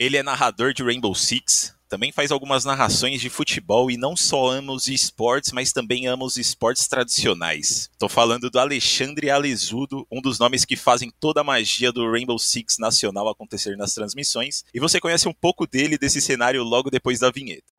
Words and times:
Ele 0.00 0.16
é 0.16 0.22
narrador 0.22 0.72
de 0.72 0.84
Rainbow 0.84 1.12
Six, 1.12 1.74
também 1.88 2.12
faz 2.12 2.30
algumas 2.30 2.64
narrações 2.64 3.20
de 3.20 3.28
futebol 3.28 3.90
e 3.90 3.96
não 3.96 4.16
só 4.16 4.48
ama 4.48 4.72
os 4.72 4.86
esportes, 4.86 5.50
mas 5.50 5.72
também 5.72 6.06
ama 6.06 6.24
os 6.24 6.36
esportes 6.36 6.86
tradicionais. 6.86 7.90
Tô 7.98 8.08
falando 8.08 8.48
do 8.48 8.60
Alexandre 8.60 9.28
Alesudo, 9.28 10.06
um 10.08 10.20
dos 10.20 10.38
nomes 10.38 10.64
que 10.64 10.76
fazem 10.76 11.10
toda 11.18 11.40
a 11.40 11.44
magia 11.44 11.90
do 11.90 12.08
Rainbow 12.08 12.38
Six 12.38 12.78
nacional 12.78 13.28
acontecer 13.28 13.76
nas 13.76 13.92
transmissões, 13.92 14.62
e 14.72 14.78
você 14.78 15.00
conhece 15.00 15.26
um 15.26 15.34
pouco 15.34 15.66
dele 15.66 15.98
desse 15.98 16.20
cenário 16.20 16.62
logo 16.62 16.90
depois 16.90 17.18
da 17.18 17.32
vinheta. 17.32 17.77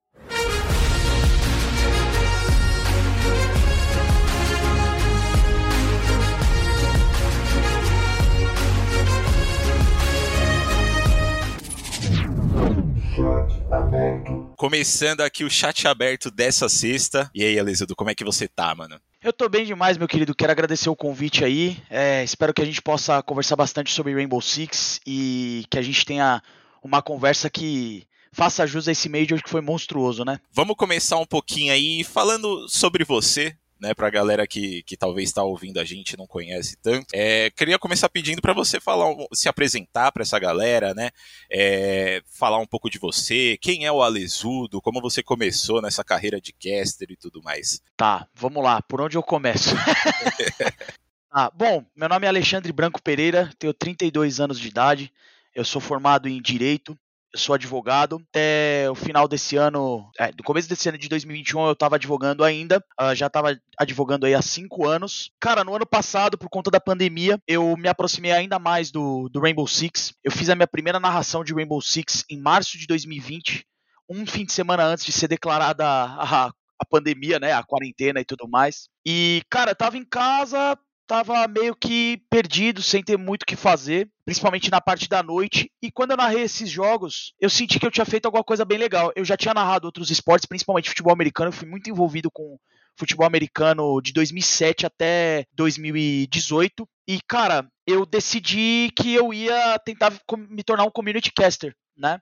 Começando 14.56 15.22
aqui 15.22 15.44
o 15.44 15.50
chat 15.50 15.88
aberto 15.88 16.32
dessa 16.32 16.68
sexta. 16.68 17.30
E 17.34 17.44
aí, 17.44 17.60
Alesudo, 17.60 17.96
como 17.96 18.10
é 18.10 18.16
que 18.16 18.24
você 18.24 18.48
tá, 18.48 18.74
mano? 18.74 19.00
Eu 19.22 19.34
tô 19.34 19.48
bem 19.50 19.66
demais, 19.66 19.98
meu 19.98 20.08
querido. 20.08 20.34
Quero 20.34 20.52
agradecer 20.52 20.90
o 20.90 20.96
convite 20.96 21.44
aí. 21.44 21.78
É, 21.90 22.24
espero 22.24 22.54
que 22.54 22.62
a 22.62 22.66
gente 22.66 22.82
possa 22.82 23.22
conversar 23.22 23.56
bastante 23.56 23.92
sobre 23.92 24.14
Rainbow 24.14 24.42
Six 24.42 25.02
e 25.06 25.66
que 25.70 25.78
a 25.78 25.82
gente 25.82 26.06
tenha 26.06 26.42
uma 26.84 27.02
conversa 27.02 27.50
que 27.50 28.08
faça 28.32 28.66
jus 28.66 28.88
a 28.88 28.92
esse 28.92 29.10
Major 29.10 29.42
que 29.42 29.50
foi 29.50 29.62
monstruoso, 29.62 30.24
né? 30.24 30.40
Vamos 30.52 30.76
começar 30.76 31.18
um 31.18 31.26
pouquinho 31.26 31.74
aí 31.74 32.04
falando 32.04 32.68
sobre 32.70 33.04
você, 33.04 33.56
né, 33.80 33.94
pra 33.94 34.10
galera 34.10 34.46
que, 34.46 34.84
que 34.84 34.98
talvez 34.98 35.30
está 35.30 35.44
ouvindo 35.44 35.80
a 35.80 35.86
gente 35.86 36.18
não 36.18 36.28
conhece 36.28 36.76
tanto. 36.82 37.08
É, 37.14 37.50
queria 37.52 37.80
começar 37.80 38.10
pedindo 38.10 38.42
para 38.42 38.54
você 38.54 38.80
falar, 38.80 39.16
se 39.34 39.48
apresentar 39.48 40.12
para 40.12 40.24
essa 40.24 40.38
galera, 40.38 40.94
né? 40.94 41.10
É, 41.50 42.22
falar 42.38 42.60
um 42.60 42.66
pouco 42.66 42.90
de 42.90 43.00
você, 43.00 43.58
quem 43.62 43.86
é 43.86 43.92
o 43.92 44.02
Alesudo, 44.02 44.82
como 44.82 45.02
você 45.02 45.24
começou 45.24 45.82
nessa 45.82 46.04
carreira 46.04 46.42
de 46.42 46.52
caster 46.54 47.10
e 47.10 47.16
tudo 47.18 47.42
mais. 47.42 47.82
Tá, 47.96 48.28
vamos 48.34 48.64
lá, 48.64 48.82
por 48.82 49.02
onde 49.02 49.18
eu 49.18 49.24
começo? 49.24 49.70
ah, 51.32 51.50
bom, 51.54 51.86
meu 51.96 52.10
nome 52.10 52.26
é 52.26 52.30
Alexandre 52.30 52.72
Branco 52.74 53.02
Pereira, 53.02 53.50
tenho 53.58 53.74
32 53.74 54.40
anos 54.40 54.60
de 54.60 54.68
idade, 54.68 55.14
eu 55.56 55.64
sou 55.64 55.82
formado 55.82 56.28
em 56.28 56.42
Direito, 56.42 56.98
eu 57.34 57.40
sou 57.40 57.56
advogado. 57.56 58.22
Até 58.30 58.90
o 58.90 58.96
final 58.96 59.28
desse 59.28 59.56
ano, 59.56 60.10
é, 60.20 60.28
no 60.28 60.44
começo 60.44 60.68
desse 60.68 60.90
ano 60.90 60.98
de 60.98 61.08
2021, 61.08 61.68
eu 61.68 61.74
estava 61.74 61.96
advogando 61.96 62.44
ainda. 62.44 62.84
Uh, 63.00 63.16
já 63.16 63.28
estava 63.28 63.58
advogando 63.78 64.26
aí 64.26 64.34
há 64.34 64.42
cinco 64.42 64.88
anos. 64.88 65.32
Cara, 65.40 65.64
no 65.64 65.76
ano 65.76 65.86
passado, 65.86 66.38
por 66.38 66.50
conta 66.50 66.72
da 66.72 66.80
pandemia, 66.80 67.40
eu 67.48 67.76
me 67.78 67.88
aproximei 67.88 68.32
ainda 68.32 68.60
mais 68.60 68.92
do, 68.92 69.30
do 69.30 69.40
Rainbow 69.40 69.68
Six. 69.68 70.14
Eu 70.24 70.32
fiz 70.32 70.50
a 70.50 70.56
minha 70.56 70.68
primeira 70.68 71.00
narração 71.00 71.44
de 71.44 71.54
Rainbow 71.54 71.82
Six 71.82 72.26
em 72.30 72.40
março 72.40 72.78
de 72.78 72.88
2020, 72.88 73.66
um 74.10 74.26
fim 74.26 74.46
de 74.46 74.52
semana 74.52 74.84
antes 74.84 75.06
de 75.06 75.12
ser 75.12 75.28
declarada 75.28 75.86
a, 75.86 76.52
a 76.80 76.86
pandemia, 76.90 77.40
né, 77.40 77.52
a 77.52 77.64
quarentena 77.64 78.22
e 78.22 78.26
tudo 78.26 78.48
mais. 78.48 78.88
E, 79.06 79.42
cara, 79.50 79.72
eu 79.72 79.76
tava 79.76 79.98
em 79.98 80.06
casa, 80.06 80.78
tava 81.10 81.48
meio 81.48 81.76
que 81.76 82.22
perdido, 82.30 82.84
sem 82.84 83.02
ter 83.02 83.18
muito 83.18 83.42
o 83.42 83.46
que 83.48 83.56
fazer, 83.56 84.08
principalmente 84.24 84.70
na 84.70 84.80
parte 84.80 85.10
da 85.10 85.24
noite. 85.24 85.72
E 85.82 85.92
quando 85.92 86.12
eu 86.12 86.18
narrei 86.18 86.44
esses 86.44 86.70
jogos, 86.70 87.34
eu 87.42 87.50
senti 87.50 87.80
que 87.80 87.86
eu 87.88 87.90
tinha 87.90 88.06
feito 88.06 88.28
alguma 88.28 88.44
coisa 88.44 88.64
bem 88.64 88.78
legal. 88.78 89.12
Eu 89.16 89.26
já 89.26 89.36
tinha 89.36 89.52
narrado 89.52 89.88
outros 89.88 90.12
esportes, 90.12 90.46
principalmente 90.46 90.88
futebol 90.88 91.12
americano, 91.12 91.48
eu 91.48 91.54
fui 91.54 91.68
muito 91.68 91.90
envolvido 91.90 92.30
com 92.30 92.60
futebol 92.96 93.26
americano 93.26 94.00
de 94.04 94.14
2007 94.14 94.86
até 94.86 95.46
2018. 95.54 96.88
E, 97.08 97.20
cara, 97.28 97.68
eu 97.88 98.06
decidi 98.06 98.92
que 98.96 99.16
eu 99.16 99.34
ia 99.34 99.80
tentar 99.80 100.14
me 100.48 100.62
tornar 100.62 100.84
um 100.84 100.92
community 100.92 101.34
caster, 101.34 101.76
né? 101.98 102.20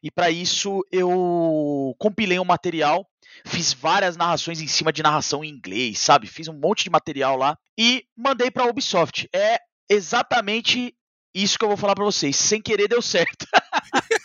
E 0.00 0.08
para 0.08 0.30
isso 0.30 0.86
eu 0.92 1.96
compilei 1.98 2.38
um 2.38 2.44
material 2.44 3.09
fiz 3.44 3.72
várias 3.72 4.16
narrações 4.16 4.60
em 4.60 4.66
cima 4.66 4.92
de 4.92 5.02
narração 5.02 5.44
em 5.44 5.48
inglês, 5.48 5.98
sabe? 5.98 6.26
Fiz 6.26 6.48
um 6.48 6.58
monte 6.58 6.84
de 6.84 6.90
material 6.90 7.36
lá 7.36 7.56
e 7.78 8.04
mandei 8.16 8.50
para 8.50 8.64
a 8.64 8.68
Ubisoft. 8.68 9.28
É 9.34 9.58
exatamente 9.88 10.94
isso 11.34 11.58
que 11.58 11.64
eu 11.64 11.68
vou 11.68 11.76
falar 11.76 11.94
para 11.94 12.04
vocês. 12.04 12.36
Sem 12.36 12.60
querer 12.60 12.88
deu 12.88 13.02
certo. 13.02 13.46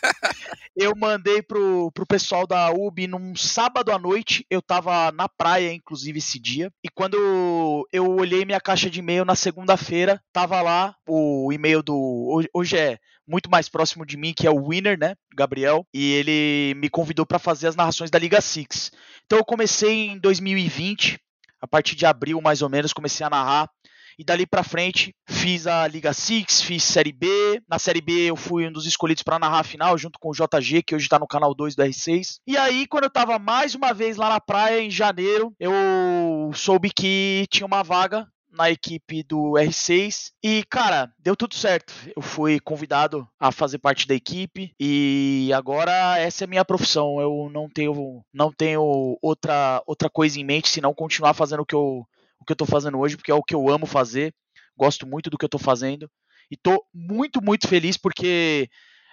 eu 0.76 0.94
mandei 0.96 1.42
pro, 1.42 1.92
pro 1.92 2.06
pessoal 2.06 2.46
da 2.46 2.72
UB 2.72 3.08
num 3.08 3.36
sábado 3.36 3.92
à 3.92 4.00
noite. 4.00 4.46
Eu 4.50 4.62
tava 4.62 5.12
na 5.12 5.30
praia, 5.30 5.74
inclusive, 5.74 6.20
esse 6.20 6.40
dia. 6.40 6.72
E 6.84 6.90
quando 6.90 7.88
eu 7.92 8.16
olhei 8.16 8.46
minha 8.46 8.60
caixa 8.60 8.90
de 8.90 9.00
e-mail 9.00 9.24
na 9.26 9.36
segunda-feira, 9.36 10.22
tava 10.34 10.62
lá 10.62 10.96
o 11.08 11.52
e-mail 11.52 11.82
do. 11.82 12.42
Hoje 12.54 12.78
é 12.78 12.98
muito 13.28 13.50
mais 13.50 13.70
próximo 13.70 14.06
de 14.06 14.18
mim, 14.18 14.34
que 14.36 14.46
é 14.46 14.52
o 14.52 14.70
Winner, 14.70 14.98
né? 15.00 15.16
Gabriel. 15.36 15.86
E 15.94 16.14
ele 16.14 16.74
me 16.76 16.90
convidou 16.90 17.26
para 17.26 17.40
fazer 17.40 17.68
as 17.68 17.76
narrações 17.76 18.12
da 18.12 18.20
Liga 18.20 18.42
Six. 18.42 18.92
Então 19.26 19.40
eu 19.40 19.46
comecei 19.46 20.08
em 20.08 20.20
2020. 20.20 21.20
A 21.62 21.68
partir 21.68 21.96
de 21.96 22.06
abril, 22.06 22.40
mais 22.42 22.62
ou 22.62 22.70
menos, 22.70 22.94
comecei 22.94 23.26
a 23.26 23.30
narrar 23.30 23.70
e 24.18 24.24
dali 24.24 24.46
para 24.46 24.64
frente 24.64 25.14
fiz 25.28 25.68
a 25.68 25.88
Liga 25.88 26.14
Six, 26.14 26.62
fiz 26.62 26.84
Série 26.84 27.12
B. 27.12 27.62
Na 27.68 27.80
Série 27.80 28.02
B 28.02 28.30
eu 28.30 28.36
fui 28.36 28.68
um 28.68 28.72
dos 28.72 28.86
escolhidos 28.86 29.24
para 29.24 29.40
narrar 29.40 29.60
a 29.60 29.64
final 29.64 29.98
junto 29.98 30.20
com 30.20 30.30
o 30.30 30.34
JG, 30.34 30.84
que 30.84 30.96
hoje 30.96 31.10
tá 31.10 31.20
no 31.20 31.28
canal 31.28 31.54
2 31.54 31.76
do 31.76 31.84
R6. 31.84 32.38
E 32.48 32.58
aí, 32.58 32.88
quando 32.88 33.06
eu 33.06 33.10
tava 33.10 33.38
mais 33.40 33.76
uma 33.76 33.94
vez 33.94 34.18
lá 34.18 34.30
na 34.30 34.40
praia 34.40 34.82
em 34.82 34.90
janeiro, 34.90 35.54
eu 35.60 36.52
soube 36.54 36.90
que 36.90 37.46
tinha 37.50 37.66
uma 37.66 37.84
vaga 37.84 38.28
na 38.56 38.72
equipe 38.72 39.22
do 39.24 39.54
R6 39.54 40.32
e, 40.42 40.64
cara, 40.70 41.12
deu 41.20 41.36
tudo 41.36 41.56
certo. 41.56 41.94
Eu 42.16 42.22
fui 42.22 42.60
convidado 42.60 43.28
a 43.40 43.52
fazer 43.52 43.78
parte 43.78 44.08
da 44.08 44.16
equipe 44.16 44.72
e 44.80 45.52
agora 45.54 46.18
essa 46.18 46.44
é 46.44 46.46
a 46.46 46.48
minha 46.48 46.66
profissão. 46.66 47.20
Eu 47.20 47.50
não 47.52 47.70
tenho, 47.70 48.24
não 48.34 48.52
tenho 48.52 49.18
outra, 49.22 49.84
outra 49.86 50.10
coisa 50.10 50.40
em 50.40 50.46
mente 50.46 50.70
senão 50.70 50.94
continuar 50.94 51.34
fazendo 51.34 51.62
o 51.62 51.66
que 51.66 51.76
eu 51.76 52.08
o 52.46 52.48
que 52.48 52.54
eu 52.54 52.58
tô 52.58 52.66
fazendo 52.66 53.00
hoje, 53.00 53.18
porque 53.18 53.32
é 53.32 53.36
o 53.36 53.44
que 53.44 53.56
eu 53.56 53.68
amo 53.70 53.88
fazer, 53.88 54.34
gosto 54.78 55.08
muito 55.08 55.30
do 55.30 55.38
que 55.38 55.44
eu 55.44 55.50
tô 55.50 55.58
fazendo, 55.58 56.10
e 56.50 56.56
tô 56.56 56.86
muito, 56.94 57.42
muito 57.44 57.68
feliz 57.68 57.98
porque 57.98 58.70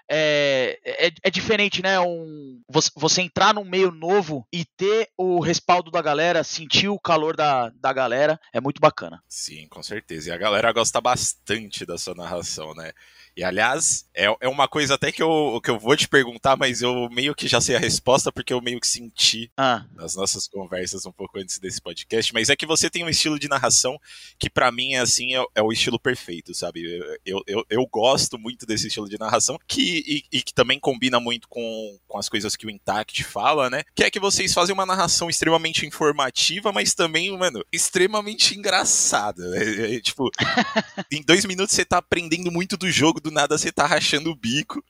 é, 0.09 0.79
é, 0.85 1.13
é, 1.23 1.31
diferente, 1.31 1.83
né? 1.83 1.99
Um, 2.01 2.61
você, 2.69 2.91
você, 2.95 3.23
entrar 3.23 3.55
num 3.55 3.65
meio 3.65 3.91
novo 3.91 4.47
e 4.53 4.65
ter 4.65 5.09
o 5.17 5.41
respaldo 5.41 5.91
da 5.91 6.03
galera, 6.03 6.45
sentir 6.45 6.89
o 6.89 6.99
calor 6.99 7.37
da, 7.37 7.71
da 7.71 7.93
galera, 7.93 8.39
é 8.53 8.61
muito 8.61 8.81
bacana. 8.81 9.23
Sim, 9.29 9.67
com 9.69 9.83
certeza. 9.83 10.29
E 10.31 10.33
a 10.33 10.37
galera 10.37 10.73
gosta 10.73 11.01
bastante 11.01 11.87
da 11.87 11.97
sua 11.97 12.15
narração, 12.15 12.75
né? 12.75 12.93
E 13.35 13.43
aliás, 13.43 14.07
é, 14.15 14.27
é 14.41 14.49
uma 14.49 14.69
coisa 14.69 14.95
até 14.95 15.11
que 15.11 15.23
eu, 15.23 15.59
que 15.65 15.71
eu 15.71 15.79
vou 15.79 15.97
te 15.97 16.07
perguntar, 16.07 16.55
mas 16.55 16.83
eu 16.83 17.09
meio 17.09 17.35
que 17.35 17.49
já 17.49 17.63
sei 17.63 17.75
a 17.75 17.79
resposta, 17.79 18.31
porque 18.31 18.53
eu 18.53 18.61
meio 18.61 18.79
que 18.79 18.87
senti 18.87 19.51
ah. 19.57 19.87
nas 19.95 20.15
nossas 20.15 20.47
conversas 20.47 21.07
um 21.07 21.13
pouco 21.13 21.39
antes 21.39 21.59
desse 21.59 21.81
podcast. 21.81 22.35
Mas 22.35 22.51
é 22.51 22.57
que 22.57 22.67
você 22.67 22.91
tem 22.91 23.03
um 23.03 23.09
estilo 23.09 23.39
de 23.39 23.49
narração 23.49 23.99
que, 24.39 24.51
para 24.51 24.71
mim, 24.71 24.95
é 24.95 24.99
assim, 24.99 25.35
é, 25.35 25.43
é, 25.55 25.63
o 25.63 25.73
estilo 25.73 25.99
perfeito, 25.99 26.55
sabe? 26.55 26.83
Eu, 27.25 27.43
eu, 27.47 27.65
eu 27.71 27.87
gosto 27.87 28.39
muito 28.39 28.67
desse 28.67 28.89
estilo 28.89 29.09
de 29.09 29.19
narração, 29.19 29.59
que, 29.67 29.92
e, 29.93 30.25
e, 30.39 30.43
que 30.43 30.53
também 30.53 30.79
combina 30.79 31.21
muito 31.21 31.49
com, 31.49 31.99
com 32.07 32.19
as 32.19 32.29
coisas 32.29 32.57
que 32.57 32.67
o 32.67 32.71
Intact 32.71 33.23
fala, 33.25 33.69
né? 33.71 33.83
Que 33.95 34.05
é 34.05 34.11
que 34.11 34.21
vocês 34.21 34.53
fazem 34.53 34.73
uma 34.73 34.87
narração 34.87 35.29
extremamente 35.29 35.87
informativa, 35.87 36.73
mas 36.73 36.95
também, 36.95 37.37
mano, 37.37 37.65
extremamente 37.73 38.57
engraçada. 38.57 39.49
Né? 39.51 39.97
É, 39.97 40.01
tipo, 40.01 40.31
em 41.11 41.23
dois 41.23 41.45
minutos 41.45 41.75
você 41.75 41.85
tá 41.85 41.99
aprendendo 41.99 42.51
muito 42.51 42.77
do 42.77 42.91
jogo 42.91 43.21
do 43.21 43.31
nada 43.31 43.59
você 43.59 43.73
tá 43.73 43.87
rachando 43.87 44.31
o 44.31 44.37
bico. 44.37 44.83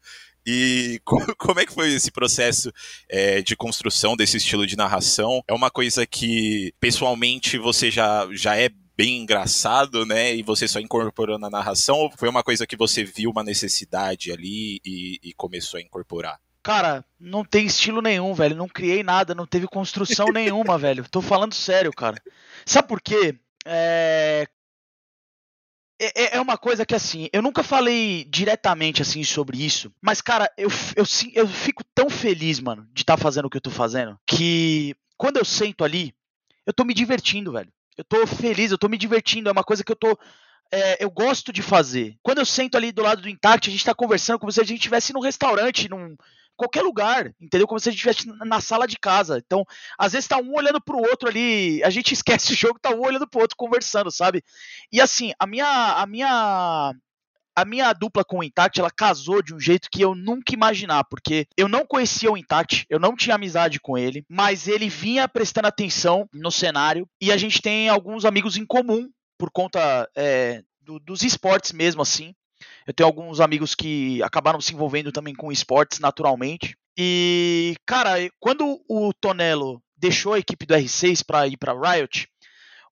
E 0.45 1.01
como 1.39 1.61
é 1.61 1.67
que 1.67 1.73
foi 1.73 1.93
esse 1.93 2.11
processo 2.11 2.73
é, 3.09 3.41
de 3.43 3.57
construção 3.57 4.17
desse 4.17 4.37
estilo 4.37 4.67
de 4.67 4.77
narração? 4.77 5.43
É 5.47 5.53
uma 5.53 5.71
coisa 5.71 6.07
que, 6.07 6.75
pessoalmente, 6.81 7.59
você 7.59 7.91
já, 7.91 8.29
já 8.33 8.57
é 8.57 8.69
bem 8.97 9.23
engraçado, 9.23 10.05
né? 10.07 10.35
E 10.35 10.43
você 10.43 10.69
só 10.69 10.81
incorporou 10.81 11.39
na 11.39 11.51
narração? 11.51 11.97
Ou 11.97 12.11
foi 12.17 12.29
uma 12.29 12.43
coisa 12.43 12.67
que 12.67 12.77
você 12.77 13.05
viu 13.05 13.31
uma 13.31 13.43
necessidade 13.43 14.33
ali 14.33 14.81
e, 14.85 15.19
e 15.23 15.33
começou 15.35 15.79
a 15.79 15.83
incorporar? 15.83 16.41
Cara, 16.63 17.05
não 17.19 17.45
tem 17.45 17.67
estilo 17.67 18.01
nenhum, 18.01 18.33
velho. 18.35 18.57
Não 18.57 18.69
criei 18.69 19.03
nada, 19.03 19.35
não 19.35 19.47
teve 19.47 19.67
construção 19.67 20.27
nenhuma, 20.33 20.79
velho. 20.79 21.05
Tô 21.11 21.21
falando 21.21 21.55
sério, 21.55 21.91
cara. 21.93 22.23
Sabe 22.65 22.87
por 22.87 23.01
quê? 23.01 23.37
É, 23.65 24.47
é, 26.01 26.37
é, 26.37 26.41
uma 26.41 26.59
coisa 26.59 26.85
que, 26.85 26.95
assim, 26.95 27.29
eu 27.33 27.41
nunca 27.41 27.63
falei 27.63 28.25
diretamente, 28.25 29.03
assim, 29.03 29.23
sobre 29.23 29.65
isso, 29.65 29.93
mas, 30.01 30.21
cara, 30.21 30.51
eu, 30.57 30.69
eu, 30.97 31.05
eu 31.35 31.47
fico 31.47 31.85
tão 31.95 32.11
feliz, 32.11 32.59
mano, 32.59 32.89
de 32.93 33.03
estar 33.03 33.17
tá 33.17 33.23
fazendo 33.23 33.45
o 33.45 33.51
que 33.51 33.57
eu 33.57 33.61
tô 33.63 33.71
fazendo, 33.71 34.19
que 34.27 34.97
quando 35.17 35.37
eu 35.37 35.45
sento 35.45 35.85
ali, 35.85 36.13
eu 36.67 36.73
tô 36.73 36.85
me 36.85 36.93
divertindo, 36.93 37.53
velho. 37.53 37.73
Eu 37.97 38.05
tô 38.05 38.27
feliz, 38.27 38.71
eu 38.71 38.79
tô 38.79 38.89
me 38.89 38.99
divertindo, 38.99 39.49
é 39.49 39.53
uma 39.53 39.65
coisa 39.65 39.85
que 39.85 39.93
eu 39.93 39.97
tô 39.97 40.19
é, 40.73 41.05
eu 41.05 41.11
gosto 41.11 41.53
de 41.53 41.61
fazer. 41.61 42.17
Quando 42.23 42.39
eu 42.39 42.47
sento 42.47 42.77
ali 42.77 42.91
do 42.91 43.03
lado 43.03 43.21
do 43.21 43.29
Intact, 43.29 43.69
a 43.69 43.73
gente 43.73 43.85
tá 43.85 43.95
conversando 43.95 44.39
como 44.39 44.51
se 44.51 44.61
a 44.61 44.65
gente 44.65 44.79
estivesse 44.79 45.13
num 45.13 45.21
restaurante, 45.21 45.87
num, 45.87 46.17
qualquer 46.57 46.83
lugar, 46.83 47.31
entendeu? 47.39 47.67
Como 47.67 47.79
se 47.79 47.91
a 47.91 47.93
gente 47.93 48.09
estivesse 48.09 48.47
na 48.47 48.59
sala 48.59 48.87
de 48.87 48.99
casa. 48.99 49.39
Então, 49.45 49.67
às 49.99 50.13
vezes 50.13 50.29
tá 50.29 50.39
um 50.39 50.55
olhando 50.55 50.81
pro 50.81 50.97
outro 50.97 51.29
ali, 51.29 51.83
a 51.85 51.91
gente 51.91 52.15
esquece 52.15 52.53
o 52.53 52.57
jogo, 52.57 52.79
tá 52.81 52.91
um 52.91 53.01
olhando 53.01 53.29
pro 53.29 53.41
outro 53.41 53.57
conversando, 53.57 54.11
sabe? 54.11 54.43
E 54.91 55.01
assim, 55.01 55.33
a 55.39 55.47
minha 55.47 55.93
a 55.95 56.07
minha 56.07 56.95
a 57.55 57.65
minha 57.65 57.93
dupla 57.93 58.25
com 58.25 58.39
o 58.39 58.45
Intact, 58.45 58.81
ela 58.81 58.91
casou 58.91 59.43
de 59.43 59.55
um 59.55 59.61
jeito 59.61 59.89
que 59.91 60.03
eu 60.03 60.15
nunca 60.15 60.55
imaginar, 60.55 61.05
porque 61.05 61.47
eu 61.57 61.69
não 61.69 61.87
conhecia 61.87 62.31
o 62.31 62.37
Intact, 62.37 62.87
eu 62.89 62.99
não 62.99 63.15
tinha 63.15 63.35
amizade 63.35 63.81
com 63.81 63.97
ele, 63.97 64.25
mas 64.29 64.69
ele 64.69 64.89
vinha 64.89 65.29
prestando 65.29 65.69
atenção 65.69 66.29
no 66.33 66.51
cenário 66.51 67.07
e 67.21 67.31
a 67.31 67.37
gente 67.37 67.61
tem 67.61 67.89
alguns 67.89 68.25
amigos 68.25 68.57
em 68.57 68.65
comum 68.65 69.09
por 69.39 69.51
conta 69.51 70.09
é, 70.17 70.63
do, 70.81 70.99
dos 70.99 71.23
esportes 71.23 71.73
mesmo, 71.73 72.03
assim. 72.03 72.35
Eu 72.87 72.95
tenho 72.95 73.07
alguns 73.07 73.41
amigos 73.41 73.75
que 73.75 74.23
acabaram 74.23 74.61
se 74.61 74.73
envolvendo 74.73 75.13
também 75.13 75.35
com 75.35 75.53
esportes 75.53 75.99
naturalmente. 75.99 76.77
E, 76.97 77.75
cara, 77.87 78.13
quando 78.39 78.81
o 78.89 79.13
Tonelo 79.15 79.83
deixou 79.97 80.35
a 80.35 80.39
equipe 80.39 80.67
do 80.67 80.75
R6 80.75 81.25
para 81.25 81.47
ir 81.47 81.57
para 81.57 81.73
Riot, 81.73 82.29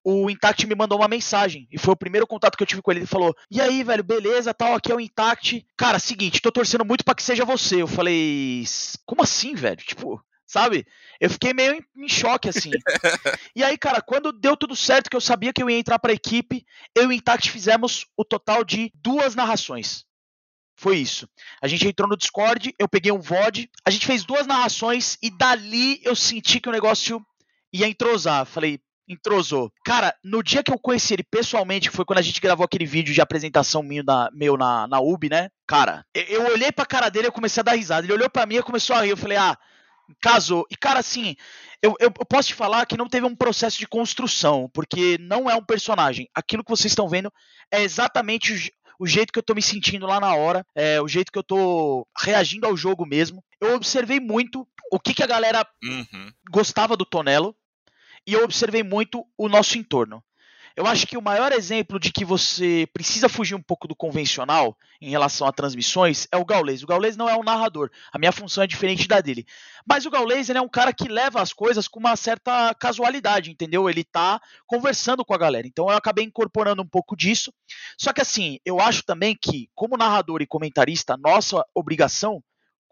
o 0.04 0.30
Intact 0.30 0.66
me 0.66 0.74
mandou 0.74 0.98
uma 0.98 1.08
mensagem. 1.08 1.68
E 1.70 1.78
foi 1.78 1.92
o 1.92 1.96
primeiro 1.96 2.26
contato 2.26 2.56
que 2.56 2.62
eu 2.62 2.66
tive 2.66 2.82
com 2.82 2.90
ele. 2.90 3.00
Ele 3.00 3.06
falou: 3.06 3.34
E 3.50 3.60
aí, 3.60 3.82
velho, 3.84 4.02
beleza, 4.02 4.54
tal, 4.54 4.74
aqui 4.74 4.90
é 4.90 4.94
o 4.94 5.00
Intact. 5.00 5.66
Cara, 5.76 5.98
seguinte, 5.98 6.40
tô 6.40 6.50
torcendo 6.50 6.84
muito 6.84 7.04
para 7.04 7.14
que 7.14 7.22
seja 7.22 7.44
você. 7.44 7.82
Eu 7.82 7.86
falei: 7.86 8.64
Como 9.04 9.22
assim, 9.22 9.54
velho? 9.54 9.76
Tipo, 9.76 10.22
sabe? 10.46 10.86
Eu 11.20 11.30
fiquei 11.30 11.52
meio 11.52 11.74
em, 11.74 12.04
em 12.04 12.08
choque, 12.08 12.48
assim. 12.48 12.70
e 13.54 13.62
aí, 13.62 13.76
cara, 13.78 14.00
quando 14.00 14.32
deu 14.32 14.56
tudo 14.56 14.74
certo, 14.74 15.10
que 15.10 15.16
eu 15.16 15.20
sabia 15.20 15.52
que 15.52 15.62
eu 15.62 15.70
ia 15.70 15.78
entrar 15.78 15.98
pra 15.98 16.12
equipe, 16.12 16.64
eu 16.96 17.04
e 17.04 17.06
o 17.06 17.12
Intact 17.12 17.50
fizemos 17.50 18.06
o 18.16 18.24
total 18.24 18.64
de 18.64 18.90
duas 18.94 19.34
narrações. 19.34 20.04
Foi 20.76 20.96
isso. 20.96 21.28
A 21.60 21.68
gente 21.68 21.86
entrou 21.86 22.08
no 22.08 22.16
Discord, 22.16 22.74
eu 22.78 22.88
peguei 22.88 23.12
um 23.12 23.20
VOD, 23.20 23.70
a 23.84 23.90
gente 23.90 24.06
fez 24.06 24.24
duas 24.24 24.46
narrações 24.46 25.18
e 25.22 25.28
dali 25.28 26.00
eu 26.02 26.16
senti 26.16 26.58
que 26.58 26.70
o 26.70 26.72
negócio 26.72 27.22
ia 27.70 27.86
entrosar. 27.86 28.46
Falei, 28.46 28.80
entrosou. 29.10 29.72
Cara, 29.84 30.14
no 30.22 30.42
dia 30.42 30.62
que 30.62 30.72
eu 30.72 30.78
conheci 30.78 31.14
ele 31.14 31.24
pessoalmente, 31.24 31.90
que 31.90 31.96
foi 31.96 32.04
quando 32.04 32.20
a 32.20 32.22
gente 32.22 32.40
gravou 32.40 32.64
aquele 32.64 32.86
vídeo 32.86 33.12
de 33.12 33.20
apresentação 33.20 33.82
meu 33.82 34.04
na, 34.04 34.30
meu 34.32 34.56
na, 34.56 34.86
na 34.86 35.00
UB, 35.00 35.28
né? 35.28 35.50
Cara, 35.66 36.04
eu, 36.14 36.22
eu 36.22 36.52
olhei 36.52 36.70
pra 36.70 36.86
cara 36.86 37.08
dele 37.08 37.28
e 37.28 37.32
comecei 37.32 37.60
a 37.60 37.64
dar 37.64 37.76
risada. 37.76 38.06
Ele 38.06 38.12
olhou 38.12 38.30
pra 38.30 38.46
mim 38.46 38.56
e 38.56 38.62
começou 38.62 38.94
a 38.94 39.02
rir. 39.02 39.10
Eu 39.10 39.16
falei, 39.16 39.36
ah, 39.36 39.58
casou. 40.22 40.64
E, 40.70 40.76
cara, 40.76 41.00
assim, 41.00 41.34
eu, 41.82 41.94
eu, 41.98 42.12
eu, 42.18 42.26
posso 42.26 42.48
te 42.48 42.54
falar 42.54 42.86
que 42.86 42.96
não 42.96 43.08
teve 43.08 43.26
um 43.26 43.34
processo 43.34 43.78
de 43.78 43.86
construção, 43.86 44.70
porque 44.72 45.18
não 45.18 45.50
é 45.50 45.54
um 45.54 45.64
personagem. 45.64 46.28
Aquilo 46.34 46.62
que 46.62 46.70
vocês 46.70 46.92
estão 46.92 47.08
vendo 47.08 47.32
é 47.70 47.82
exatamente 47.82 48.52
o, 48.52 49.04
o 49.04 49.06
jeito 49.06 49.32
que 49.32 49.38
eu 49.38 49.42
tô 49.42 49.54
me 49.54 49.62
sentindo 49.62 50.06
lá 50.06 50.20
na 50.20 50.34
hora, 50.34 50.64
é 50.74 51.00
o 51.00 51.08
jeito 51.08 51.32
que 51.32 51.38
eu 51.38 51.42
tô 51.42 52.06
reagindo 52.22 52.66
ao 52.66 52.76
jogo 52.76 53.06
mesmo. 53.06 53.42
Eu 53.60 53.74
observei 53.74 54.20
muito 54.20 54.66
o 54.92 55.00
que, 55.00 55.14
que 55.14 55.22
a 55.22 55.26
galera 55.26 55.66
uhum. 55.82 56.30
gostava 56.50 56.96
do 56.96 57.04
Tonelo 57.04 57.56
e 58.30 58.32
eu 58.32 58.44
observei 58.44 58.84
muito 58.84 59.26
o 59.36 59.48
nosso 59.48 59.76
entorno. 59.76 60.22
Eu 60.76 60.86
acho 60.86 61.04
que 61.04 61.18
o 61.18 61.22
maior 61.22 61.50
exemplo 61.50 61.98
de 61.98 62.12
que 62.12 62.24
você 62.24 62.88
precisa 62.92 63.28
fugir 63.28 63.56
um 63.56 63.60
pouco 63.60 63.88
do 63.88 63.96
convencional 63.96 64.78
em 65.00 65.10
relação 65.10 65.48
a 65.48 65.52
transmissões 65.52 66.28
é 66.30 66.36
o 66.36 66.44
Gaules. 66.44 66.84
O 66.84 66.86
Gaules 66.86 67.16
não 67.16 67.28
é 67.28 67.36
um 67.36 67.42
narrador. 67.42 67.90
A 68.12 68.20
minha 68.20 68.30
função 68.30 68.62
é 68.62 68.68
diferente 68.68 69.08
da 69.08 69.20
dele. 69.20 69.44
Mas 69.84 70.06
o 70.06 70.10
Gaules 70.10 70.48
ele 70.48 70.60
é 70.60 70.62
um 70.62 70.68
cara 70.68 70.92
que 70.92 71.08
leva 71.08 71.42
as 71.42 71.52
coisas 71.52 71.88
com 71.88 71.98
uma 71.98 72.14
certa 72.14 72.72
casualidade, 72.74 73.50
entendeu? 73.50 73.90
Ele 73.90 74.04
tá 74.04 74.40
conversando 74.64 75.24
com 75.24 75.34
a 75.34 75.38
galera. 75.38 75.66
Então 75.66 75.90
eu 75.90 75.96
acabei 75.96 76.24
incorporando 76.24 76.82
um 76.82 76.88
pouco 76.88 77.16
disso. 77.16 77.52
Só 77.98 78.12
que 78.12 78.20
assim, 78.20 78.60
eu 78.64 78.80
acho 78.80 79.02
também 79.02 79.36
que, 79.36 79.68
como 79.74 79.96
narrador 79.96 80.40
e 80.40 80.46
comentarista, 80.46 81.16
nossa 81.16 81.66
obrigação 81.74 82.40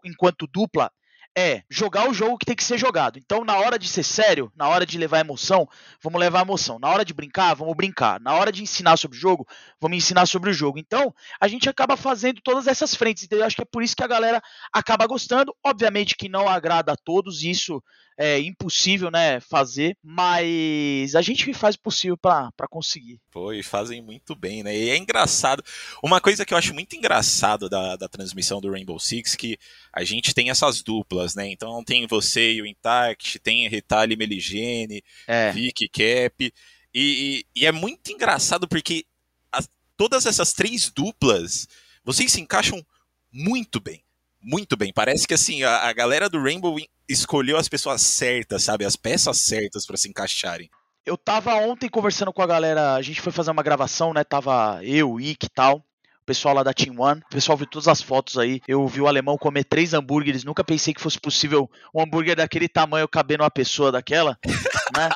enquanto 0.03 0.45
dupla 0.47 0.91
é 1.37 1.63
jogar 1.69 2.09
o 2.09 2.13
jogo 2.13 2.37
que 2.37 2.45
tem 2.45 2.55
que 2.55 2.63
ser 2.63 2.77
jogado. 2.77 3.17
Então, 3.17 3.43
na 3.43 3.57
hora 3.57 3.79
de 3.79 3.87
ser 3.87 4.03
sério, 4.03 4.51
na 4.55 4.67
hora 4.67 4.85
de 4.85 4.97
levar 4.97 5.19
emoção, 5.19 5.67
vamos 6.01 6.19
levar 6.19 6.41
emoção. 6.41 6.79
Na 6.79 6.89
hora 6.89 7.05
de 7.05 7.13
brincar, 7.13 7.53
vamos 7.53 7.75
brincar. 7.75 8.19
Na 8.19 8.33
hora 8.33 8.51
de 8.51 8.61
ensinar 8.61 8.97
sobre 8.97 9.17
o 9.17 9.19
jogo, 9.19 9.47
vamos 9.79 9.97
ensinar 9.97 10.25
sobre 10.25 10.49
o 10.49 10.53
jogo. 10.53 10.79
Então, 10.79 11.13
a 11.39 11.47
gente 11.47 11.69
acaba 11.69 11.95
fazendo 11.95 12.41
todas 12.41 12.67
essas 12.67 12.95
frentes. 12.95 13.23
Então, 13.23 13.39
eu 13.39 13.45
acho 13.45 13.55
que 13.55 13.61
é 13.61 13.65
por 13.65 13.83
isso 13.83 13.95
que 13.95 14.03
a 14.03 14.07
galera 14.07 14.41
acaba 14.73 15.07
gostando. 15.07 15.55
Obviamente 15.63 16.15
que 16.15 16.27
não 16.27 16.47
agrada 16.47 16.93
a 16.93 16.97
todos, 16.97 17.43
isso 17.43 17.81
é 18.21 18.37
impossível, 18.37 19.09
né, 19.09 19.39
fazer, 19.39 19.97
mas 20.03 21.15
a 21.15 21.21
gente 21.21 21.53
faz 21.53 21.75
o 21.75 21.79
possível 21.79 22.17
para 22.17 22.51
conseguir. 22.69 23.17
Pô, 23.31 23.53
e 23.53 23.63
fazem 23.63 24.01
muito 24.01 24.35
bem, 24.35 24.61
né? 24.61 24.77
E 24.77 24.89
é 24.89 24.97
engraçado. 24.97 25.63
Uma 26.03 26.19
coisa 26.19 26.45
que 26.45 26.53
eu 26.53 26.57
acho 26.57 26.73
muito 26.73 26.97
engraçado 26.97 27.69
da, 27.69 27.95
da 27.95 28.09
transmissão 28.09 28.59
do 28.59 28.69
Rainbow 28.69 28.99
Six 28.99 29.37
que 29.37 29.57
a 29.93 30.03
gente 30.03 30.33
tem 30.33 30.49
essas 30.49 30.83
duplas, 30.83 31.33
né? 31.33 31.47
Então 31.49 31.81
tem 31.81 32.05
você 32.07 32.51
e 32.51 32.61
o 32.61 32.65
Intact, 32.65 33.39
tem 33.39 33.69
Ritali 33.69 34.17
Meligene, 34.17 35.01
é. 35.25 35.53
Vicky 35.53 35.87
Cap. 35.87 36.35
E, 36.43 36.53
e, 36.93 37.45
e, 37.61 37.65
é 37.65 37.71
muito 37.71 38.11
engraçado 38.11 38.67
porque 38.67 39.05
as, 39.49 39.69
todas 39.95 40.25
essas 40.25 40.51
três 40.51 40.89
duplas 40.89 41.69
vocês 42.03 42.33
se 42.33 42.41
encaixam 42.41 42.85
muito 43.31 43.79
bem. 43.79 44.03
Muito 44.41 44.77
bem. 44.77 44.91
Parece 44.93 45.27
que 45.27 45.33
assim, 45.33 45.63
a, 45.63 45.89
a 45.89 45.93
galera 45.93 46.29
do 46.29 46.41
Rainbow 46.41 46.77
escolheu 47.07 47.57
as 47.57 47.67
pessoas 47.67 48.01
certas, 48.01 48.63
sabe? 48.63 48.85
As 48.85 48.95
peças 48.95 49.37
certas 49.39 49.85
para 49.85 49.97
se 49.97 50.09
encaixarem. 50.09 50.69
Eu 51.05 51.17
tava 51.17 51.55
ontem 51.55 51.89
conversando 51.89 52.31
com 52.31 52.41
a 52.41 52.47
galera, 52.47 52.93
a 52.93 53.01
gente 53.01 53.21
foi 53.21 53.31
fazer 53.31 53.51
uma 53.51 53.63
gravação, 53.63 54.13
né? 54.13 54.23
Tava 54.23 54.79
eu, 54.83 55.19
Ike 55.19 55.47
e 55.47 55.49
tal. 55.49 55.77
O 56.21 56.25
pessoal 56.25 56.53
lá 56.53 56.61
da 56.61 56.73
Team 56.73 56.95
One, 56.99 57.21
o 57.21 57.29
pessoal 57.29 57.57
viu 57.57 57.65
todas 57.65 57.87
as 57.87 58.01
fotos 58.01 58.37
aí. 58.37 58.61
Eu 58.67 58.87
vi 58.87 59.01
o 59.01 59.07
alemão 59.07 59.37
comer 59.37 59.63
três 59.63 59.93
hambúrgueres. 59.93 60.43
Nunca 60.43 60.63
pensei 60.63 60.93
que 60.93 61.01
fosse 61.01 61.19
possível 61.19 61.69
um 61.93 62.01
hambúrguer 62.01 62.35
daquele 62.35 62.69
tamanho 62.69 63.07
caber 63.07 63.39
numa 63.39 63.49
pessoa 63.49 63.91
daquela, 63.91 64.37
né? 64.95 65.09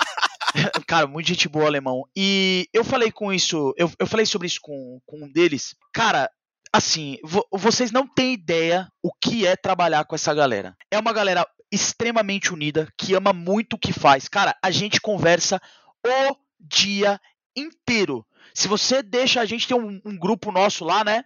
Cara, 0.87 1.07
muito 1.07 1.27
gente 1.27 1.47
boa, 1.47 1.65
alemão. 1.65 2.03
E 2.15 2.67
eu 2.73 2.83
falei 2.83 3.11
com 3.11 3.31
isso, 3.31 3.73
eu, 3.77 3.91
eu 3.99 4.07
falei 4.07 4.25
sobre 4.25 4.47
isso 4.47 4.59
com, 4.61 4.99
com 5.05 5.25
um 5.25 5.31
deles. 5.31 5.75
Cara, 5.93 6.29
assim, 6.73 7.19
vocês 7.51 7.91
não 7.91 8.07
têm 8.07 8.33
ideia 8.33 8.91
o 9.03 9.13
que 9.13 9.45
é 9.45 9.55
trabalhar 9.55 10.05
com 10.05 10.15
essa 10.15 10.33
galera. 10.33 10.75
É 10.89 10.97
uma 10.97 11.13
galera 11.13 11.47
extremamente 11.71 12.51
unida, 12.51 12.91
que 12.97 13.13
ama 13.13 13.31
muito 13.31 13.73
o 13.73 13.79
que 13.79 13.93
faz. 13.93 14.27
Cara, 14.27 14.57
a 14.61 14.71
gente 14.71 14.99
conversa 14.99 15.61
o 16.05 16.35
dia 16.59 17.21
inteiro. 17.55 18.25
Se 18.55 18.67
você 18.67 19.03
deixa, 19.03 19.39
a 19.39 19.45
gente 19.45 19.67
tem 19.67 19.77
um, 19.77 20.01
um 20.03 20.17
grupo 20.17 20.51
nosso 20.51 20.83
lá, 20.83 21.03
né? 21.03 21.23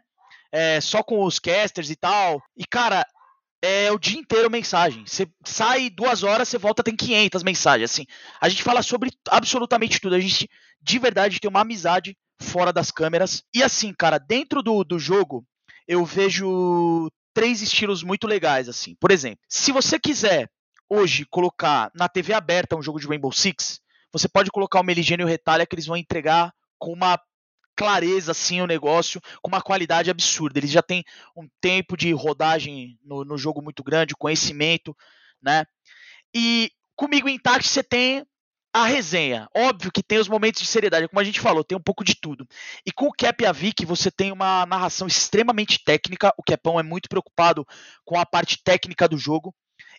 É, 0.52 0.82
só 0.82 1.02
com 1.02 1.24
os 1.24 1.40
casters 1.40 1.90
e 1.90 1.96
tal. 1.96 2.42
E, 2.56 2.66
cara, 2.66 3.06
é 3.62 3.92
o 3.92 4.00
dia 4.00 4.20
inteiro 4.20 4.50
mensagem. 4.50 5.06
Você 5.06 5.28
sai 5.46 5.90
duas 5.90 6.24
horas, 6.24 6.48
você 6.48 6.58
volta, 6.58 6.84
tem 6.84 6.96
500 6.96 7.44
mensagens. 7.44 7.92
Assim, 7.92 8.06
a 8.40 8.50
gente 8.50 8.64
fala 8.64 8.82
sobre 8.82 9.12
absolutamente 9.30 10.00
tudo. 10.00 10.16
A 10.16 10.20
gente, 10.20 10.50
de 10.82 11.00
verdade, 11.00 11.40
tem 11.40 11.50
uma 11.50 11.62
amizade 11.62 12.18
fora 12.40 12.72
das 12.72 12.92
câmeras. 12.92 13.44
E 13.54 13.64
assim, 13.64 13.94
cara, 13.94 14.18
dentro 14.18 14.62
do, 14.62 14.84
do 14.84 15.00
jogo, 15.00 15.46
eu 15.88 16.06
vejo 16.06 17.10
três 17.34 17.62
estilos 17.62 18.04
muito 18.04 18.28
legais, 18.28 18.68
assim. 18.68 18.96
Por 19.00 19.12
exemplo, 19.12 19.40
se 19.48 19.72
você 19.72 20.00
quiser 20.00 20.50
hoje 20.90 21.26
colocar 21.26 21.92
na 21.94 22.08
TV 22.08 22.34
aberta 22.34 22.76
um 22.76 22.82
jogo 22.82 23.00
de 23.00 23.08
Rainbow 23.08 23.32
Six, 23.32 23.80
você 24.12 24.28
pode 24.28 24.50
colocar 24.50 24.80
o 24.80 24.84
Meligênio 24.84 25.24
e 25.24 25.26
o 25.26 25.30
Retalha 25.30 25.66
que 25.66 25.76
eles 25.76 25.86
vão 25.86 25.98
entregar 25.98 26.54
com 26.80 26.94
uma 26.94 27.20
clareza 27.76 28.32
assim 28.32 28.60
o 28.60 28.68
negócio, 28.68 29.22
com 29.42 29.50
uma 29.50 29.62
qualidade 29.62 30.10
absurda. 30.10 30.58
Eles 30.58 30.72
já 30.72 30.82
têm 30.82 31.04
um 31.36 31.48
tempo 31.62 31.96
de 31.96 32.12
rodagem 32.12 32.98
no, 33.04 33.24
no 33.24 33.38
jogo 33.38 33.62
muito 33.62 33.84
grande, 33.84 34.16
conhecimento, 34.16 34.96
né? 35.42 35.66
E 36.34 36.72
comigo 36.96 37.30
em 37.30 37.38
Tact 37.38 37.70
você 37.70 37.84
tem 37.84 38.26
a 38.74 38.86
resenha. 38.86 39.48
Óbvio 39.56 39.92
que 39.92 40.04
tem 40.04 40.20
os 40.20 40.28
momentos 40.28 40.62
de 40.62 40.68
seriedade, 40.68 41.08
como 41.08 41.20
a 41.20 41.24
gente 41.24 41.40
falou, 41.40 41.64
tem 41.64 41.78
um 41.78 41.82
pouco 41.82 42.04
de 42.04 42.16
tudo. 42.16 42.48
E 42.86 42.92
com 42.92 43.08
o 43.08 43.12
Cap 43.12 43.42
e 43.42 43.46
a 43.46 43.52
Vic, 43.52 43.86
você 43.86 44.12
tem 44.12 44.32
uma 44.32 44.66
narração 44.66 45.08
extremamente 45.08 45.84
técnica. 45.84 46.34
O 46.38 46.44
Capão 46.44 46.80
é 46.80 46.84
muito 46.84 47.10
preocupado 47.10 47.66
com 48.06 48.20
a 48.20 48.26
parte 48.26 48.62
técnica 48.64 49.08
do 49.08 49.18
jogo. 49.18 49.54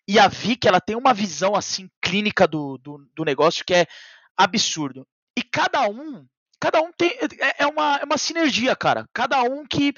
E 0.06 0.18
a 0.18 0.28
Vic, 0.28 0.66
ela 0.66 0.80
tem 0.80 0.96
uma 0.96 1.12
visão 1.12 1.54
assim 1.54 1.88
clínica 2.00 2.46
do, 2.46 2.78
do, 2.78 3.06
do 3.14 3.24
negócio 3.24 3.64
que 3.64 3.74
é 3.74 3.86
absurdo. 4.36 5.06
E 5.36 5.42
cada 5.42 5.88
um, 5.88 6.24
cada 6.60 6.80
um 6.80 6.90
tem 6.96 7.10
é, 7.40 7.64
é 7.64 7.66
uma, 7.66 7.96
é 7.96 8.04
uma 8.04 8.18
sinergia, 8.18 8.74
cara. 8.74 9.06
Cada 9.12 9.42
um 9.42 9.66
que 9.66 9.92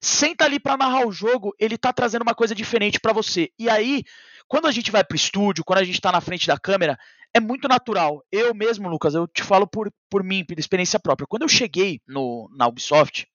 senta 0.00 0.44
ali 0.44 0.60
para 0.60 0.76
narrar 0.76 1.06
o 1.06 1.12
jogo, 1.12 1.54
ele 1.58 1.78
tá 1.78 1.92
trazendo 1.92 2.22
uma 2.22 2.34
coisa 2.34 2.54
diferente 2.54 3.00
para 3.00 3.12
você. 3.12 3.50
E 3.58 3.70
aí, 3.70 4.04
quando 4.46 4.66
a 4.66 4.72
gente 4.72 4.90
vai 4.90 5.02
pro 5.02 5.16
estúdio, 5.16 5.64
quando 5.64 5.78
a 5.78 5.84
gente 5.84 6.00
tá 6.00 6.12
na 6.12 6.20
frente 6.20 6.46
da 6.46 6.58
câmera, 6.58 6.98
é 7.34 7.40
muito 7.40 7.66
natural. 7.66 8.24
Eu 8.30 8.54
mesmo, 8.54 8.88
Lucas, 8.88 9.14
eu 9.14 9.26
te 9.26 9.42
falo 9.42 9.66
por, 9.66 9.92
por 10.08 10.22
mim, 10.22 10.44
por 10.44 10.58
experiência 10.58 11.00
própria. 11.00 11.26
Quando 11.26 11.42
eu 11.42 11.48
cheguei 11.48 12.00
no, 12.06 12.48
na 12.56 12.68
Ubisoft, 12.68 13.26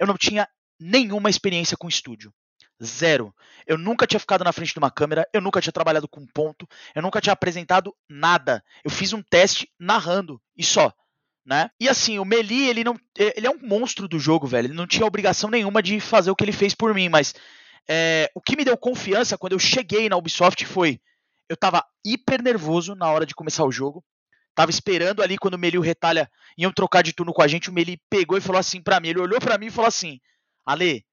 eu 0.00 0.06
não 0.06 0.16
tinha 0.16 0.48
nenhuma 0.80 1.28
experiência 1.28 1.76
com 1.76 1.86
estúdio. 1.86 2.32
Zero. 2.82 3.32
Eu 3.66 3.76
nunca 3.78 4.06
tinha 4.06 4.18
ficado 4.18 4.42
na 4.42 4.52
frente 4.52 4.72
de 4.72 4.78
uma 4.78 4.90
câmera, 4.90 5.28
eu 5.32 5.40
nunca 5.40 5.60
tinha 5.60 5.72
trabalhado 5.72 6.08
com 6.08 6.26
ponto, 6.26 6.66
eu 6.94 7.02
nunca 7.02 7.20
tinha 7.20 7.32
apresentado 7.32 7.94
nada. 8.08 8.64
Eu 8.82 8.90
fiz 8.90 9.12
um 9.12 9.22
teste 9.22 9.70
narrando 9.78 10.40
e 10.56 10.64
só. 10.64 10.92
Né? 11.44 11.68
E 11.78 11.88
assim, 11.88 12.18
o 12.18 12.24
Meli, 12.24 12.68
ele 12.68 12.84
não. 12.84 12.96
Ele 13.16 13.46
é 13.46 13.50
um 13.50 13.58
monstro 13.60 14.08
do 14.08 14.18
jogo, 14.18 14.46
velho. 14.46 14.66
Ele 14.66 14.74
não 14.74 14.86
tinha 14.86 15.06
obrigação 15.06 15.50
nenhuma 15.50 15.82
de 15.82 16.00
fazer 16.00 16.30
o 16.30 16.36
que 16.36 16.44
ele 16.44 16.52
fez 16.52 16.74
por 16.74 16.94
mim, 16.94 17.08
mas 17.08 17.34
é, 17.88 18.30
o 18.34 18.40
que 18.40 18.56
me 18.56 18.64
deu 18.64 18.76
confiança 18.76 19.36
quando 19.36 19.52
eu 19.52 19.58
cheguei 19.58 20.08
na 20.08 20.16
Ubisoft 20.16 20.64
foi 20.64 21.00
eu 21.52 21.56
tava 21.56 21.84
hiper 22.02 22.42
nervoso 22.42 22.94
na 22.94 23.10
hora 23.10 23.26
de 23.26 23.34
começar 23.34 23.64
o 23.64 23.70
jogo. 23.70 24.02
Tava 24.54 24.70
esperando 24.70 25.22
ali 25.22 25.36
quando 25.36 25.54
o 25.54 25.58
Meli 25.58 25.76
e 25.76 25.78
o 25.78 25.82
Retalha 25.82 26.30
iam 26.56 26.72
trocar 26.72 27.02
de 27.02 27.12
turno 27.12 27.32
com 27.32 27.42
a 27.42 27.46
gente. 27.48 27.68
O 27.68 27.72
Meli 27.72 28.00
pegou 28.08 28.38
e 28.38 28.40
falou 28.40 28.58
assim 28.58 28.82
para 28.82 28.98
mim. 28.98 29.08
Ele 29.08 29.20
olhou 29.20 29.38
para 29.38 29.58
mim 29.58 29.66
e 29.66 29.70
falou 29.70 29.88
assim: 29.88 30.18
Ale, 30.64 31.04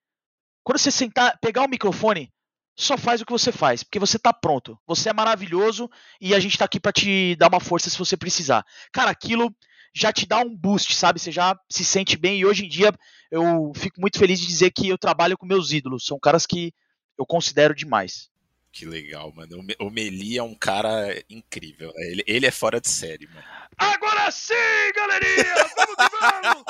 quando 0.63 0.77
você 0.77 0.91
sentar, 0.91 1.37
pegar 1.41 1.63
o 1.63 1.67
microfone, 1.67 2.31
só 2.73 2.97
faz 2.97 3.19
o 3.19 3.25
que 3.25 3.33
você 3.33 3.51
faz, 3.51 3.83
porque 3.83 3.99
você 3.99 4.17
tá 4.17 4.31
pronto. 4.31 4.79
Você 4.87 5.09
é 5.09 5.13
maravilhoso 5.13 5.89
e 6.21 6.33
a 6.33 6.39
gente 6.39 6.57
tá 6.57 6.63
aqui 6.63 6.79
para 6.79 6.93
te 6.93 7.35
dar 7.35 7.49
uma 7.49 7.59
força 7.59 7.89
se 7.89 7.97
você 7.97 8.15
precisar. 8.15 8.65
Cara, 8.93 9.11
aquilo 9.11 9.53
já 9.93 10.13
te 10.13 10.25
dá 10.25 10.39
um 10.39 10.55
boost, 10.55 10.95
sabe? 10.95 11.19
Você 11.19 11.33
já 11.33 11.59
se 11.69 11.83
sente 11.83 12.15
bem 12.15 12.39
e 12.39 12.45
hoje 12.45 12.65
em 12.65 12.69
dia 12.69 12.93
eu 13.29 13.73
fico 13.75 13.99
muito 13.99 14.17
feliz 14.17 14.39
de 14.39 14.47
dizer 14.47 14.71
que 14.71 14.87
eu 14.87 14.97
trabalho 14.97 15.37
com 15.37 15.45
meus 15.45 15.73
ídolos. 15.73 16.05
São 16.05 16.17
caras 16.17 16.45
que 16.45 16.73
eu 17.17 17.25
considero 17.25 17.75
demais. 17.75 18.29
Que 18.71 18.85
legal, 18.85 19.33
mano. 19.35 19.65
O 19.79 19.89
Meli 19.89 20.37
é 20.37 20.43
um 20.43 20.53
cara 20.53 21.21
incrível. 21.29 21.91
Né? 21.95 22.05
Ele, 22.07 22.23
ele 22.27 22.45
é 22.45 22.51
fora 22.51 22.79
de 22.79 22.87
série, 22.87 23.27
mano. 23.27 23.43
Agora 23.77 24.29
sim, 24.31 24.53
galerinha! 24.95 25.55
Vamos 25.75 25.95
que 25.95 26.17
vamos! 26.19 26.63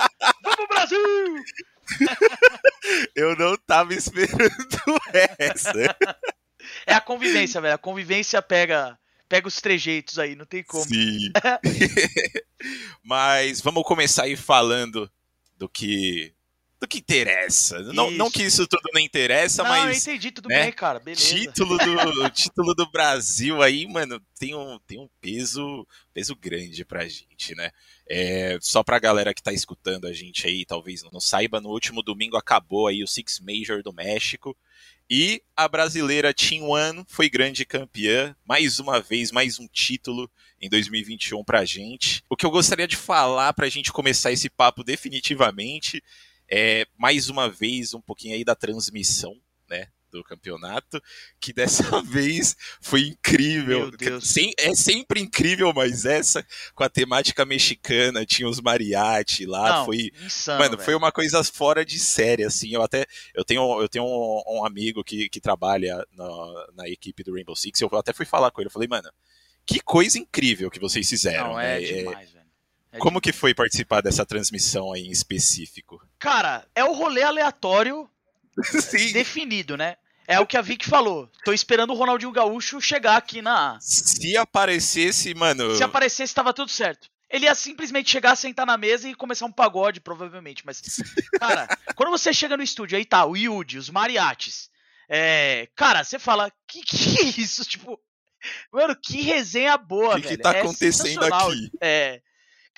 Vamos, 0.44 0.68
Brasil! 0.70 1.44
Eu 3.16 3.36
não 3.36 3.58
tava 3.58 3.94
esperando 3.94 5.00
essa. 5.40 5.98
É 6.86 6.94
a 6.94 7.02
convivência, 7.02 7.60
velho. 7.60 7.74
A 7.74 7.80
convivência 7.80 8.42
pega 8.42 8.98
pega 9.28 9.48
os 9.48 9.62
trejeitos 9.62 10.18
aí, 10.18 10.36
não 10.36 10.46
tem 10.46 10.64
como. 10.64 10.84
Sim. 10.84 11.32
Mas 13.04 13.62
vamos 13.62 13.84
começar 13.84 14.24
aí 14.24 14.36
falando 14.36 15.10
do 15.56 15.70
que 15.70 16.34
do 16.80 16.88
que 16.88 17.00
interessa. 17.00 17.80
Não, 17.94 18.10
não 18.10 18.32
que 18.32 18.44
isso 18.44 18.66
tudo 18.66 18.90
não 18.94 19.02
interessa, 19.02 19.64
não, 19.64 19.70
mas. 19.70 20.08
Eu 20.08 20.14
entendi, 20.14 20.32
tudo 20.32 20.48
né, 20.48 20.64
bem, 20.64 20.72
cara. 20.72 21.00
Beleza. 21.00 21.36
Título 21.36 21.78
do, 21.78 22.30
título 22.32 22.74
do 22.74 22.90
Brasil 22.90 23.62
aí, 23.62 23.86
mano, 23.86 24.22
tem 24.40 24.56
um, 24.56 24.80
tem 24.88 24.98
um 24.98 25.10
peso, 25.20 25.86
peso 26.14 26.36
grande 26.36 26.86
pra 26.86 27.08
gente, 27.08 27.54
né? 27.56 27.72
É, 28.08 28.58
só 28.62 28.82
pra 28.82 28.98
galera 28.98 29.34
que 29.34 29.44
tá 29.44 29.52
escutando 29.52 30.08
a 30.08 30.14
gente 30.14 30.48
aí, 30.48 30.66
talvez 30.66 31.04
não 31.12 31.20
saiba, 31.20 31.60
no 31.60 31.70
último 31.70 32.02
domingo 32.02 32.38
acabou 32.38 32.88
aí 32.88 33.04
o 33.04 33.08
Six 33.08 33.40
Major 33.40 33.84
do 33.84 33.94
México. 33.94 34.56
E 35.12 35.42
a 35.58 35.68
brasileira 35.68 36.34
Team 36.34 36.70
One 36.70 37.04
foi 37.08 37.30
grande 37.30 37.66
campeã, 37.66 38.36
mais 38.46 38.80
uma 38.80 39.02
vez, 39.02 39.32
mais 39.32 39.60
um 39.60 39.68
título 39.68 40.30
em 40.62 40.70
2021 40.70 41.44
pra 41.44 41.66
gente. 41.66 42.24
O 42.30 42.38
que 42.38 42.46
eu 42.46 42.52
gostaria 42.52 42.88
de 42.88 42.96
falar 42.96 43.52
pra 43.54 43.70
gente 43.70 43.92
começar 43.92 44.32
esse 44.32 44.50
papo 44.52 44.84
definitivamente 44.84 46.04
é, 46.50 46.86
mais 46.98 47.30
uma 47.30 47.48
vez, 47.48 47.94
um 47.94 48.02
pouquinho 48.02 48.36
aí 48.36 48.44
da 48.44 48.56
transmissão, 48.56 49.36
né? 49.70 49.88
Do 50.12 50.24
campeonato, 50.24 51.00
que 51.40 51.54
dessa 51.54 51.84
vez 52.02 52.56
foi 52.82 53.10
incrível. 53.10 53.92
Sem, 54.20 54.52
é 54.58 54.74
sempre 54.74 55.22
incrível, 55.22 55.72
mas 55.72 56.04
essa, 56.04 56.44
com 56.74 56.84
a 56.84 56.90
temática 56.90 57.46
mexicana, 57.46 58.26
tinha 58.26 58.50
os 58.50 58.60
mariachi 58.60 59.46
lá, 59.46 59.78
Não, 59.78 59.86
foi. 59.86 60.12
Insano, 60.26 60.60
mano, 60.60 60.72
velho. 60.72 60.84
foi 60.84 60.96
uma 60.96 61.12
coisa 61.12 61.44
fora 61.44 61.86
de 61.86 62.00
série, 62.00 62.44
assim. 62.44 62.74
Eu 62.74 62.82
até. 62.82 63.06
Eu 63.36 63.46
tenho, 63.46 63.82
eu 63.82 63.88
tenho 63.88 64.04
um, 64.04 64.58
um 64.58 64.66
amigo 64.66 65.04
que, 65.04 65.30
que 65.30 65.40
trabalha 65.40 66.04
na, 66.12 66.68
na 66.74 66.90
equipe 66.90 67.24
do 67.24 67.36
Rainbow 67.36 67.56
Six, 67.56 67.80
eu 67.80 67.90
até 67.94 68.12
fui 68.12 68.26
falar 68.26 68.50
com 68.50 68.62
ele, 68.62 68.68
eu 68.68 68.74
falei, 68.74 68.88
mano, 68.88 69.12
que 69.64 69.80
coisa 69.80 70.18
incrível 70.18 70.72
que 70.72 70.80
vocês 70.80 71.08
fizeram. 71.08 71.50
Não, 71.50 71.60
é 71.60 71.80
né? 71.80 71.86
demais, 71.86 72.30
é, 72.30 72.34
velho. 72.34 72.38
É 72.38 72.39
Como 73.00 73.22
que 73.22 73.32
foi 73.32 73.54
participar 73.54 74.02
dessa 74.02 74.26
transmissão 74.26 74.94
aí 74.94 75.08
em 75.08 75.12
específico? 75.12 76.02
Cara, 76.20 76.68
é 76.76 76.84
o 76.84 76.94
rolê 76.94 77.24
aleatório 77.24 78.10
definido, 79.14 79.78
né? 79.78 79.98
É 80.28 80.40
o 80.40 80.46
que 80.46 80.56
a 80.56 80.62
Vic 80.62 80.88
falou. 80.88 81.28
Tô 81.44 81.52
esperando 81.52 81.92
o 81.92 81.96
Ronaldinho 81.96 82.32
Gaúcho 82.32 82.80
chegar 82.80 83.18
aqui 83.18 83.42
na. 83.42 83.80
Se 83.82 84.38
aparecesse, 84.38 85.34
mano. 85.34 85.76
Se 85.76 85.84
aparecesse, 85.84 86.36
tava 86.36 86.54
tudo 86.54 86.70
certo. 86.70 87.10
Ele 87.30 87.46
ia 87.46 87.56
simplesmente 87.56 88.10
chegar, 88.10 88.36
sentar 88.36 88.66
na 88.66 88.78
mesa 88.78 89.08
e 89.08 89.16
começar 89.16 89.46
um 89.46 89.52
pagode, 89.52 90.00
provavelmente. 90.00 90.64
Mas, 90.66 90.82
cara, 91.40 91.68
quando 91.96 92.10
você 92.10 92.32
chega 92.34 92.56
no 92.56 92.64
estúdio, 92.64 92.98
aí 92.98 93.06
tá 93.06 93.26
o 93.26 93.36
Yudi, 93.36 93.80
os 93.80 93.90
mariachis. 93.90 94.70
É, 95.08 95.68
cara, 95.76 96.04
você 96.04 96.20
fala, 96.20 96.52
que 96.68 96.82
que 96.82 97.22
é 97.22 97.42
isso? 97.42 97.66
Tipo, 97.70 98.00
mano, 98.72 98.96
que 98.96 99.22
resenha 99.22 99.78
boa, 99.78 100.16
que 100.16 100.22
velho. 100.22 100.34
O 100.34 100.38
que 100.38 100.44
tá 100.44 100.54
é 100.54 100.62
acontecendo 100.62 101.24
aqui? 101.24 101.72
É, 101.82 102.22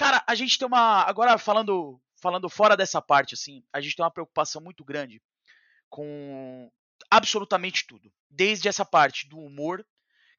Cara, 0.01 0.23
a 0.25 0.33
gente 0.33 0.57
tem 0.57 0.67
uma. 0.67 1.03
Agora, 1.03 1.37
falando, 1.37 2.01
falando 2.19 2.49
fora 2.49 2.75
dessa 2.75 2.99
parte, 2.99 3.35
assim, 3.35 3.63
a 3.71 3.79
gente 3.79 3.95
tem 3.95 4.03
uma 4.03 4.09
preocupação 4.09 4.59
muito 4.59 4.83
grande 4.83 5.21
com 5.91 6.71
absolutamente 7.07 7.85
tudo. 7.85 8.11
Desde 8.27 8.67
essa 8.67 8.83
parte 8.83 9.29
do 9.29 9.37
humor, 9.37 9.85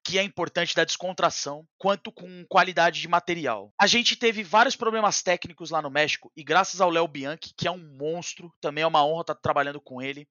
que 0.05 0.19
é 0.19 0.23
importante 0.25 0.75
da 0.75 0.83
descontração, 0.83 1.65
quanto 1.79 2.11
com 2.11 2.45
qualidade 2.49 3.01
de 3.01 3.07
material. 3.07 3.73
A 3.81 3.87
gente 3.87 4.17
teve 4.17 4.43
vários 4.43 4.75
problemas 4.75 5.23
técnicos 5.23 5.71
lá 5.71 5.81
no 5.81 5.91
México 5.91 6.33
e 6.37 6.43
graças 6.43 6.81
ao 6.81 6.91
Léo 6.91 7.07
Bianchi, 7.07 7.55
que 7.57 7.69
é 7.69 7.71
um 7.71 7.97
monstro, 7.97 8.53
também 8.61 8.83
é 8.83 8.87
uma 8.87 9.07
honra 9.07 9.21
estar 9.21 9.37
trabalhando 9.37 9.81
com 9.81 10.03
ele. 10.03 10.27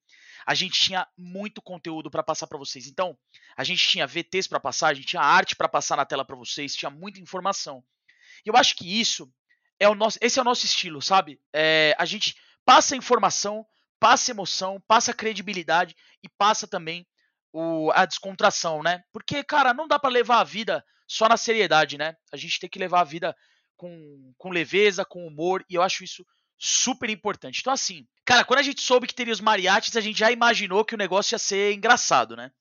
A 0.45 0.53
gente 0.53 0.77
tinha 0.77 1.07
muito 1.17 1.61
conteúdo 1.61 2.11
para 2.11 2.21
passar 2.21 2.47
para 2.47 2.57
vocês. 2.57 2.85
Então, 2.85 3.17
a 3.55 3.63
gente 3.63 3.87
tinha 3.87 4.05
VTs 4.05 4.49
para 4.49 4.59
passar, 4.59 4.89
a 4.89 4.93
gente 4.93 5.07
tinha 5.07 5.21
arte 5.21 5.55
para 5.55 5.69
passar 5.69 5.95
na 5.95 6.05
tela 6.05 6.25
para 6.25 6.35
vocês, 6.35 6.75
tinha 6.75 6.91
muita 6.91 7.21
informação. 7.21 7.81
E 8.45 8.49
eu 8.49 8.55
acho 8.55 8.75
que 8.75 8.99
isso 8.99 9.31
é 9.79 9.87
o 9.89 9.95
nosso, 9.95 10.17
esse 10.21 10.37
é 10.37 10.41
o 10.41 10.45
nosso 10.45 10.65
estilo, 10.65 11.01
sabe? 11.01 11.39
É, 11.53 11.95
a 11.97 12.05
gente 12.05 12.35
passa 12.65 12.95
informação, 12.95 13.65
passa 13.99 14.31
emoção, 14.31 14.81
passa 14.87 15.13
credibilidade 15.13 15.95
e 16.23 16.29
passa 16.29 16.67
também 16.67 17.05
o, 17.53 17.91
a 17.91 18.05
descontração, 18.05 18.81
né? 18.83 19.03
Porque, 19.11 19.43
cara, 19.43 19.73
não 19.73 19.87
dá 19.87 19.99
para 19.99 20.09
levar 20.09 20.39
a 20.39 20.43
vida 20.43 20.83
só 21.07 21.27
na 21.27 21.37
seriedade, 21.37 21.97
né? 21.97 22.15
A 22.31 22.37
gente 22.37 22.59
tem 22.59 22.69
que 22.69 22.79
levar 22.79 23.01
a 23.01 23.05
vida 23.05 23.35
com, 23.75 24.33
com 24.37 24.49
leveza, 24.49 25.03
com 25.03 25.25
humor, 25.25 25.65
e 25.69 25.75
eu 25.75 25.81
acho 25.81 26.03
isso 26.03 26.25
super 26.57 27.09
importante. 27.09 27.59
Então, 27.59 27.73
assim, 27.73 28.07
cara, 28.23 28.45
quando 28.45 28.59
a 28.59 28.63
gente 28.63 28.81
soube 28.81 29.07
que 29.07 29.15
teria 29.15 29.33
os 29.33 29.41
mariachis, 29.41 29.97
a 29.97 30.01
gente 30.01 30.19
já 30.19 30.31
imaginou 30.31 30.85
que 30.85 30.93
o 30.93 30.97
negócio 30.97 31.33
ia 31.33 31.39
ser 31.39 31.73
engraçado, 31.73 32.35
né? 32.35 32.51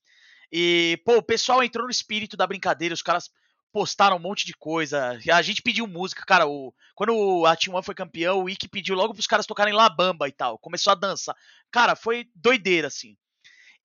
E, 0.51 1.01
pô, 1.05 1.19
o 1.19 1.23
pessoal 1.23 1.63
entrou 1.63 1.85
no 1.85 1.91
espírito 1.91 2.37
da 2.37 2.47
brincadeira, 2.47 2.95
os 2.95 3.03
caras 3.03 3.31
postaram 3.73 4.17
um 4.17 4.21
monte 4.21 4.47
de 4.47 4.55
coisa. 4.55 5.19
A 5.33 5.43
gente 5.43 5.63
pediu 5.63 5.87
música, 5.87 6.25
cara. 6.27 6.47
O, 6.47 6.75
quando 6.95 7.45
a 7.47 7.57
Team 7.57 7.75
One 7.75 7.85
foi 7.85 7.95
campeão, 7.95 8.43
o 8.43 8.49
Ikki 8.49 8.69
pediu 8.69 8.95
logo 8.95 9.15
pros 9.15 9.27
caras 9.27 9.47
tocarem 9.47 9.75
La 9.75 9.89
Bamba 9.89 10.29
e 10.29 10.33
tal. 10.33 10.59
Começou 10.59 10.91
a 10.93 10.97
dança. 10.97 11.35
Cara, 11.71 11.95
foi 11.97 12.29
doideira, 12.35 12.89
assim. 12.89 13.17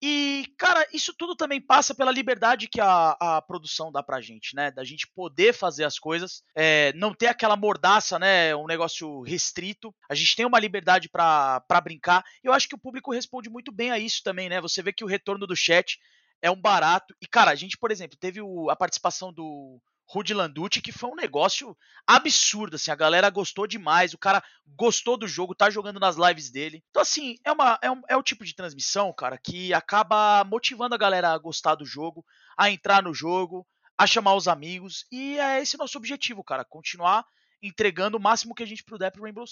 E, 0.02 0.54
cara, 0.58 0.86
isso 0.94 1.14
tudo 1.18 1.36
também 1.36 1.62
passa 1.62 1.96
pela 1.96 2.12
liberdade 2.12 2.68
que 2.68 2.82
a, 2.82 3.16
a 3.20 3.42
produção 3.42 3.92
dá 3.92 4.04
pra 4.04 4.22
gente, 4.22 4.56
né? 4.56 4.70
Da 4.70 4.84
gente 4.84 5.08
poder 5.16 5.54
fazer 5.54 5.86
as 5.86 5.98
coisas, 5.98 6.44
é, 6.54 6.92
não 6.94 7.14
ter 7.14 7.28
aquela 7.28 7.56
mordaça, 7.56 8.20
né? 8.20 8.56
Um 8.56 8.68
negócio 8.68 9.22
restrito. 9.22 9.96
A 10.10 10.14
gente 10.14 10.36
tem 10.36 10.46
uma 10.46 10.60
liberdade 10.60 11.10
para 11.10 11.82
brincar. 11.82 12.24
Eu 12.44 12.52
acho 12.52 12.68
que 12.68 12.76
o 12.76 12.80
público 12.80 13.12
responde 13.12 13.50
muito 13.50 13.72
bem 13.72 13.90
a 13.90 13.98
isso 13.98 14.22
também, 14.24 14.50
né? 14.50 14.60
Você 14.60 14.84
vê 14.84 14.92
que 14.92 15.04
o 15.04 15.08
retorno 15.08 15.48
do 15.48 15.56
chat 15.56 15.98
é 16.46 16.52
um 16.52 16.62
barato. 16.62 17.16
E, 17.20 17.28
cara, 17.28 17.50
a 17.50 17.56
gente, 17.56 17.76
por 17.76 17.92
exemplo, 17.92 18.16
teve 18.18 18.40
o, 18.40 18.70
a 18.70 18.76
participação 18.76 19.34
do 19.34 19.82
Rudy 20.08 20.32
Landucci, 20.32 20.80
que 20.80 20.92
foi 20.92 21.10
um 21.10 21.16
negócio 21.16 21.76
absurdo, 22.06 22.76
assim, 22.76 22.92
a 22.92 22.96
galera 22.96 23.28
gostou 23.32 23.66
demais, 23.66 24.14
o 24.14 24.18
cara 24.20 24.44
gostou 24.76 25.18
do 25.18 25.28
jogo, 25.28 25.56
tá 25.56 25.72
jogando 25.72 26.00
nas 26.00 26.16
lives 26.16 26.52
dele. 26.52 26.84
Então, 26.92 27.02
assim, 27.02 27.38
é, 27.44 27.52
uma, 27.52 27.80
é, 27.82 27.90
um, 27.90 28.02
é 28.08 28.16
o 28.16 28.22
tipo 28.22 28.46
de 28.46 28.54
transmissão, 28.54 29.12
cara, 29.12 29.40
que 29.40 29.74
acaba 29.74 30.44
motivando 30.44 30.94
a 30.94 31.00
galera 31.00 31.32
a 31.32 31.38
gostar 31.40 31.74
do 31.74 31.86
jogo, 31.86 32.24
a 32.56 32.70
entrar 32.70 33.02
no 33.02 33.14
jogo, 33.14 33.66
a 33.98 34.06
chamar 34.06 34.36
os 34.36 34.48
amigos, 34.48 35.08
e 35.12 35.40
é 35.40 35.62
esse 35.62 35.78
nosso 35.78 35.98
objetivo, 35.98 36.44
cara, 36.44 36.64
continuar 36.64 37.26
entregando 37.64 38.18
o 38.18 38.22
máximo 38.22 38.54
que 38.54 38.62
a 38.62 38.68
gente 38.68 38.84
puder 38.84 39.10
pro 39.10 39.24
Rainbow, 39.24 39.46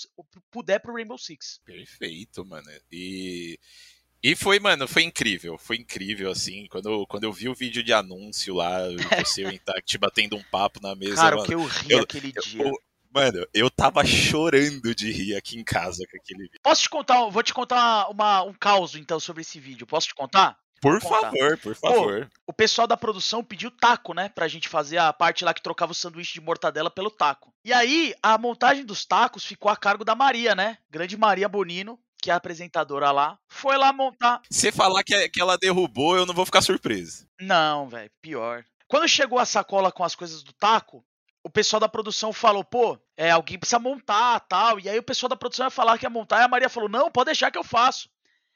puder 0.52 0.80
pro 0.80 0.94
Rainbow 0.94 1.18
Six. 1.18 1.60
Perfeito, 1.66 2.46
mano. 2.46 2.70
E 2.92 3.58
e 4.24 4.38
foi, 4.38 4.58
mano, 4.58 4.88
foi 4.88 5.04
incrível. 5.04 5.58
Foi 5.58 5.76
incrível, 5.76 6.32
assim. 6.32 6.66
Quando, 6.68 7.06
quando 7.08 7.26
eu 7.26 7.34
vi 7.34 7.50
o 7.50 7.54
vídeo 7.54 7.84
de 7.84 7.92
anúncio 7.92 8.56
lá, 8.56 8.78
você 9.26 9.42
e 9.42 9.46
o 9.46 9.52
Intact 9.52 9.98
batendo 9.98 10.38
um 10.38 10.44
papo 10.44 10.80
na 10.82 10.96
mesa. 10.96 11.16
Cara, 11.18 11.36
mano, 11.36 11.48
que 11.48 11.54
eu 11.54 11.66
ri 11.66 11.92
eu, 11.92 12.00
aquele 12.00 12.32
eu, 12.34 12.42
dia. 12.42 12.64
Eu, 12.64 12.74
mano, 13.14 13.46
eu 13.54 13.70
tava 13.70 14.06
chorando 14.06 14.96
de 14.96 15.12
rir 15.12 15.36
aqui 15.36 15.60
em 15.60 15.64
casa 15.64 16.06
com 16.10 16.16
aquele 16.16 16.44
vídeo. 16.44 16.62
Posso 16.64 16.84
te 16.84 16.90
contar, 16.90 17.28
vou 17.28 17.44
te 17.44 17.54
contar 17.54 18.10
uma, 18.10 18.44
um 18.44 18.54
caos, 18.54 18.96
então, 18.96 19.20
sobre 19.20 19.42
esse 19.42 19.60
vídeo. 19.60 19.86
Posso 19.86 20.08
te 20.08 20.16
contar? 20.16 20.58
Por 20.84 21.02
favor, 21.02 21.58
por 21.60 21.76
favor. 21.76 22.26
Pô, 22.26 22.38
o 22.48 22.54
pessoal 22.54 22.86
da 22.86 22.98
produção 22.98 23.42
pediu 23.42 23.72
taco, 23.72 24.14
né? 24.14 24.28
Pra 24.28 24.50
gente 24.50 24.68
fazer 24.68 24.98
a 24.98 25.14
parte 25.14 25.46
lá 25.46 25.54
que 25.54 25.62
trocava 25.62 25.94
o 25.94 25.96
sanduíche 25.96 26.34
de 26.34 26.42
mortadela 26.42 26.92
pelo 26.92 27.10
taco. 27.10 27.54
E 27.64 27.72
aí, 27.72 28.14
a 28.22 28.38
montagem 28.38 28.86
dos 28.86 29.06
tacos 29.06 29.46
ficou 29.46 29.72
a 29.72 29.78
cargo 29.78 30.04
da 30.04 30.14
Maria, 30.14 30.54
né? 30.54 30.78
Grande 30.90 31.16
Maria 31.16 31.48
Bonino, 31.48 31.98
que 32.24 32.32
é 32.32 32.34
a 32.34 32.38
apresentadora 32.38 33.12
lá, 33.12 33.38
foi 33.50 33.78
lá 33.78 33.92
montar. 33.92 34.42
Se 34.50 34.72
falar 34.72 35.04
que, 35.04 35.28
que 35.28 35.42
ela 35.42 35.58
derrubou, 35.58 36.16
eu 36.16 36.26
não 36.26 36.34
vou 36.34 36.46
ficar 36.46 36.62
surpreso. 36.62 37.28
Não, 37.38 37.90
velho, 37.90 38.10
pior. 38.22 38.64
Quando 38.88 39.10
chegou 39.10 39.40
a 39.40 39.46
sacola 39.46 39.92
com 39.92 40.06
as 40.06 40.16
coisas 40.16 40.42
do 40.42 40.54
taco, 40.54 41.06
o 41.44 41.50
pessoal 41.50 41.82
da 41.82 41.90
produção 41.90 42.32
falou, 42.32 42.64
pô, 42.64 42.98
é, 43.18 43.30
alguém 43.30 43.60
precisa 43.60 43.78
montar 43.78 44.40
tal. 44.40 44.80
E 44.80 44.88
aí 44.88 44.98
o 44.98 45.04
pessoal 45.04 45.28
da 45.28 45.36
produção 45.36 45.66
ia 45.66 45.70
falar 45.70 45.98
que 45.98 46.06
ia 46.06 46.10
montar, 46.10 46.40
e 46.40 46.44
a 46.44 46.48
Maria 46.48 46.70
falou, 46.70 46.88
não, 46.88 47.12
pode 47.12 47.26
deixar 47.26 47.52
que 47.52 47.58
eu 47.58 47.64
faço. 47.64 48.10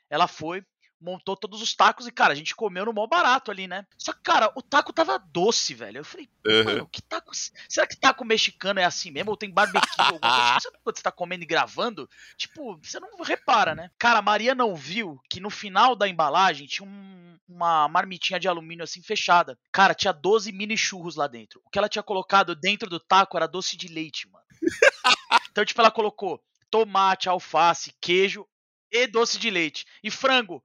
Ela 0.09 0.27
foi, 0.27 0.63
montou 0.99 1.35
todos 1.35 1.61
os 1.61 1.73
tacos 1.75 2.07
e, 2.07 2.11
cara, 2.11 2.33
a 2.33 2.35
gente 2.35 2.55
comeu 2.55 2.85
no 2.85 2.93
mó 2.93 3.05
barato 3.07 3.51
ali, 3.51 3.67
né? 3.67 3.85
Só 3.97 4.13
que, 4.13 4.21
cara, 4.21 4.51
o 4.55 4.61
taco 4.61 4.91
tava 4.91 5.17
doce, 5.17 5.73
velho. 5.73 5.99
Eu 5.99 6.05
falei, 6.05 6.29
uhum. 6.45 6.63
mano, 6.63 6.89
que 6.91 7.01
taco. 7.01 7.31
Será 7.69 7.85
que 7.85 7.95
taco 7.95 8.25
mexicano 8.25 8.79
é 8.79 8.83
assim 8.83 9.11
mesmo? 9.11 9.31
Ou 9.31 9.37
tem 9.37 9.49
barbecue? 9.49 9.87
alguma 9.97 10.19
coisa? 10.19 10.71
quando 10.83 10.97
você 10.97 11.03
tá 11.03 11.11
comendo 11.11 11.43
e 11.43 11.47
gravando? 11.47 12.09
Tipo, 12.37 12.77
você 12.81 12.99
não 12.99 13.09
repara, 13.21 13.75
né? 13.75 13.91
Cara, 13.97 14.19
a 14.19 14.21
Maria 14.21 14.55
não 14.55 14.75
viu 14.75 15.19
que 15.29 15.39
no 15.39 15.49
final 15.49 15.95
da 15.95 16.07
embalagem 16.07 16.67
tinha 16.67 16.87
um, 16.87 17.37
uma 17.47 17.87
marmitinha 17.87 18.39
de 18.39 18.47
alumínio 18.47 18.83
assim 18.83 19.01
fechada. 19.01 19.57
Cara, 19.71 19.93
tinha 19.93 20.13
12 20.13 20.51
mini 20.51 20.77
churros 20.77 21.15
lá 21.15 21.27
dentro. 21.27 21.61
O 21.65 21.69
que 21.69 21.77
ela 21.77 21.89
tinha 21.89 22.03
colocado 22.03 22.55
dentro 22.55 22.89
do 22.89 22.99
taco 22.99 23.37
era 23.37 23.47
doce 23.47 23.77
de 23.77 23.87
leite, 23.87 24.27
mano. 24.29 24.45
então, 25.51 25.65
tipo, 25.65 25.79
ela 25.79 25.91
colocou 25.91 26.41
tomate, 26.69 27.29
alface, 27.29 27.93
queijo 28.01 28.47
e 28.91 29.07
doce 29.07 29.37
de 29.37 29.49
leite. 29.49 29.85
E 30.03 30.09
frango. 30.09 30.63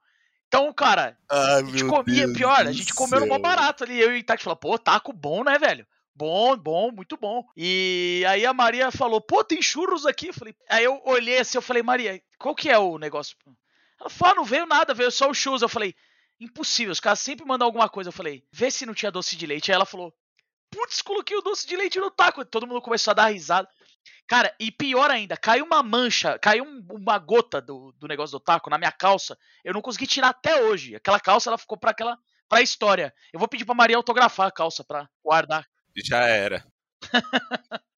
Então, 0.52 0.70
cara, 0.70 1.16
Ai, 1.30 1.62
a 1.62 1.64
gente 1.64 1.86
comia, 1.86 2.26
Deus 2.26 2.36
pior, 2.36 2.66
a 2.66 2.72
gente 2.72 2.92
comeu 2.92 3.20
no 3.20 3.26
mó 3.26 3.38
barato 3.38 3.84
ali. 3.84 3.98
Eu 3.98 4.14
e 4.14 4.20
o 4.20 4.22
Tati 4.22 4.44
falou, 4.44 4.54
pô, 4.54 4.78
taco 4.78 5.10
bom, 5.10 5.42
né, 5.42 5.58
velho? 5.58 5.86
Bom, 6.14 6.54
bom, 6.58 6.92
muito 6.92 7.16
bom. 7.16 7.42
E 7.56 8.22
aí 8.28 8.44
a 8.44 8.52
Maria 8.52 8.90
falou, 8.90 9.18
pô, 9.18 9.42
tem 9.42 9.62
churros 9.62 10.04
aqui. 10.04 10.26
Eu 10.26 10.34
falei, 10.34 10.54
aí 10.68 10.84
eu 10.84 11.00
olhei 11.06 11.38
assim, 11.38 11.56
eu 11.56 11.62
falei, 11.62 11.82
Maria, 11.82 12.22
qual 12.38 12.54
que 12.54 12.68
é 12.68 12.78
o 12.78 12.98
negócio? 12.98 13.34
Ela 13.98 14.10
falou, 14.10 14.32
ah, 14.32 14.36
não 14.36 14.44
veio 14.44 14.66
nada, 14.66 14.92
veio 14.92 15.10
só 15.10 15.30
o 15.30 15.32
churros. 15.32 15.62
Eu 15.62 15.70
falei, 15.70 15.94
impossível, 16.38 16.92
os 16.92 17.00
caras 17.00 17.20
sempre 17.20 17.46
mandam 17.46 17.64
alguma 17.64 17.88
coisa. 17.88 18.08
Eu 18.08 18.12
falei, 18.12 18.44
vê 18.52 18.70
se 18.70 18.84
não 18.84 18.92
tinha 18.92 19.10
doce 19.10 19.34
de 19.36 19.46
leite. 19.46 19.72
Aí 19.72 19.74
ela 19.74 19.86
falou, 19.86 20.12
putz, 20.70 21.00
coloquei 21.00 21.34
o 21.34 21.40
doce 21.40 21.66
de 21.66 21.76
leite 21.76 21.98
no 21.98 22.10
taco. 22.10 22.44
Todo 22.44 22.66
mundo 22.66 22.82
começou 22.82 23.12
a 23.12 23.14
dar 23.14 23.32
risada. 23.32 23.66
Cara, 24.26 24.54
e 24.58 24.70
pior 24.70 25.10
ainda, 25.10 25.36
caiu 25.36 25.64
uma 25.64 25.82
mancha, 25.82 26.38
caiu 26.38 26.64
uma 26.64 27.18
gota 27.18 27.60
do, 27.60 27.92
do 27.92 28.08
negócio 28.08 28.38
do 28.38 28.40
taco 28.42 28.70
na 28.70 28.78
minha 28.78 28.92
calça. 28.92 29.36
Eu 29.64 29.74
não 29.74 29.82
consegui 29.82 30.06
tirar 30.06 30.28
até 30.28 30.62
hoje. 30.62 30.94
Aquela 30.94 31.20
calça, 31.20 31.50
ela 31.50 31.58
ficou 31.58 31.76
para 31.76 31.90
aquela 31.90 32.18
pra 32.48 32.62
história. 32.62 33.14
Eu 33.32 33.38
vou 33.38 33.48
pedir 33.48 33.64
pra 33.64 33.74
Maria 33.74 33.96
autografar 33.96 34.48
a 34.48 34.52
calça 34.52 34.84
pra 34.84 35.08
guardar. 35.24 35.66
Já 35.96 36.26
era. 36.26 36.64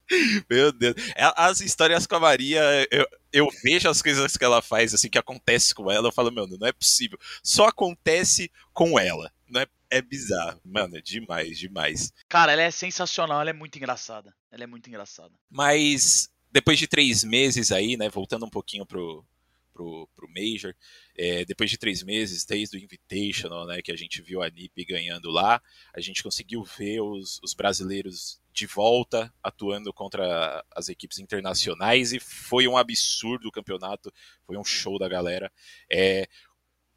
Meu 0.50 0.72
Deus. 0.72 0.94
É, 1.16 1.32
as 1.36 1.60
histórias 1.60 2.06
com 2.06 2.16
a 2.16 2.20
Maria, 2.20 2.62
eu, 2.90 3.06
eu 3.32 3.48
vejo 3.62 3.88
as 3.88 4.02
coisas 4.02 4.36
que 4.36 4.44
ela 4.44 4.60
faz, 4.60 4.94
assim, 4.94 5.08
que 5.08 5.18
acontece 5.18 5.74
com 5.74 5.90
ela, 5.90 6.08
eu 6.08 6.12
falo, 6.12 6.30
meu, 6.30 6.46
não 6.46 6.66
é 6.66 6.72
possível. 6.72 7.18
Só 7.42 7.66
acontece 7.66 8.50
com 8.72 8.98
ela. 8.98 9.32
Não 9.48 9.60
é, 9.60 9.66
é 9.94 10.02
bizarro. 10.02 10.60
Mano, 10.64 10.96
é 10.96 11.00
demais, 11.00 11.58
demais. 11.58 12.12
Cara, 12.28 12.52
ela 12.52 12.62
é 12.62 12.70
sensacional, 12.70 13.40
ela 13.40 13.50
é 13.50 13.52
muito 13.52 13.76
engraçada. 13.76 14.34
Ela 14.50 14.64
é 14.64 14.66
muito 14.66 14.88
engraçada. 14.88 15.32
Mas 15.50 16.28
depois 16.50 16.78
de 16.78 16.86
três 16.86 17.24
meses 17.24 17.70
aí, 17.70 17.96
né, 17.96 18.08
voltando 18.08 18.44
um 18.46 18.50
pouquinho 18.50 18.84
pro, 18.84 19.24
pro, 19.72 20.08
pro 20.14 20.28
Major, 20.28 20.74
é, 21.16 21.44
depois 21.44 21.70
de 21.70 21.76
três 21.76 22.02
meses, 22.02 22.44
desde 22.44 22.76
o 22.76 22.80
Invitational, 22.80 23.66
né, 23.66 23.82
que 23.82 23.92
a 23.92 23.96
gente 23.96 24.22
viu 24.22 24.42
a 24.42 24.48
NIP 24.48 24.84
ganhando 24.84 25.30
lá, 25.30 25.60
a 25.94 26.00
gente 26.00 26.22
conseguiu 26.22 26.62
ver 26.62 27.00
os, 27.00 27.40
os 27.42 27.54
brasileiros 27.54 28.40
de 28.52 28.66
volta 28.66 29.34
atuando 29.42 29.92
contra 29.92 30.64
as 30.70 30.88
equipes 30.88 31.18
internacionais 31.18 32.12
e 32.12 32.20
foi 32.20 32.68
um 32.68 32.76
absurdo 32.76 33.48
o 33.48 33.52
campeonato, 33.52 34.12
foi 34.46 34.56
um 34.56 34.64
show 34.64 34.96
da 34.96 35.08
galera. 35.08 35.52
É, 35.90 36.28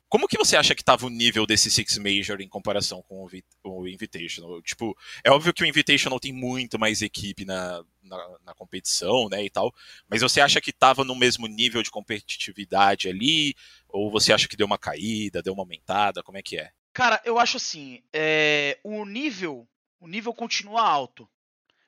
como 0.10 0.28
que 0.28 0.38
você 0.38 0.56
acha 0.56 0.74
que 0.74 0.82
estava 0.82 1.06
o 1.06 1.10
nível 1.10 1.46
desse 1.46 1.70
Six 1.70 1.98
Major 1.98 2.40
em 2.40 2.48
comparação 2.48 3.02
com 3.02 3.26
o, 3.26 3.30
o, 3.64 3.88
Invitational? 3.88 4.62
Tipo, 4.62 4.98
é 5.24 5.30
óbvio 5.30 5.54
que 5.54 5.64
o 5.64 5.66
Invitational 5.66 6.20
tem 6.20 6.32
muito 6.32 6.80
mais 6.80 7.02
equipe 7.02 7.44
na, 7.44 7.84
na, 8.02 8.38
na 8.46 8.54
competição, 8.54 9.28
né, 9.30 9.44
e 9.44 9.50
tal, 9.50 9.74
mas 10.10 10.22
você 10.22 10.40
acha 10.40 10.62
que 10.62 10.70
estava 10.70 11.04
no 11.04 11.16
mesmo 11.16 11.48
nível 11.48 11.84
de 11.84 11.92
competitividade 11.92 13.10
ali? 13.10 13.54
Ou 13.90 14.10
você 14.10 14.32
acha 14.32 14.48
que 14.48 14.58
deu 14.58 14.68
uma 14.68 14.78
caída, 14.78 15.42
deu 15.42 15.54
uma 15.54 15.64
aumentada? 15.64 16.24
Como 16.24 16.38
é 16.38 16.42
que 16.42 16.58
é? 16.58 16.72
Cara, 16.94 17.22
eu 17.26 17.38
acho 17.38 17.58
assim, 17.58 18.02
é, 18.14 18.80
o 18.84 19.06
nível, 19.06 19.68
o 20.00 20.08
nível 20.08 20.34
continua 20.34 20.82
alto, 20.82 21.30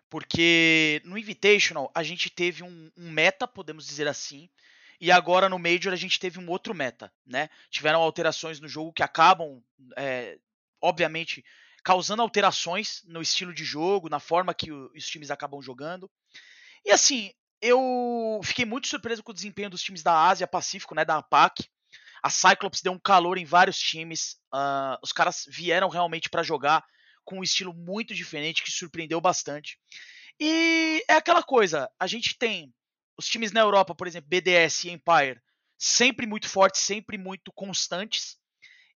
porque 0.09 1.01
no 1.05 1.17
Invitational 1.17 1.91
a 1.95 2.03
gente 2.03 2.29
teve 2.29 2.63
um, 2.63 2.91
um 2.97 3.09
meta, 3.09 3.47
podemos 3.47 3.85
dizer 3.85 4.07
assim, 4.07 4.49
e 4.99 5.11
agora 5.11 5.47
no 5.47 5.57
Major 5.57 5.93
a 5.93 5.97
gente 5.97 6.19
teve 6.19 6.39
um 6.39 6.49
outro 6.49 6.73
meta, 6.73 7.11
né? 7.25 7.49
Tiveram 7.69 8.01
alterações 8.01 8.59
no 8.59 8.67
jogo 8.67 8.91
que 8.91 9.03
acabam, 9.03 9.63
é, 9.95 10.37
obviamente, 10.81 11.43
causando 11.83 12.21
alterações 12.21 13.01
no 13.05 13.21
estilo 13.21 13.53
de 13.53 13.63
jogo, 13.63 14.09
na 14.09 14.19
forma 14.19 14.53
que 14.53 14.71
os 14.71 15.07
times 15.07 15.31
acabam 15.31 15.61
jogando. 15.61 16.11
E 16.85 16.91
assim, 16.91 17.31
eu 17.61 18.41
fiquei 18.43 18.65
muito 18.65 18.87
surpreso 18.87 19.23
com 19.23 19.31
o 19.31 19.35
desempenho 19.35 19.69
dos 19.69 19.81
times 19.81 20.03
da 20.03 20.27
Ásia 20.27 20.47
Pacífico, 20.47 20.95
né, 20.95 21.05
da 21.05 21.17
APAC. 21.17 21.69
A 22.21 22.29
Cyclops 22.29 22.81
deu 22.81 22.91
um 22.91 22.99
calor 22.99 23.37
em 23.37 23.45
vários 23.45 23.79
times. 23.79 24.37
Uh, 24.53 24.99
os 25.01 25.13
caras 25.13 25.45
vieram 25.47 25.87
realmente 25.87 26.29
para 26.29 26.43
jogar 26.43 26.83
com 27.23 27.39
um 27.39 27.43
estilo 27.43 27.73
muito 27.73 28.13
diferente 28.13 28.63
que 28.63 28.71
surpreendeu 28.71 29.21
bastante. 29.21 29.79
E 30.39 31.03
é 31.07 31.13
aquela 31.13 31.43
coisa, 31.43 31.89
a 31.99 32.07
gente 32.07 32.37
tem 32.37 32.73
os 33.19 33.27
times 33.27 33.51
na 33.51 33.59
Europa, 33.59 33.93
por 33.93 34.07
exemplo, 34.07 34.29
BDS 34.29 34.85
e 34.85 34.91
Empire, 34.91 35.41
sempre 35.77 36.25
muito 36.25 36.47
fortes, 36.47 36.79
sempre 36.79 37.17
muito 37.17 37.51
constantes. 37.51 38.37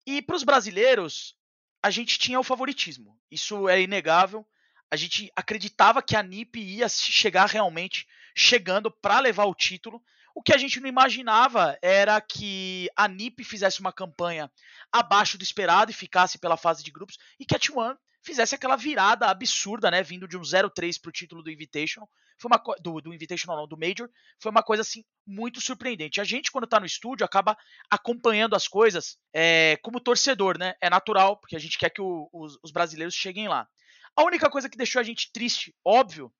E 0.06 0.22
para 0.22 0.36
os 0.36 0.44
brasileiros, 0.44 1.34
a 1.82 1.90
gente 1.90 2.20
tinha 2.20 2.38
o 2.38 2.44
favoritismo. 2.44 3.18
Isso 3.28 3.68
é 3.68 3.82
inegável. 3.82 4.46
A 4.88 4.94
gente 4.94 5.28
acreditava 5.34 6.00
que 6.00 6.14
a 6.14 6.22
NiP 6.22 6.60
ia 6.60 6.88
chegar 6.88 7.46
realmente 7.46 8.06
chegando 8.32 8.92
para 8.92 9.18
levar 9.18 9.46
o 9.46 9.56
título. 9.56 10.00
O 10.36 10.40
que 10.40 10.54
a 10.54 10.56
gente 10.56 10.78
não 10.78 10.88
imaginava 10.88 11.76
era 11.82 12.20
que 12.20 12.88
a 12.94 13.08
NiP 13.08 13.42
fizesse 13.42 13.80
uma 13.80 13.92
campanha 13.92 14.48
abaixo 14.92 15.36
do 15.36 15.42
esperado 15.42 15.90
e 15.90 15.94
ficasse 15.94 16.38
pela 16.38 16.56
fase 16.56 16.84
de 16.84 16.92
grupos 16.92 17.18
e 17.40 17.44
que 17.44 17.56
a 17.56 17.58
T1 17.58 17.98
fizesse 18.22 18.54
aquela 18.54 18.76
virada 18.76 19.26
absurda, 19.26 19.90
né, 19.90 20.02
vindo 20.02 20.28
de 20.28 20.36
um 20.36 20.42
0-3 20.42 21.00
pro 21.00 21.12
título 21.12 21.42
do 21.42 21.50
Invitational, 21.50 22.08
foi 22.38 22.50
uma 22.50 22.62
do, 22.80 23.00
do 23.00 23.14
Invitational 23.14 23.56
não, 23.56 23.68
do 23.68 23.78
Major, 23.78 24.08
foi 24.40 24.50
uma 24.50 24.62
coisa 24.62 24.82
assim 24.82 25.04
muito 25.26 25.60
surpreendente. 25.60 26.20
A 26.20 26.24
gente 26.24 26.50
quando 26.50 26.66
tá 26.66 26.80
no 26.80 26.86
estúdio 26.86 27.24
acaba 27.24 27.56
acompanhando 27.90 28.54
as 28.54 28.66
coisas 28.68 29.18
é, 29.32 29.78
como 29.82 30.00
torcedor, 30.00 30.58
né? 30.58 30.74
É 30.80 30.88
natural, 30.88 31.36
porque 31.36 31.56
a 31.56 31.58
gente 31.58 31.78
quer 31.78 31.90
que 31.90 32.00
o, 32.00 32.28
os, 32.32 32.58
os 32.62 32.70
brasileiros 32.70 33.14
cheguem 33.14 33.48
lá. 33.48 33.68
A 34.16 34.24
única 34.24 34.50
coisa 34.50 34.68
que 34.68 34.76
deixou 34.76 35.00
a 35.00 35.02
gente 35.02 35.30
triste, 35.32 35.74
óbvio, 35.84 36.32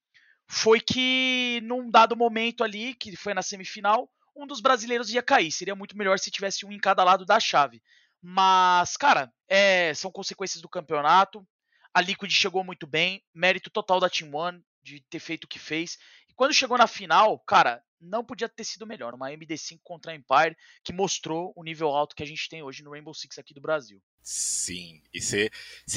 foi 0.48 0.80
que 0.80 1.60
num 1.64 1.90
dado 1.90 2.16
momento 2.16 2.62
ali, 2.62 2.94
que 2.94 3.16
foi 3.16 3.32
na 3.32 3.42
semifinal, 3.42 4.10
um 4.36 4.46
dos 4.46 4.60
brasileiros 4.60 5.10
ia 5.10 5.22
cair. 5.22 5.50
Seria 5.50 5.74
muito 5.74 5.96
melhor 5.96 6.18
se 6.18 6.30
tivesse 6.30 6.66
um 6.66 6.72
em 6.72 6.78
cada 6.78 7.04
lado 7.04 7.24
da 7.24 7.40
chave. 7.40 7.82
Mas, 8.20 8.96
cara, 8.96 9.32
é, 9.48 9.92
são 9.94 10.10
consequências 10.10 10.60
do 10.62 10.68
campeonato. 10.68 11.46
A 11.94 12.00
Liquid 12.00 12.30
chegou 12.32 12.64
muito 12.64 12.86
bem, 12.86 13.22
mérito 13.34 13.70
total 13.70 14.00
da 14.00 14.08
Team 14.08 14.34
One 14.34 14.62
de 14.82 15.00
ter 15.00 15.20
feito 15.20 15.44
o 15.44 15.48
que 15.48 15.58
fez. 15.58 15.98
E 16.28 16.34
quando 16.34 16.54
chegou 16.54 16.78
na 16.78 16.86
final, 16.86 17.38
cara, 17.40 17.82
não 18.00 18.24
podia 18.24 18.48
ter 18.48 18.64
sido 18.64 18.86
melhor. 18.86 19.14
Uma 19.14 19.30
MD5 19.30 19.78
contra 19.82 20.12
a 20.12 20.14
Empire 20.14 20.56
que 20.82 20.92
mostrou 20.92 21.52
o 21.54 21.62
nível 21.62 21.88
alto 21.88 22.16
que 22.16 22.22
a 22.22 22.26
gente 22.26 22.48
tem 22.48 22.62
hoje 22.62 22.82
no 22.82 22.90
Rainbow 22.90 23.14
Six 23.14 23.38
aqui 23.38 23.54
do 23.54 23.60
Brasil. 23.60 24.02
Sim, 24.22 25.02
e 25.12 25.20
você 25.20 25.50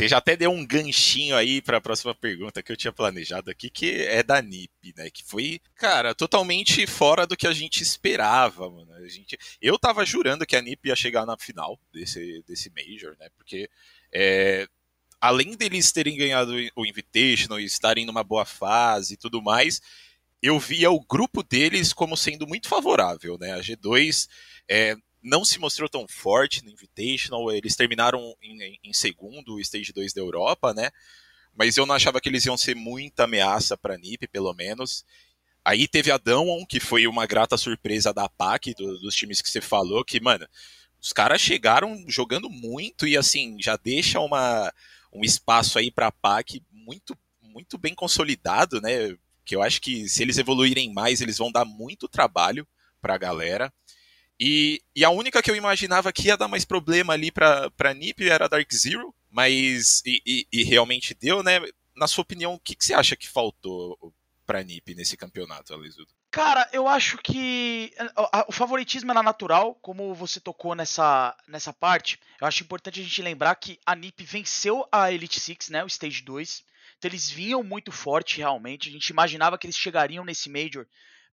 já 0.08 0.18
até 0.18 0.36
deu 0.36 0.50
um 0.50 0.66
ganchinho 0.66 1.36
aí 1.36 1.62
para 1.62 1.78
a 1.78 1.82
próxima 1.82 2.14
pergunta 2.14 2.64
que 2.64 2.72
eu 2.72 2.78
tinha 2.78 2.92
planejado 2.92 3.52
aqui, 3.52 3.70
que 3.70 4.02
é 4.02 4.24
da 4.24 4.42
NiP, 4.42 4.94
né? 4.98 5.12
Que 5.12 5.24
foi, 5.24 5.62
cara, 5.76 6.16
totalmente 6.16 6.88
fora 6.88 7.28
do 7.28 7.38
que 7.38 7.46
a 7.46 7.54
gente 7.54 7.84
esperava, 7.84 8.68
mano. 8.68 8.92
A 8.94 9.08
gente, 9.08 9.38
eu 9.62 9.78
tava 9.78 10.04
jurando 10.04 10.46
que 10.46 10.56
a 10.56 10.62
NiP 10.62 10.90
ia 10.90 10.96
chegar 10.96 11.26
na 11.26 11.38
final 11.38 11.80
desse, 11.94 12.44
desse 12.48 12.72
Major, 12.72 13.16
né? 13.20 13.30
Porque 13.38 13.70
é, 14.12 14.68
além 15.20 15.56
deles 15.56 15.92
terem 15.92 16.18
ganhado 16.18 16.54
o 16.76 16.86
Invitational 16.86 17.60
e 17.60 17.66
estarem 17.66 18.06
numa 18.06 18.24
boa 18.24 18.46
fase 18.46 19.14
e 19.14 19.18
tudo 19.18 19.42
mais, 19.42 19.82
eu 20.42 20.60
via 20.60 20.92
o 20.92 21.00
grupo 21.00 21.42
deles 21.42 21.94
como 21.94 22.16
sendo 22.16 22.46
muito 22.48 22.68
favorável, 22.68 23.38
né? 23.40 23.54
A 23.54 23.60
G2 23.60 24.28
é, 24.70 24.96
não 25.24 25.44
se 25.44 25.58
mostrou 25.58 25.90
tão 25.90 26.08
forte 26.08 26.64
no 26.64 26.70
Invitational, 26.70 27.52
eles 27.52 27.76
terminaram 27.76 28.36
em, 28.42 28.80
em 28.84 28.94
segundo, 28.94 29.56
o 29.56 29.60
Stage 29.60 29.92
2 29.92 30.14
da 30.14 30.22
Europa, 30.22 30.74
né? 30.74 30.92
Mas 31.56 31.78
eu 31.78 31.86
não 31.86 31.96
achava 31.96 32.22
que 32.22 32.30
eles 32.30 32.46
iam 32.46 32.58
ser 32.58 32.76
muita 32.76 33.24
ameaça 33.24 33.76
para 33.76 33.96
a 33.96 33.98
NiP, 33.98 34.28
pelo 34.28 34.54
menos. 34.54 35.04
Aí 35.64 35.88
teve 35.88 36.12
a 36.12 36.18
Damwon, 36.18 36.64
que 36.66 36.80
foi 36.80 37.08
uma 37.08 37.26
grata 37.26 37.58
surpresa 37.58 38.14
da 38.14 38.30
PAC, 38.30 38.76
do, 38.76 39.00
dos 39.00 39.16
times 39.16 39.42
que 39.42 39.50
você 39.50 39.62
falou, 39.62 40.06
que, 40.06 40.20
mano, 40.20 40.48
os 41.02 41.12
caras 41.12 41.42
chegaram 41.42 42.06
jogando 42.08 42.50
muito 42.50 43.08
e, 43.08 43.18
assim, 43.18 43.58
já 43.60 43.76
deixa 43.78 44.20
uma, 44.20 44.72
um 45.16 45.24
espaço 45.24 45.80
aí 45.80 45.90
para 45.90 46.08
a 46.08 46.12
PAC 46.12 46.62
muito, 46.72 47.18
muito 47.42 47.78
bem 47.78 47.96
consolidado, 47.96 48.82
né? 48.82 49.16
Que 49.46 49.56
eu 49.56 49.62
acho 49.62 49.82
que 49.82 50.10
se 50.10 50.22
eles 50.22 50.38
evoluírem 50.38 50.94
mais, 50.94 51.22
eles 51.22 51.38
vão 51.38 51.52
dar 51.52 51.66
muito 51.66 52.08
trabalho 52.08 52.68
para 53.02 53.16
a 53.16 53.18
galera. 53.18 53.74
E, 54.40 54.82
e, 54.94 55.06
a 55.06 55.10
única 55.10 55.42
que 55.42 55.50
eu 55.50 55.56
imaginava 55.56 56.12
que 56.12 56.28
ia 56.28 56.36
dar 56.36 56.50
mais 56.50 56.66
problema 56.66 57.14
ali 57.14 57.32
para 57.32 57.72
a 57.80 57.94
NiP 57.94 58.28
era 58.28 58.46
a 58.46 58.48
Dark 58.50 58.70
Zero, 58.74 59.16
mas 59.32 60.02
e, 60.06 60.22
e, 60.26 60.48
e, 60.52 60.64
realmente 60.64 61.14
deu, 61.14 61.42
né? 61.42 61.62
Na 61.96 62.08
sua 62.08 62.24
opinião, 62.24 62.54
o 62.54 62.60
que, 62.60 62.76
que 62.76 62.84
você 62.84 62.94
acha 62.94 63.16
que 63.16 63.30
faltou 63.30 64.14
para 64.46 64.60
a 64.60 64.64
NiP 64.64 64.94
nesse 64.94 65.16
campeonato, 65.16 65.74
Alisudo? 65.74 66.12
Cara, 66.36 66.68
eu 66.74 66.86
acho 66.86 67.18
que 67.20 67.94
o 68.46 68.52
favoritismo 68.52 69.10
era 69.10 69.24
natural, 69.24 69.74
como 69.76 70.14
você 70.14 70.38
tocou 70.38 70.76
nessa, 70.76 71.34
nessa 71.48 71.72
parte. 71.72 72.20
Eu 72.42 72.46
acho 72.46 72.62
importante 72.62 73.00
a 73.00 73.04
gente 73.04 73.22
lembrar 73.22 73.56
que 73.56 73.80
a 73.86 73.96
NiP 73.96 74.26
venceu 74.26 74.86
a 74.92 75.10
Elite 75.10 75.40
Six, 75.40 75.70
né, 75.70 75.82
o 75.82 75.88
Stage 75.88 76.22
2. 76.24 76.62
Então 76.98 77.10
eles 77.10 77.30
vinham 77.30 77.64
muito 77.64 77.90
forte 77.90 78.40
realmente. 78.40 78.90
A 78.90 78.92
gente 78.92 79.08
imaginava 79.08 79.58
que 79.58 79.66
eles 79.66 79.78
chegariam 79.78 80.26
nesse 80.26 80.50
Major 80.50 80.86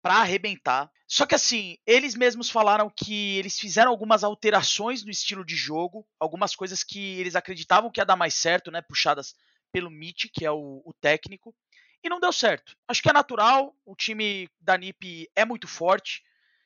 para 0.02 0.16
arrebentar. 0.16 0.90
Só 1.08 1.28
que 1.28 1.36
assim, 1.36 1.78
eles 1.86 2.16
mesmos 2.16 2.50
falaram 2.50 2.90
que 2.90 3.38
eles 3.38 3.60
fizeram 3.60 3.92
algumas 3.92 4.24
alterações 4.24 5.06
no 5.06 5.12
estilo 5.12 5.46
de 5.46 5.56
jogo, 5.56 6.08
algumas 6.20 6.56
coisas 6.56 6.84
que 6.84 7.20
eles 7.20 7.36
acreditavam 7.36 7.92
que 7.92 8.02
ia 8.02 8.06
dar 8.06 8.16
mais 8.16 8.34
certo, 8.34 8.72
né, 8.72 8.82
puxadas 8.82 9.36
pelo 9.72 9.92
Mitch, 9.92 10.26
que 10.34 10.44
é 10.44 10.50
o, 10.50 10.82
o 10.84 10.92
técnico 11.00 11.54
e 12.04 12.10
não 12.10 12.20
deu 12.20 12.32
certo. 12.32 12.76
Acho 12.88 13.02
que 13.02 13.10
é 13.10 13.14
natural, 13.14 13.76
o 13.86 13.96
time 13.96 14.50
da 14.60 14.78
NiP 14.78 15.30
é 15.36 15.46
muito 15.46 15.68
forte, 15.68 16.24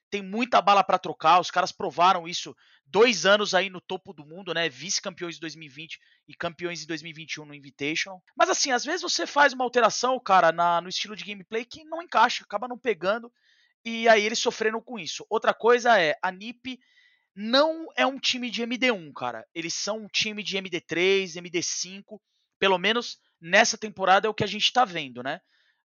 tem 0.09 0.21
muita 0.21 0.61
bala 0.61 0.83
para 0.83 0.99
trocar, 0.99 1.39
os 1.39 1.49
caras 1.49 1.71
provaram 1.71 2.27
isso 2.27 2.55
dois 2.85 3.25
anos 3.25 3.53
aí 3.53 3.69
no 3.69 3.79
topo 3.79 4.11
do 4.11 4.25
mundo, 4.25 4.53
né? 4.53 4.67
Vice-campeões 4.67 5.37
em 5.37 5.39
2020 5.39 5.97
e 6.27 6.35
campeões 6.35 6.83
em 6.83 6.87
2021 6.87 7.45
no 7.45 7.55
Invitational. 7.55 8.21
Mas 8.35 8.49
assim, 8.49 8.71
às 8.71 8.83
vezes 8.83 9.01
você 9.01 9.25
faz 9.25 9.53
uma 9.53 9.63
alteração, 9.63 10.19
cara, 10.19 10.51
na, 10.51 10.81
no 10.81 10.89
estilo 10.89 11.15
de 11.15 11.23
gameplay 11.23 11.63
que 11.63 11.85
não 11.85 12.01
encaixa, 12.01 12.43
acaba 12.43 12.67
não 12.67 12.77
pegando, 12.77 13.31
e 13.85 14.07
aí 14.09 14.23
eles 14.23 14.39
sofreram 14.39 14.81
com 14.81 14.99
isso. 14.99 15.25
Outra 15.29 15.53
coisa 15.53 15.97
é, 15.99 16.17
a 16.21 16.29
NiP 16.29 16.77
não 17.33 17.87
é 17.95 18.05
um 18.05 18.19
time 18.19 18.49
de 18.49 18.61
MD1, 18.61 19.13
cara. 19.13 19.47
Eles 19.55 19.73
são 19.73 19.99
um 20.03 20.07
time 20.07 20.43
de 20.43 20.57
MD3, 20.57 21.41
MD5, 21.41 22.19
pelo 22.59 22.77
menos 22.77 23.17
nessa 23.41 23.77
temporada 23.77 24.27
é 24.27 24.29
o 24.29 24.33
que 24.33 24.43
a 24.43 24.47
gente 24.47 24.63
está 24.63 24.85
vendo, 24.85 25.23
né? 25.23 25.41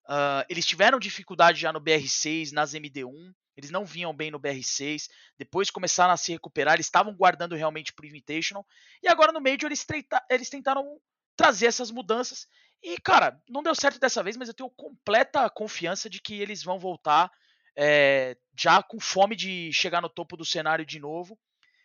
Uh, 0.04 0.42
eles 0.48 0.66
tiveram 0.66 0.98
dificuldade 0.98 1.60
já 1.60 1.72
no 1.72 1.80
BR6, 1.80 2.50
nas 2.52 2.72
MD1, 2.72 3.32
eles 3.56 3.70
não 3.70 3.84
vinham 3.84 4.14
bem 4.14 4.30
no 4.30 4.40
BR6, 4.40 5.08
depois 5.38 5.70
começaram 5.70 6.12
a 6.12 6.16
se 6.16 6.32
recuperar, 6.32 6.74
eles 6.74 6.86
estavam 6.86 7.14
guardando 7.14 7.54
realmente 7.54 7.92
pro 7.92 8.06
Invitational, 8.06 8.66
e 9.02 9.08
agora 9.08 9.30
no 9.30 9.40
Major 9.40 9.66
eles, 9.66 9.86
eles 10.30 10.48
tentaram 10.48 10.98
trazer 11.36 11.66
essas 11.66 11.90
mudanças, 11.90 12.46
e 12.82 12.98
cara, 13.00 13.40
não 13.48 13.62
deu 13.62 13.74
certo 13.74 14.00
dessa 14.00 14.22
vez, 14.22 14.36
mas 14.36 14.48
eu 14.48 14.54
tenho 14.54 14.70
completa 14.70 15.48
confiança 15.50 16.10
de 16.10 16.20
que 16.20 16.40
eles 16.40 16.62
vão 16.62 16.78
voltar 16.78 17.30
é, 17.76 18.36
já 18.58 18.82
com 18.82 18.98
fome 18.98 19.36
de 19.36 19.72
chegar 19.72 20.00
no 20.00 20.08
topo 20.08 20.36
do 20.36 20.44
cenário 20.44 20.84
de 20.84 20.98
novo, 20.98 21.38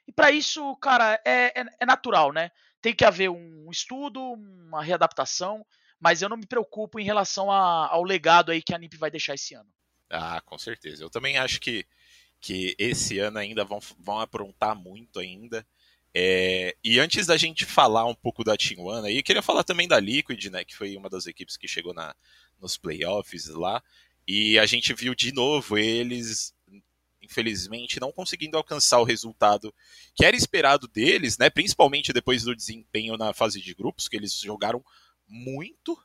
e 0.08 0.12
para 0.12 0.32
isso, 0.32 0.76
cara, 0.78 1.22
é, 1.26 1.60
é, 1.60 1.66
é 1.82 1.86
natural, 1.86 2.32
né? 2.32 2.50
Tem 2.82 2.96
que 2.96 3.06
haver 3.06 3.30
um 3.30 3.70
estudo, 3.72 4.22
uma 4.22 4.84
readaptação, 4.84 5.66
mas 6.00 6.22
eu 6.22 6.30
não 6.30 6.38
me 6.38 6.46
preocupo 6.46 7.00
em 7.00 7.04
relação 7.04 7.52
a, 7.52 7.88
ao 7.88 8.04
legado 8.04 8.52
aí 8.52 8.62
que 8.62 8.74
a 8.74 8.78
NIP 8.78 8.98
vai 8.98 9.12
deixar 9.12 9.36
esse 9.36 9.54
ano. 9.54 9.70
Ah, 10.10 10.42
com 10.46 10.58
certeza. 10.58 11.04
Eu 11.04 11.10
também 11.10 11.38
acho 11.38 11.60
que, 11.60 11.86
que 12.40 12.76
esse 12.78 13.20
ano 13.20 13.40
ainda 13.40 13.66
vão, 13.66 13.80
vão 14.00 14.20
aprontar 14.20 14.76
muito 14.76 15.20
ainda. 15.20 15.66
É, 16.14 16.76
e 16.84 17.00
antes 17.00 17.28
da 17.28 17.38
gente 17.38 17.66
falar 17.66 18.06
um 18.06 18.16
pouco 18.16 18.44
da 18.44 18.58
Team 18.58 18.86
One, 18.86 19.08
aí, 19.08 19.18
eu 19.18 19.24
queria 19.24 19.42
falar 19.42 19.64
também 19.64 19.88
da 19.88 20.00
Liquid, 20.00 20.46
né, 20.46 20.64
que 20.64 20.76
foi 20.76 20.96
uma 20.98 21.10
das 21.10 21.28
equipes 21.28 21.58
que 21.58 21.68
chegou 21.68 21.94
na, 21.94 22.16
nos 22.60 22.78
playoffs 22.78 23.48
lá. 23.48 23.84
E 24.28 24.58
a 24.58 24.66
gente 24.66 24.94
viu 24.94 25.14
de 25.14 25.32
novo 25.32 25.78
eles 25.78 26.56
infelizmente, 27.28 28.00
não 28.00 28.12
conseguindo 28.12 28.58
alcançar 28.58 29.00
o 29.00 29.04
resultado 29.04 29.74
que 30.16 30.26
era 30.26 30.36
esperado 30.36 30.88
deles, 30.88 31.38
né? 31.38 31.50
Principalmente 31.50 32.14
depois 32.14 32.44
do 32.44 32.56
desempenho 32.56 33.18
na 33.18 33.34
fase 33.34 33.62
de 33.62 33.74
grupos, 33.74 34.08
que 34.08 34.16
eles 34.16 34.40
jogaram 34.40 34.84
muito 35.28 35.98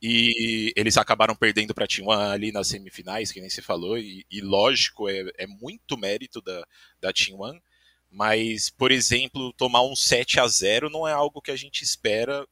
e 0.00 0.72
eles 0.76 0.96
acabaram 0.96 1.34
perdendo 1.34 1.74
para 1.74 1.86
Team 1.86 2.06
One 2.06 2.30
ali 2.30 2.52
nas 2.52 2.68
semifinais, 2.68 3.32
que 3.32 3.40
nem 3.40 3.50
se 3.50 3.60
falou, 3.60 3.98
e, 3.98 4.24
e 4.30 4.40
lógico, 4.40 5.08
é, 5.08 5.28
é, 5.36 5.46
muito 5.46 5.96
mérito 5.96 6.40
da, 6.40 6.64
da 7.00 7.12
Team 7.12 7.40
One, 7.40 7.60
mas, 8.10 8.70
por 8.70 8.92
exemplo, 8.92 9.52
tomar 9.54 9.82
um 9.82 9.96
7 9.96 10.38
a 10.38 10.46
0 10.46 10.88
não 10.88 11.06
é 11.06 11.12
algo 11.12 11.42
que 11.42 11.50
a 11.50 11.56
gente 11.56 11.82
espera 11.82 12.46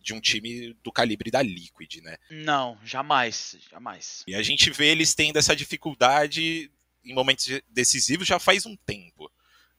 de 0.00 0.12
um 0.12 0.20
time 0.20 0.74
do 0.82 0.90
calibre 0.90 1.30
da 1.30 1.42
Liquid, 1.42 1.96
né? 2.02 2.16
Não, 2.30 2.78
jamais, 2.84 3.56
jamais. 3.70 4.24
E 4.26 4.34
a 4.34 4.42
gente 4.42 4.70
vê 4.70 4.88
eles 4.88 5.14
tendo 5.14 5.38
essa 5.38 5.54
dificuldade 5.54 6.70
em 7.08 7.14
momentos 7.14 7.48
decisivos 7.68 8.26
já 8.26 8.38
faz 8.38 8.66
um 8.66 8.76
tempo. 8.76 9.30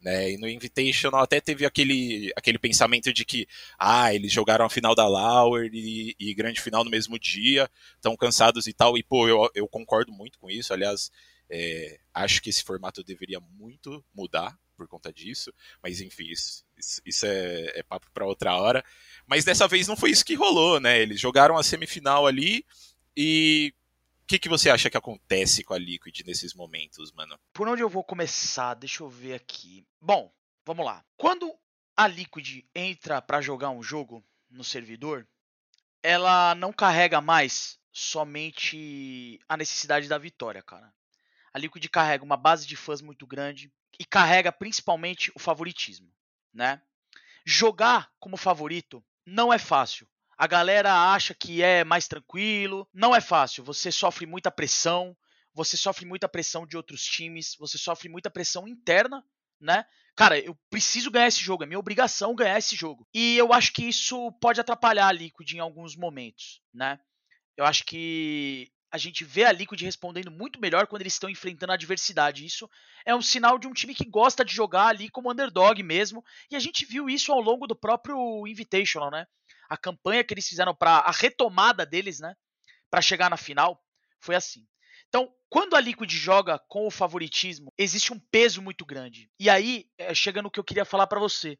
Né? 0.02 0.32
E 0.32 0.38
no 0.38 0.48
Invitational 0.48 1.22
até 1.22 1.42
teve 1.42 1.66
aquele, 1.66 2.32
aquele 2.36 2.58
pensamento 2.58 3.12
de 3.12 3.26
que 3.26 3.48
ah, 3.78 4.14
eles 4.14 4.32
jogaram 4.32 4.66
a 4.66 4.70
final 4.70 4.96
da 4.96 5.08
Lauer 5.08 5.70
e, 5.74 6.16
e 6.18 6.34
grande 6.34 6.62
final 6.62 6.84
no 6.84 6.90
mesmo 6.90 7.20
dia, 7.20 7.70
estão 7.96 8.16
cansados 8.16 8.66
e 8.66 8.74
tal. 8.74 8.98
E 8.98 9.04
pô, 9.04 9.28
eu, 9.28 9.50
eu 9.54 9.68
concordo 9.68 10.12
muito 10.12 10.40
com 10.40 10.50
isso. 10.50 10.74
Aliás, 10.74 11.12
é, 11.50 12.00
acho 12.14 12.42
que 12.42 12.50
esse 12.50 12.64
formato 12.64 13.04
deveria 13.04 13.40
muito 13.40 14.04
mudar 14.14 14.58
por 14.78 14.88
conta 14.88 15.12
disso. 15.12 15.54
Mas 15.84 16.00
enfim, 16.00 16.28
isso, 16.32 16.64
isso, 17.06 17.26
é, 17.26 17.80
é 17.80 17.84
papo 17.84 18.08
para 18.14 18.26
outra 18.26 18.56
hora. 18.56 18.84
Mas 19.28 19.44
dessa 19.44 19.68
vez 19.68 19.88
não 19.88 19.98
foi 19.98 20.12
isso 20.12 20.26
que 20.26 20.36
rolou, 20.36 20.80
né? 20.80 21.02
Eles 21.02 21.20
jogaram 21.20 21.58
a 21.58 21.64
semifinal 21.64 22.26
ali 22.26 22.66
e 23.18 23.74
que, 24.30 24.38
que 24.38 24.48
você 24.48 24.70
acha 24.70 24.92
que 24.92 24.98
acontece 24.98 25.64
com 25.64 25.74
a 25.74 25.80
Liquid 25.80 26.22
nesses 26.24 26.54
momentos, 26.54 27.12
mano? 27.14 27.36
Por 27.52 27.68
onde 27.68 27.82
eu 27.82 27.90
vou 27.90 28.04
começar? 28.04 28.76
Deixa 28.76 29.02
eu 29.02 29.10
ver 29.10 29.34
aqui. 29.34 29.84
Bom, 30.00 30.32
vamos 30.64 30.86
lá. 30.86 31.04
Quando 31.18 31.52
a 31.98 32.08
Liquid 32.08 32.64
entra 32.76 33.24
para 33.24 33.42
jogar 33.42 33.72
um 33.72 33.82
jogo 33.82 34.24
no 34.48 34.64
servidor, 34.64 35.28
ela 36.04 36.54
não 36.54 36.72
carrega 36.72 37.20
mais 37.20 37.80
somente 37.92 39.40
a 39.50 39.58
necessidade 39.58 40.08
da 40.08 40.20
vitória, 40.20 40.62
cara. 40.62 40.94
A 41.52 41.58
Liquid 41.58 41.84
carrega 41.88 42.24
uma 42.24 42.38
base 42.38 42.68
de 42.68 42.76
fãs 42.76 43.02
muito 43.02 43.26
grande 43.26 43.74
e 44.00 44.06
carrega 44.06 44.52
principalmente 44.52 45.32
o 45.34 45.40
favoritismo, 45.40 46.14
né? 46.54 46.80
Jogar 47.44 48.12
como 48.20 48.38
favorito 48.38 49.04
não 49.26 49.52
é 49.52 49.58
fácil. 49.58 50.08
A 50.40 50.48
galera 50.48 51.12
acha 51.12 51.36
que 51.36 51.62
é 51.62 51.84
mais 51.84 52.08
tranquilo. 52.08 52.88
Não 52.94 53.14
é 53.14 53.20
fácil. 53.20 53.62
Você 53.66 53.92
sofre 53.92 54.26
muita 54.26 54.50
pressão. 54.50 55.14
Você 55.54 55.76
sofre 55.76 56.06
muita 56.06 56.30
pressão 56.30 56.66
de 56.66 56.78
outros 56.78 57.04
times. 57.04 57.58
Você 57.60 57.78
sofre 57.78 58.08
muita 58.08 58.30
pressão 58.30 58.66
interna, 58.66 59.22
né? 59.60 59.84
Cara, 60.16 60.40
eu 60.40 60.58
preciso 60.70 61.12
ganhar 61.12 61.28
esse 61.28 61.42
jogo. 61.42 61.64
É 61.64 61.66
minha 61.66 61.78
obrigação 61.78 62.34
ganhar 62.34 62.58
esse 62.58 62.74
jogo. 62.74 63.06
E 63.14 63.38
eu 63.38 63.52
acho 63.52 63.74
que 63.74 63.84
isso 63.84 64.32
pode 64.40 64.62
atrapalhar 64.62 65.08
a 65.08 65.12
Liquid 65.12 65.52
em 65.52 65.60
alguns 65.60 65.98
momentos, 65.98 66.62
né? 66.74 66.98
Eu 67.58 67.66
acho 67.66 67.84
que 67.84 68.72
a 68.90 68.98
gente 68.98 69.26
vê 69.26 69.44
a 69.44 69.52
Liquid 69.52 69.82
respondendo 69.82 70.32
muito 70.32 70.58
melhor 70.58 70.88
quando 70.88 71.02
eles 71.02 71.14
estão 71.14 71.30
enfrentando 71.30 71.74
a 71.74 71.76
adversidade. 71.76 72.46
Isso 72.46 72.70
é 73.06 73.14
um 73.14 73.22
sinal 73.22 73.60
de 73.60 73.68
um 73.68 73.74
time 73.74 73.94
que 73.94 74.06
gosta 74.06 74.46
de 74.46 74.56
jogar 74.56 74.88
ali 74.88 75.10
como 75.10 75.30
underdog 75.30 75.84
mesmo. 75.84 76.24
E 76.50 76.56
a 76.56 76.60
gente 76.60 76.86
viu 76.86 77.10
isso 77.10 77.34
ao 77.34 77.42
longo 77.42 77.68
do 77.68 77.76
próprio 77.76 78.48
Invitational, 78.48 79.12
né? 79.12 79.28
A 79.70 79.78
campanha 79.78 80.24
que 80.24 80.34
eles 80.34 80.48
fizeram 80.48 80.74
para 80.74 80.98
a 80.98 81.12
retomada 81.12 81.86
deles, 81.86 82.20
né, 82.20 82.36
para 82.90 83.02
chegar 83.02 83.30
na 83.30 83.38
final, 83.38 83.82
foi 84.20 84.36
assim. 84.36 84.66
Então, 85.08 85.32
quando 85.50 85.76
a 85.76 85.80
Liquid 85.80 86.12
joga 86.12 86.60
com 86.68 86.86
o 86.86 86.92
favoritismo, 86.92 87.72
existe 87.78 88.14
um 88.14 88.20
peso 88.20 88.62
muito 88.62 88.86
grande. 88.86 89.30
E 89.40 89.50
aí, 89.50 89.86
é, 89.98 90.14
chega 90.14 90.42
no 90.42 90.52
que 90.52 90.60
eu 90.60 90.64
queria 90.64 90.86
falar 90.86 91.08
para 91.08 91.20
você, 91.20 91.58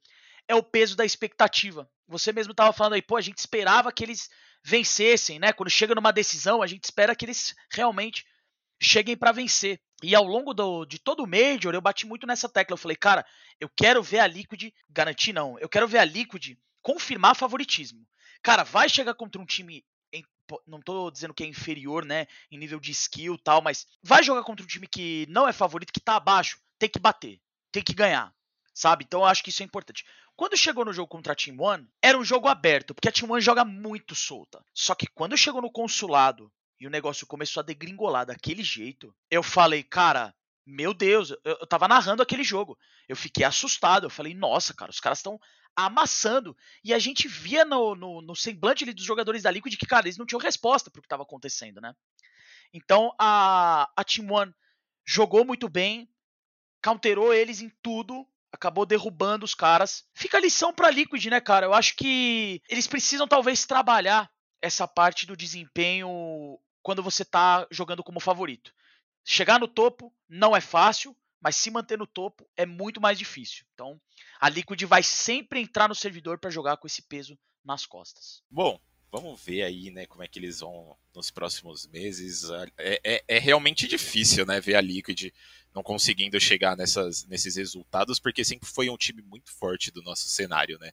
é 0.48 0.56
o 0.56 0.64
peso 0.64 0.96
da 0.96 1.06
expectativa. 1.06 1.90
Você 2.08 2.32
mesmo 2.32 2.52
estava 2.52 2.74
falando 2.74 2.94
aí, 2.94 3.02
pô, 3.02 3.16
a 3.16 3.22
gente 3.22 3.38
esperava 3.38 3.92
que 3.92 4.04
eles 4.04 4.30
vencessem, 4.64 5.40
né? 5.40 5.54
Quando 5.54 5.70
chega 5.70 5.96
numa 5.96 6.12
decisão, 6.12 6.62
a 6.62 6.68
gente 6.68 6.84
espera 6.84 7.16
que 7.16 7.26
eles 7.26 7.56
realmente 7.72 8.26
cheguem 8.82 9.16
para 9.16 9.32
vencer. 9.32 9.82
E 10.02 10.16
ao 10.16 10.24
longo 10.24 10.54
do, 10.54 10.86
de 10.86 11.00
todo 11.00 11.24
o 11.24 11.28
Major, 11.28 11.74
eu 11.74 11.82
bati 11.82 12.06
muito 12.06 12.26
nessa 12.26 12.48
tecla. 12.48 12.74
Eu 12.74 12.78
falei, 12.78 12.96
cara, 12.96 13.26
eu 13.60 13.70
quero 13.70 14.02
ver 14.02 14.20
a 14.20 14.28
Liquid, 14.28 14.72
garantir 14.90 15.34
não, 15.34 15.58
eu 15.60 15.70
quero 15.70 15.88
ver 15.88 16.00
a 16.00 16.06
Liquid 16.06 16.58
confirmar 16.82 17.36
favoritismo. 17.36 18.06
Cara, 18.42 18.64
vai 18.64 18.88
chegar 18.90 19.14
contra 19.14 19.42
um 19.42 19.46
time 19.46 19.84
não 20.66 20.82
tô 20.82 21.12
dizendo 21.12 21.34
que 21.34 21.44
é 21.44 21.48
inferior, 21.48 22.04
né, 22.04 22.26
em 22.50 22.58
nível 22.58 22.80
de 22.80 22.92
skill 22.92 23.38
tal, 23.38 23.62
mas 23.62 23.86
vai 24.02 24.24
jogar 24.24 24.44
contra 24.44 24.64
um 24.64 24.68
time 24.68 24.88
que 24.88 25.28
não 25.30 25.48
é 25.48 25.54
favorito, 25.54 25.94
que 25.94 26.00
tá 26.00 26.16
abaixo, 26.16 26.60
tem 26.80 26.90
que 26.90 26.98
bater, 26.98 27.40
tem 27.72 27.84
que 27.84 27.94
ganhar, 27.94 28.34
sabe? 28.74 29.06
Então 29.06 29.22
eu 29.22 29.26
acho 29.26 29.44
que 29.44 29.50
isso 29.50 29.62
é 29.62 29.66
importante. 29.66 30.06
Quando 30.36 30.58
chegou 30.58 30.86
no 30.86 30.94
jogo 30.94 31.10
contra 31.10 31.34
a 31.34 31.36
Team 31.36 31.60
One, 31.60 31.88
era 32.02 32.18
um 32.18 32.24
jogo 32.24 32.48
aberto, 32.48 32.96
porque 32.96 33.10
a 33.10 33.12
Team 33.12 33.30
One 33.30 33.42
joga 33.42 33.66
muito 33.66 34.16
solta. 34.16 34.64
Só 34.74 34.96
que 34.96 35.06
quando 35.06 35.38
chegou 35.38 35.62
no 35.62 35.72
consulado 35.72 36.52
e 36.80 36.88
o 36.88 36.90
negócio 36.90 37.28
começou 37.28 37.60
a 37.60 37.66
degringolar 37.66 38.26
daquele 38.26 38.64
jeito, 38.64 39.14
eu 39.30 39.44
falei, 39.44 39.84
cara, 39.84 40.34
meu 40.66 40.94
Deus, 40.94 41.32
eu, 41.32 41.40
eu 41.44 41.68
tava 41.68 41.90
narrando 41.90 42.24
aquele 42.24 42.44
jogo. 42.44 42.78
Eu 43.08 43.18
fiquei 43.18 43.44
assustado. 43.44 44.06
Eu 44.06 44.10
falei, 44.10 44.34
nossa, 44.34 44.74
cara, 44.74 44.90
os 44.90 45.02
caras 45.02 45.20
estão 45.20 45.38
amassando. 45.86 46.56
E 46.84 46.94
a 46.94 47.00
gente 47.00 47.28
via 47.28 47.66
no, 47.66 47.96
no, 47.96 48.22
no 48.22 48.36
semblante 48.36 48.86
dos 48.94 49.04
jogadores 49.04 49.44
da 49.44 49.52
Liquid 49.52 49.76
que, 49.76 49.86
cara, 49.86 50.08
eles 50.08 50.18
não 50.18 50.26
tinham 50.26 50.40
resposta 50.40 50.90
pro 50.90 51.02
que 51.02 51.06
estava 51.06 51.24
acontecendo, 51.24 51.80
né? 51.82 51.94
Então 52.74 53.14
a, 53.18 53.90
a 53.96 54.04
Team 54.04 54.32
One 54.32 54.54
jogou 55.06 55.44
muito 55.44 55.68
bem, 55.68 56.08
counterou 56.84 57.34
eles 57.34 57.62
em 57.62 57.70
tudo, 57.82 58.28
acabou 58.52 58.86
derrubando 58.86 59.46
os 59.46 59.56
caras. 59.56 60.06
Fica 60.14 60.38
a 60.38 60.42
lição 60.42 60.74
pra 60.74 60.92
Liquid, 60.92 61.26
né, 61.26 61.42
cara? 61.42 61.66
Eu 61.66 61.74
acho 61.74 61.96
que 61.96 62.62
eles 62.70 62.88
precisam 62.88 63.28
talvez 63.28 63.66
trabalhar 63.66 64.30
essa 64.62 64.88
parte 64.88 65.26
do 65.26 65.38
desempenho 65.38 66.60
quando 66.82 67.04
você 67.04 67.24
tá 67.24 67.68
jogando 67.72 68.04
como 68.04 68.20
favorito. 68.20 68.74
chegar 69.26 69.60
no 69.60 69.68
topo 69.68 70.14
não 70.28 70.56
é 70.56 70.62
fácil, 70.62 71.16
mas 71.42 71.56
se 71.56 71.72
manter 71.72 71.98
no 71.98 72.08
topo 72.08 72.48
é 72.56 72.66
muito 72.66 73.00
mais 73.00 73.18
difícil. 73.18 73.66
Então, 73.74 74.00
a 74.40 74.50
Liquid 74.50 74.82
vai 74.84 75.04
sempre 75.04 75.60
entrar 75.60 75.88
no 75.88 75.96
servidor 75.96 76.40
para 76.40 76.50
jogar 76.50 76.78
com 76.78 76.88
esse 76.88 77.02
peso 77.02 77.38
nas 77.64 77.86
costas. 77.86 78.42
Bom, 78.50 78.80
vamos 79.12 79.42
ver 79.44 79.64
aí, 79.64 79.90
né, 79.92 80.06
como 80.06 80.24
é 80.24 80.28
que 80.28 80.40
eles 80.40 80.60
vão 80.60 80.98
nos 81.16 81.32
próximos 81.32 81.88
meses. 81.88 82.44
É, 82.78 83.00
é, 83.04 83.24
é 83.28 83.40
realmente 83.40 83.88
difícil, 83.88 84.46
né, 84.46 84.60
ver 84.60 84.76
a 84.76 84.82
Liquid 84.82 85.32
não 85.74 85.84
conseguindo 85.84 86.40
chegar 86.40 86.76
nessas, 86.76 87.26
nesses 87.26 87.56
resultados, 87.56 88.20
porque 88.20 88.44
sempre 88.44 88.68
foi 88.68 88.90
um 88.90 88.98
time 88.98 89.22
muito 89.22 89.52
forte 89.52 89.92
do 89.92 90.02
nosso 90.02 90.28
cenário, 90.28 90.78
né? 90.80 90.92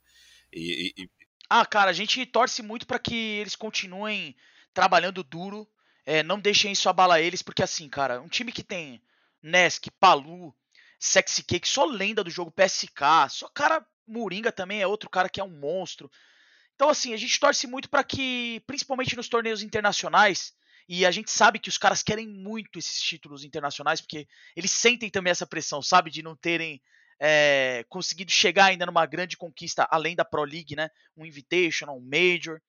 E, 0.53 0.93
e... 0.97 1.11
Ah, 1.49 1.65
cara, 1.65 1.91
a 1.91 1.95
gente 1.95 2.25
torce 2.27 2.63
muito 2.63 2.87
para 2.87 2.99
que 2.99 3.15
eles 3.15 3.57
continuem 3.57 4.37
trabalhando 4.75 5.25
duro, 5.25 5.67
é, 6.05 6.23
não 6.23 6.39
deixem 6.39 6.73
isso 6.73 6.89
abalar 6.89 7.21
eles, 7.21 7.43
porque 7.43 7.63
assim, 7.63 7.89
cara, 7.89 8.21
um 8.21 8.29
time 8.29 8.53
que 8.53 8.63
tem 8.63 9.01
Nesk, 9.47 9.91
Palu, 10.01 10.55
Sexy 10.99 11.43
Cake, 11.43 11.69
só 11.69 11.85
lenda 11.85 12.25
do 12.25 12.31
jogo 12.31 12.51
PSK, 12.51 13.29
só 13.31 13.49
cara 13.49 13.87
Moringa 14.07 14.53
também 14.53 14.81
é 14.81 14.87
outro 14.87 15.11
cara 15.11 15.29
que 15.29 15.41
é 15.41 15.45
um 15.45 15.59
monstro. 15.59 16.11
Então, 16.75 16.89
assim, 16.89 17.15
a 17.15 17.17
gente 17.17 17.41
torce 17.41 17.67
muito 17.67 17.89
para 17.89 18.05
que, 18.05 18.63
principalmente 18.67 19.17
nos 19.17 19.29
torneios 19.29 19.63
internacionais, 19.63 20.53
e 20.89 21.05
a 21.05 21.11
gente 21.11 21.31
sabe 21.31 21.59
que 21.59 21.69
os 21.69 21.79
caras 21.79 22.03
querem 22.03 22.29
muito 22.29 22.79
esses 22.79 23.01
títulos 23.03 23.45
internacionais, 23.45 24.01
porque 24.01 24.29
eles 24.55 24.71
sentem 24.71 25.11
também 25.11 25.31
essa 25.31 25.47
pressão, 25.47 25.83
sabe? 25.83 26.11
De 26.11 26.23
não 26.23 26.37
terem 26.37 26.81
é, 27.19 27.85
conseguido 27.89 28.31
chegar 28.31 28.67
ainda 28.67 28.87
numa 28.87 29.05
grande 29.07 29.37
conquista 29.37 29.87
além 29.91 30.15
da 30.15 30.25
Pro 30.25 30.45
League, 30.45 30.77
né? 30.77 30.89
Um 31.17 31.27
Invitational, 31.27 31.97
um 31.99 32.09
Major. 32.09 32.61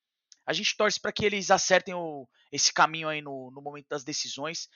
A 0.45 0.53
gente 0.53 0.75
torce 0.75 0.99
para 0.99 1.11
que 1.11 1.25
eles 1.25 1.51
acertem 1.51 1.93
o, 1.93 2.27
esse 2.51 2.73
caminho 2.73 3.09
aí 3.09 3.21
no, 3.21 3.51
no, 3.51 3.61
momento 3.61 3.87
das 3.89 4.03
decisões. 4.03 4.69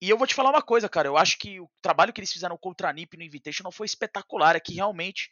E 0.00 0.10
eu 0.10 0.18
vou 0.18 0.26
te 0.26 0.34
falar 0.34 0.50
uma 0.50 0.62
coisa, 0.62 0.88
cara. 0.88 1.08
Eu 1.08 1.16
acho 1.16 1.38
que 1.38 1.60
o 1.60 1.70
trabalho 1.80 2.12
que 2.12 2.20
eles 2.20 2.32
fizeram 2.32 2.56
contra 2.58 2.88
a 2.88 2.92
NiP 2.92 3.16
no 3.16 3.22
Invitational 3.22 3.72
foi 3.72 3.86
espetacular. 3.86 4.56
É 4.56 4.60
que 4.60 4.74
realmente, 4.74 5.30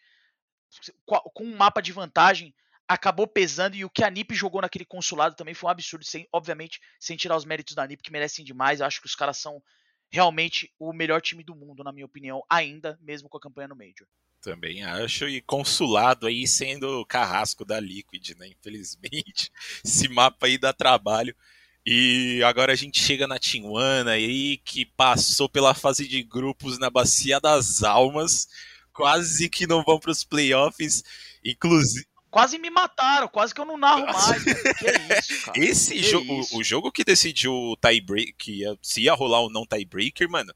com 1.05 1.45
um 1.45 1.57
mapa 1.57 1.81
de 1.81 1.93
vantagem, 1.93 2.55
acabou 2.89 3.27
pesando 3.27 3.77
e 3.77 3.85
o 3.85 3.91
que 3.91 4.05
a 4.05 4.11
NiP 4.11 4.35
jogou 4.35 4.61
naquele 4.61 4.85
consulado 4.85 5.35
também 5.35 5.55
foi 5.55 5.69
um 5.69 5.71
absurdo, 5.71 6.05
sem, 6.05 6.29
obviamente, 6.33 6.81
sem 6.99 7.17
tirar 7.17 7.37
os 7.37 7.45
méritos 7.45 7.75
da 7.75 7.87
NiP, 7.87 8.03
que 8.03 8.13
merecem 8.13 8.45
demais. 8.45 8.81
Eu 8.81 8.87
acho 8.87 9.01
que 9.01 9.07
os 9.07 9.15
caras 9.15 9.39
são 9.39 9.63
realmente 10.11 10.73
o 10.79 10.93
melhor 10.93 11.21
time 11.21 11.43
do 11.43 11.55
mundo, 11.55 11.83
na 11.83 11.93
minha 11.93 12.07
opinião, 12.07 12.43
ainda, 12.49 12.99
mesmo 13.01 13.29
com 13.29 13.39
a 13.39 13.41
campanha 13.41 13.69
no 13.69 13.77
Major. 13.77 14.07
Também 14.43 14.83
acho, 14.83 15.29
e 15.29 15.41
consulado 15.41 16.27
aí 16.27 16.47
sendo 16.47 17.07
carrasco 17.07 17.65
da 17.65 17.79
Liquid, 17.79 18.31
né? 18.37 18.49
Infelizmente, 18.49 19.51
esse 19.85 20.09
mapa 20.09 20.47
aí 20.47 20.59
dá 20.59 20.73
trabalho. 20.73 21.35
E 21.85 22.43
agora 22.45 22.73
a 22.73 22.77
gente 22.77 23.01
chega 23.03 23.27
na 23.27 23.39
Tijuana 23.39 24.13
aí, 24.13 24.59
que 24.59 24.87
passou 24.87 25.49
pela 25.49 25.75
fase 25.75 26.07
de 26.07 26.23
grupos 26.23 26.79
na 26.79 26.89
Bacia 26.89 27.41
das 27.41 27.83
Almas, 27.83 28.47
quase 28.93 29.49
que 29.49 29.67
não 29.67 29.83
vão 29.83 29.99
para 29.99 30.13
os 30.13 30.23
playoffs, 30.23 31.03
inclusive 31.45 32.07
Quase 32.33 32.57
me 32.57 32.71
mataram, 32.71 33.29
quase 33.29 33.55
que 33.55 33.61
eu 33.61 33.67
não 33.67 33.77
narro 33.77 34.07
mais. 34.07 34.43
que 34.43 35.35
isso, 35.35 35.45
cara. 35.45 35.59
Esse 35.59 35.93
que 35.93 36.03
jogo, 36.03 36.41
isso? 36.41 36.57
o 36.57 36.65
jogo 36.65 36.91
que 36.91 37.05
decidiu 37.05 37.53
o 37.53 37.77
tiebreak, 37.77 38.63
se 38.81 39.03
ia 39.03 39.13
rolar 39.13 39.41
ou 39.41 39.51
não 39.51 39.67
tiebreaker, 39.67 40.31
mano, 40.31 40.51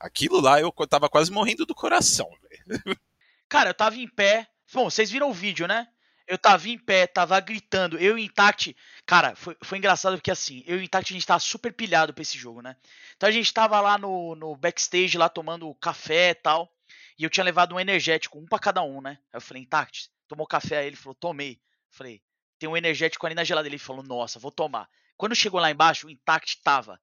aquilo 0.00 0.40
lá 0.40 0.58
eu 0.58 0.72
tava 0.88 1.06
quase 1.06 1.30
morrendo 1.30 1.66
do 1.66 1.74
coração, 1.74 2.26
velho. 2.42 2.98
Cara, 3.46 3.70
eu 3.70 3.74
tava 3.74 3.96
em 3.96 4.08
pé. 4.08 4.48
Bom, 4.72 4.88
vocês 4.88 5.10
viram 5.10 5.28
o 5.28 5.34
vídeo, 5.34 5.68
né? 5.68 5.86
Eu 6.28 6.36
tava 6.36 6.68
em 6.68 6.78
pé, 6.78 7.06
tava 7.06 7.40
gritando. 7.40 7.98
Eu 7.98 8.18
e 8.18 8.24
Intact. 8.26 8.76
Cara, 9.06 9.34
foi, 9.34 9.56
foi 9.62 9.78
engraçado 9.78 10.14
porque 10.16 10.30
assim, 10.30 10.62
eu 10.66 10.78
e 10.78 10.84
Intact 10.84 11.12
a 11.12 11.16
gente 11.16 11.26
tava 11.26 11.40
super 11.40 11.72
pilhado 11.72 12.12
pra 12.12 12.20
esse 12.20 12.36
jogo, 12.36 12.60
né? 12.60 12.76
Então 13.16 13.26
a 13.26 13.32
gente 13.32 13.52
tava 13.52 13.80
lá 13.80 13.96
no, 13.96 14.34
no 14.36 14.54
backstage, 14.54 15.16
lá 15.16 15.30
tomando 15.30 15.74
café 15.76 16.30
e 16.30 16.34
tal. 16.34 16.70
E 17.18 17.24
eu 17.24 17.30
tinha 17.30 17.42
levado 17.42 17.74
um 17.74 17.80
energético, 17.80 18.38
um 18.38 18.46
para 18.46 18.58
cada 18.58 18.82
um, 18.82 19.00
né? 19.00 19.18
Aí 19.32 19.38
eu 19.38 19.40
falei, 19.40 19.62
Intact, 19.62 20.10
tomou 20.28 20.46
café 20.46 20.78
aí, 20.78 20.86
ele 20.86 20.96
falou, 20.96 21.14
tomei. 21.14 21.58
Falei, 21.90 22.20
tem 22.58 22.68
um 22.68 22.76
energético 22.76 23.24
ali 23.24 23.34
na 23.34 23.42
geladeira. 23.42 23.74
Ele 23.74 23.82
falou, 23.82 24.02
nossa, 24.02 24.38
vou 24.38 24.52
tomar. 24.52 24.86
Quando 25.16 25.34
chegou 25.34 25.58
lá 25.58 25.70
embaixo, 25.70 26.06
o 26.06 26.10
Intact 26.10 26.62
tava 26.62 27.00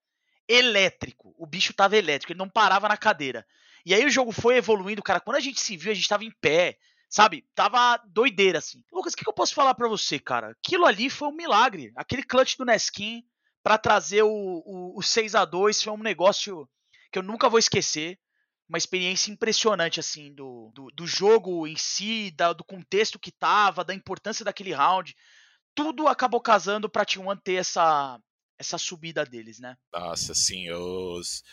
elétrico. 0.47 1.33
O 1.37 1.47
bicho 1.47 1.73
tava 1.73 1.97
elétrico, 1.97 2.31
ele 2.31 2.39
não 2.39 2.47
parava 2.47 2.87
na 2.87 2.95
cadeira. 2.95 3.45
E 3.83 3.93
aí 3.93 4.05
o 4.05 4.09
jogo 4.09 4.31
foi 4.31 4.57
evoluindo, 4.57 5.01
cara. 5.01 5.19
Quando 5.19 5.37
a 5.37 5.41
gente 5.41 5.59
se 5.59 5.75
viu, 5.75 5.91
a 5.91 5.95
gente 5.95 6.07
tava 6.07 6.23
em 6.23 6.31
pé, 6.31 6.77
sabe? 7.15 7.45
Tava 7.55 7.95
doideira, 8.09 8.57
assim. 8.57 8.83
Lucas, 8.91 9.13
o 9.13 9.15
que, 9.15 9.23
que 9.23 9.29
eu 9.29 9.33
posso 9.33 9.55
falar 9.55 9.73
para 9.73 9.87
você, 9.87 10.19
cara? 10.19 10.49
Aquilo 10.49 10.85
ali 10.85 11.09
foi 11.09 11.29
um 11.29 11.35
milagre. 11.35 11.93
Aquele 11.95 12.21
clutch 12.21 12.57
do 12.57 12.65
Neskin 12.65 13.23
para 13.63 13.77
trazer 13.77 14.23
o, 14.23 14.29
o, 14.29 14.99
o 14.99 15.01
6 15.01 15.33
a 15.33 15.45
2 15.45 15.81
foi 15.81 15.93
um 15.93 16.03
negócio 16.03 16.67
que 17.09 17.17
eu 17.17 17.23
nunca 17.23 17.47
vou 17.47 17.57
esquecer 17.57 18.19
uma 18.67 18.77
experiência 18.77 19.31
impressionante, 19.31 19.97
assim, 19.97 20.33
do, 20.33 20.71
do, 20.75 20.87
do 20.91 21.07
jogo 21.07 21.65
em 21.65 21.77
si, 21.77 22.31
da, 22.31 22.51
do 22.51 22.65
contexto 22.65 23.17
que 23.17 23.31
tava, 23.31 23.85
da 23.85 23.93
importância 23.93 24.43
daquele 24.43 24.73
round. 24.73 25.15
Tudo 25.73 26.09
acabou 26.09 26.41
casando 26.41 26.89
pra 26.89 27.05
T1 27.05 27.39
ter 27.41 27.53
essa, 27.53 28.19
essa 28.59 28.77
subida 28.77 29.23
deles, 29.23 29.57
né? 29.57 29.77
Nossa, 29.93 30.35
sim, 30.35 30.69
os, 30.69 31.43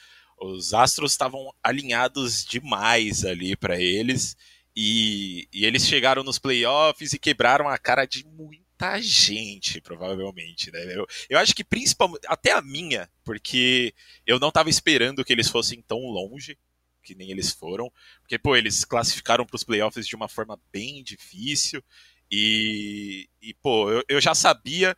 os 0.41 0.75
astros 0.75 1.13
estavam 1.13 1.55
alinhados 1.63 2.45
demais 2.45 3.25
ali 3.25 3.55
para 3.55 3.81
eles. 3.81 4.37
E, 4.75 5.49
e, 5.53 5.67
eles 5.67 5.87
chegaram 5.87 6.23
nos 6.23 6.39
playoffs 6.39 7.13
e 7.13 7.19
quebraram 7.19 7.69
a 7.69 7.77
cara 7.77 8.07
de 8.07 8.25
muita 8.25 9.01
gente, 9.01 9.81
provavelmente, 9.81 10.71
né? 10.73 10.97
Eu, 10.97 11.07
eu 11.29 11.39
acho 11.39 11.55
que 11.55 11.63
principalmente, 11.63 12.25
até 12.27 12.53
a 12.53 12.63
minha, 12.63 13.09
porque 13.23 13.95
eu 14.27 14.39
não 14.39 14.49
estava 14.49 14.71
esperando 14.71 15.25
que 15.25 15.33
eles 15.33 15.49
fossem 15.49 15.83
tão 15.83 15.99
longe 15.99 16.59
que 17.03 17.15
nem 17.15 17.31
eles 17.31 17.53
foram. 17.53 17.93
Porque, 18.21 18.39
pô, 18.39 18.57
eles 18.57 18.85
classificaram 18.85 19.45
para 19.45 19.57
os 19.57 19.65
playoffs 19.65 20.07
de 20.07 20.17
uma 20.17 20.29
forma 20.29 20.59
bem 20.73 21.03
difícil. 21.03 21.83
E, 22.31 23.29
e 23.43 23.53
pô, 23.55 23.91
eu, 23.91 24.03
eu 24.09 24.21
já 24.21 24.35
sabia 24.35 24.97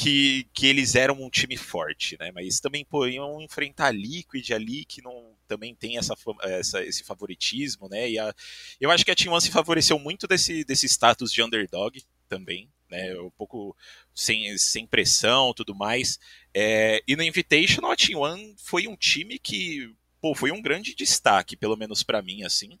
que, 0.00 0.48
que 0.54 0.66
eles 0.66 0.94
eram 0.94 1.22
um 1.22 1.28
time 1.28 1.58
forte, 1.58 2.16
né? 2.18 2.32
Mas 2.32 2.58
também, 2.58 2.86
pô, 2.86 3.06
iam 3.06 3.42
enfrentar 3.42 3.88
a 3.88 3.90
Liquid 3.90 4.50
ali, 4.50 4.86
que 4.86 5.02
não 5.02 5.34
também 5.46 5.74
tem 5.74 5.98
essa, 5.98 6.14
essa, 6.44 6.82
esse 6.82 7.04
favoritismo, 7.04 7.86
né? 7.86 8.08
E 8.08 8.18
a, 8.18 8.34
eu 8.80 8.90
acho 8.90 9.04
que 9.04 9.10
a 9.10 9.14
Team 9.14 9.38
se 9.38 9.50
favoreceu 9.50 9.98
muito 9.98 10.26
desse, 10.26 10.64
desse 10.64 10.86
status 10.88 11.30
de 11.30 11.42
underdog 11.42 12.02
também, 12.30 12.70
né? 12.90 13.14
Um 13.20 13.28
pouco 13.28 13.76
sem, 14.14 14.56
sem 14.56 14.86
pressão 14.86 15.52
tudo 15.52 15.74
mais. 15.74 16.18
É, 16.54 17.02
e 17.06 17.14
no 17.14 17.22
Invitational, 17.22 17.92
a 17.92 17.96
Team 17.96 18.54
foi 18.56 18.88
um 18.88 18.96
time 18.96 19.38
que 19.38 19.94
pô, 20.20 20.34
foi 20.34 20.52
um 20.52 20.60
grande 20.60 20.94
destaque, 20.94 21.56
pelo 21.56 21.76
menos 21.76 22.02
para 22.02 22.22
mim, 22.22 22.44
assim, 22.44 22.78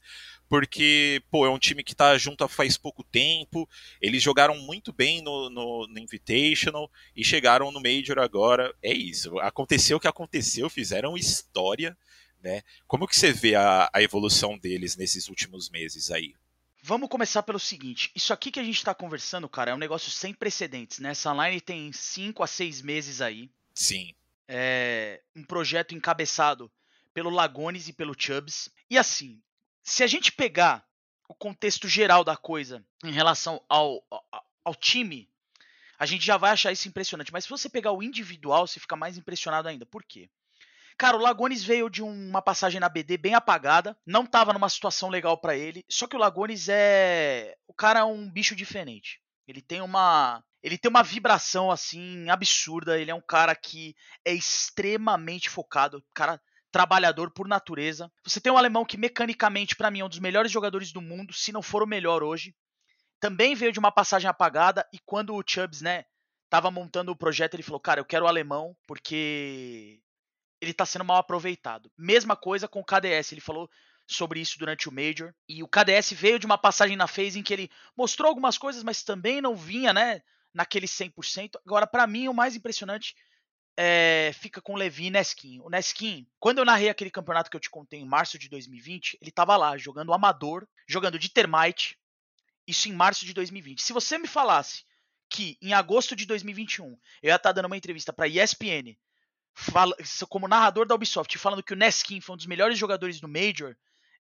porque, 0.48 1.22
pô, 1.30 1.46
é 1.46 1.50
um 1.50 1.58
time 1.58 1.82
que 1.82 1.94
tá 1.94 2.18
junto 2.18 2.42
há 2.44 2.48
faz 2.48 2.76
pouco 2.76 3.04
tempo, 3.04 3.68
eles 4.00 4.22
jogaram 4.22 4.58
muito 4.58 4.92
bem 4.92 5.22
no, 5.22 5.48
no, 5.48 5.86
no, 5.86 5.98
Invitational 5.98 6.90
e 7.14 7.24
chegaram 7.24 7.70
no 7.70 7.80
Major 7.80 8.18
agora, 8.18 8.74
é 8.82 8.92
isso, 8.92 9.38
aconteceu 9.38 9.96
o 9.96 10.00
que 10.00 10.08
aconteceu, 10.08 10.68
fizeram 10.68 11.16
história, 11.16 11.96
né, 12.42 12.62
como 12.86 13.06
que 13.06 13.16
você 13.16 13.32
vê 13.32 13.54
a, 13.54 13.88
a 13.92 14.02
evolução 14.02 14.58
deles 14.58 14.96
nesses 14.96 15.28
últimos 15.28 15.70
meses 15.70 16.10
aí? 16.10 16.34
Vamos 16.82 17.10
começar 17.10 17.42
pelo 17.42 17.60
seguinte, 17.60 18.10
isso 18.14 18.32
aqui 18.32 18.50
que 18.50 18.58
a 18.58 18.64
gente 18.64 18.78
está 18.78 18.94
conversando, 18.94 19.48
cara, 19.48 19.70
é 19.70 19.74
um 19.74 19.78
negócio 19.78 20.10
sem 20.10 20.34
precedentes, 20.34 20.98
né, 20.98 21.10
essa 21.10 21.32
line 21.32 21.60
tem 21.60 21.92
5 21.92 22.42
a 22.42 22.46
6 22.46 22.82
meses 22.82 23.20
aí. 23.20 23.48
Sim. 23.72 24.12
É 24.48 25.20
um 25.36 25.44
projeto 25.44 25.94
encabeçado 25.94 26.68
pelo 27.20 27.28
Lagones 27.28 27.86
e 27.86 27.92
pelo 27.92 28.18
Chubbs. 28.18 28.70
E 28.88 28.96
assim, 28.96 29.42
se 29.82 30.02
a 30.02 30.06
gente 30.06 30.32
pegar 30.32 30.82
o 31.28 31.34
contexto 31.34 31.86
geral 31.86 32.24
da 32.24 32.34
coisa 32.34 32.82
em 33.04 33.12
relação 33.12 33.62
ao, 33.68 34.02
ao, 34.10 34.24
ao 34.64 34.74
time, 34.74 35.28
a 35.98 36.06
gente 36.06 36.24
já 36.24 36.38
vai 36.38 36.52
achar 36.52 36.72
isso 36.72 36.88
impressionante. 36.88 37.30
Mas 37.30 37.44
se 37.44 37.50
você 37.50 37.68
pegar 37.68 37.92
o 37.92 38.02
individual, 38.02 38.66
você 38.66 38.80
fica 38.80 38.96
mais 38.96 39.18
impressionado 39.18 39.68
ainda. 39.68 39.84
Por 39.84 40.02
quê? 40.02 40.30
Cara, 40.96 41.14
o 41.14 41.20
Lagones 41.20 41.62
veio 41.62 41.90
de 41.90 42.02
uma 42.02 42.40
passagem 42.40 42.80
na 42.80 42.88
BD 42.88 43.18
bem 43.18 43.34
apagada, 43.34 43.94
não 44.06 44.24
tava 44.24 44.54
numa 44.54 44.70
situação 44.70 45.10
legal 45.10 45.36
para 45.36 45.54
ele. 45.54 45.84
Só 45.90 46.06
que 46.06 46.16
o 46.16 46.18
Lagones 46.18 46.70
é. 46.70 47.54
O 47.68 47.74
cara 47.74 48.00
é 48.00 48.04
um 48.04 48.30
bicho 48.30 48.56
diferente. 48.56 49.20
Ele 49.46 49.60
tem 49.60 49.82
uma. 49.82 50.42
Ele 50.62 50.78
tem 50.78 50.88
uma 50.88 51.02
vibração 51.02 51.70
assim 51.70 52.30
absurda. 52.30 52.98
Ele 52.98 53.10
é 53.10 53.14
um 53.14 53.20
cara 53.20 53.54
que 53.54 53.94
é 54.24 54.32
extremamente 54.32 55.50
focado. 55.50 56.02
Cara 56.14 56.40
trabalhador 56.70 57.30
por 57.30 57.48
natureza. 57.48 58.10
Você 58.24 58.40
tem 58.40 58.52
um 58.52 58.58
alemão 58.58 58.84
que 58.84 58.96
mecanicamente 58.96 59.74
para 59.76 59.90
mim 59.90 60.00
é 60.00 60.04
um 60.04 60.08
dos 60.08 60.18
melhores 60.18 60.50
jogadores 60.50 60.92
do 60.92 61.00
mundo, 61.00 61.32
se 61.32 61.52
não 61.52 61.62
for 61.62 61.82
o 61.82 61.86
melhor 61.86 62.22
hoje. 62.22 62.54
Também 63.18 63.54
veio 63.54 63.72
de 63.72 63.78
uma 63.78 63.92
passagem 63.92 64.28
apagada 64.28 64.86
e 64.92 64.98
quando 64.98 65.34
o 65.34 65.42
Chubbs, 65.46 65.82
né, 65.82 66.04
tava 66.48 66.70
montando 66.70 67.12
o 67.12 67.16
projeto, 67.16 67.54
ele 67.54 67.62
falou: 67.62 67.80
"Cara, 67.80 68.00
eu 68.00 68.04
quero 68.04 68.24
o 68.24 68.28
alemão 68.28 68.76
porque 68.86 70.00
ele 70.60 70.72
tá 70.72 70.86
sendo 70.86 71.04
mal 71.04 71.18
aproveitado". 71.18 71.90
Mesma 71.98 72.36
coisa 72.36 72.66
com 72.68 72.80
o 72.80 72.84
KDS, 72.84 73.32
ele 73.32 73.40
falou 73.40 73.68
sobre 74.06 74.40
isso 74.40 74.58
durante 74.58 74.88
o 74.88 74.92
Major. 74.92 75.32
E 75.48 75.62
o 75.62 75.68
KDS 75.68 76.12
veio 76.12 76.38
de 76.38 76.46
uma 76.46 76.58
passagem 76.58 76.96
na 76.96 77.06
phase 77.06 77.38
em 77.38 77.42
que 77.42 77.52
ele 77.52 77.70
mostrou 77.96 78.28
algumas 78.28 78.58
coisas, 78.58 78.82
mas 78.82 79.02
também 79.02 79.40
não 79.40 79.54
vinha, 79.54 79.92
né, 79.92 80.20
naquele 80.52 80.86
100%. 80.86 81.60
Agora, 81.64 81.86
para 81.86 82.06
mim, 82.06 82.28
o 82.28 82.34
mais 82.34 82.56
impressionante 82.56 83.14
é, 83.82 84.30
fica 84.34 84.60
com 84.60 84.74
o 84.74 84.76
Levi 84.76 85.06
e 85.06 85.10
Neskin. 85.10 85.58
O 85.60 85.70
Neskin, 85.70 86.26
quando 86.38 86.58
eu 86.58 86.66
narrei 86.66 86.90
aquele 86.90 87.10
campeonato 87.10 87.50
que 87.50 87.56
eu 87.56 87.60
te 87.60 87.70
contei 87.70 87.98
em 87.98 88.04
março 88.04 88.38
de 88.38 88.46
2020, 88.46 89.16
ele 89.22 89.30
tava 89.30 89.56
lá 89.56 89.78
jogando 89.78 90.12
amador, 90.12 90.68
jogando 90.86 91.18
de 91.18 91.30
termite, 91.30 91.98
isso 92.66 92.90
em 92.90 92.92
março 92.92 93.24
de 93.24 93.32
2020. 93.32 93.80
Se 93.80 93.94
você 93.94 94.18
me 94.18 94.26
falasse 94.28 94.84
que 95.30 95.56
em 95.62 95.72
agosto 95.72 96.14
de 96.14 96.26
2021 96.26 96.88
eu 97.22 97.28
ia 97.28 97.36
estar 97.36 97.48
tá 97.48 97.52
dando 97.52 97.64
uma 97.64 97.76
entrevista 97.76 98.12
para 98.12 98.28
ESPN 98.28 98.98
fala, 99.54 99.96
como 100.28 100.46
narrador 100.46 100.84
da 100.86 100.94
Ubisoft 100.94 101.38
falando 101.38 101.62
que 101.62 101.72
o 101.72 101.76
Neskin 101.76 102.20
foi 102.20 102.34
um 102.34 102.36
dos 102.36 102.46
melhores 102.46 102.76
jogadores 102.76 103.18
do 103.18 103.28
Major, 103.28 103.74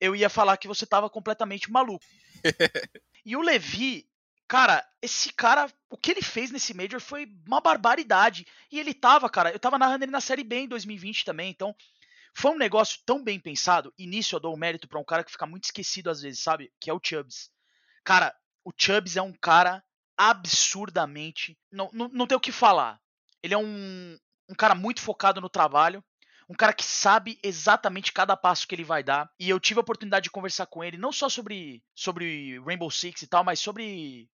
eu 0.01 0.17
ia 0.17 0.29
falar 0.29 0.57
que 0.57 0.67
você 0.67 0.85
tava 0.85 1.09
completamente 1.09 1.71
maluco. 1.71 2.05
e 3.25 3.37
o 3.37 3.41
Levi, 3.41 4.05
cara, 4.49 4.87
esse 5.03 5.33
cara, 5.33 5.71
o 5.91 5.97
que 5.97 6.11
ele 6.11 6.23
fez 6.23 6.51
nesse 6.51 6.75
Major 6.75 7.01
foi 7.01 7.27
uma 7.47 7.61
barbaridade. 7.61 8.47
E 8.71 8.79
ele 8.79 8.95
tava, 8.95 9.29
cara, 9.29 9.51
eu 9.51 9.59
tava 9.59 9.79
narrando 9.79 10.05
ele 10.05 10.13
na 10.13 10.21
Série 10.21 10.45
B 10.45 10.61
em 10.61 10.69
2020 10.69 11.25
também, 11.25 11.51
então 11.51 11.75
foi 12.35 12.51
um 12.51 12.59
negócio 12.59 13.01
tão 13.07 13.23
bem 13.23 13.39
pensado. 13.39 13.93
Nisso 13.99 14.35
eu 14.35 14.41
dou 14.41 14.55
o 14.55 14.59
mérito 14.59 14.89
para 14.89 14.99
um 14.99 15.05
cara 15.05 15.23
que 15.23 15.31
fica 15.31 15.47
muito 15.47 15.65
esquecido 15.65 16.11
às 16.11 16.21
vezes, 16.21 16.41
sabe? 16.43 16.73
Que 16.81 16.91
é 16.91 16.93
o 16.93 17.01
Chubbs. 17.03 17.51
Cara, 18.05 18.35
o 18.65 18.73
Chubbs 18.77 19.17
é 19.17 19.23
um 19.23 19.33
cara 19.33 19.83
absurdamente. 20.17 21.57
Não, 21.71 21.91
não, 21.93 22.09
não 22.09 22.27
tem 22.27 22.37
o 22.37 22.41
que 22.41 22.53
falar. 22.53 23.01
Ele 23.43 23.55
é 23.55 23.59
um, 23.59 24.19
um 24.49 24.55
cara 24.55 24.75
muito 24.75 25.01
focado 25.01 25.41
no 25.41 25.49
trabalho, 25.49 26.03
um 26.49 26.55
cara 26.55 26.73
que 26.73 26.85
sabe 26.85 27.39
exatamente 27.43 28.13
cada 28.13 28.37
passo 28.37 28.67
que 28.67 28.75
ele 28.75 28.85
vai 28.85 29.03
dar. 29.03 29.31
E 29.39 29.49
eu 29.49 29.61
tive 29.61 29.81
a 29.81 29.83
oportunidade 29.83 30.25
de 30.25 30.31
conversar 30.31 30.67
com 30.67 30.83
ele, 30.83 30.99
não 30.99 31.13
só 31.13 31.29
sobre, 31.29 31.83
sobre 31.95 32.59
Rainbow 32.61 32.91
Six 32.91 33.23
e 33.23 33.27
tal, 33.27 33.45
mas 33.45 33.61
sobre 33.61 34.29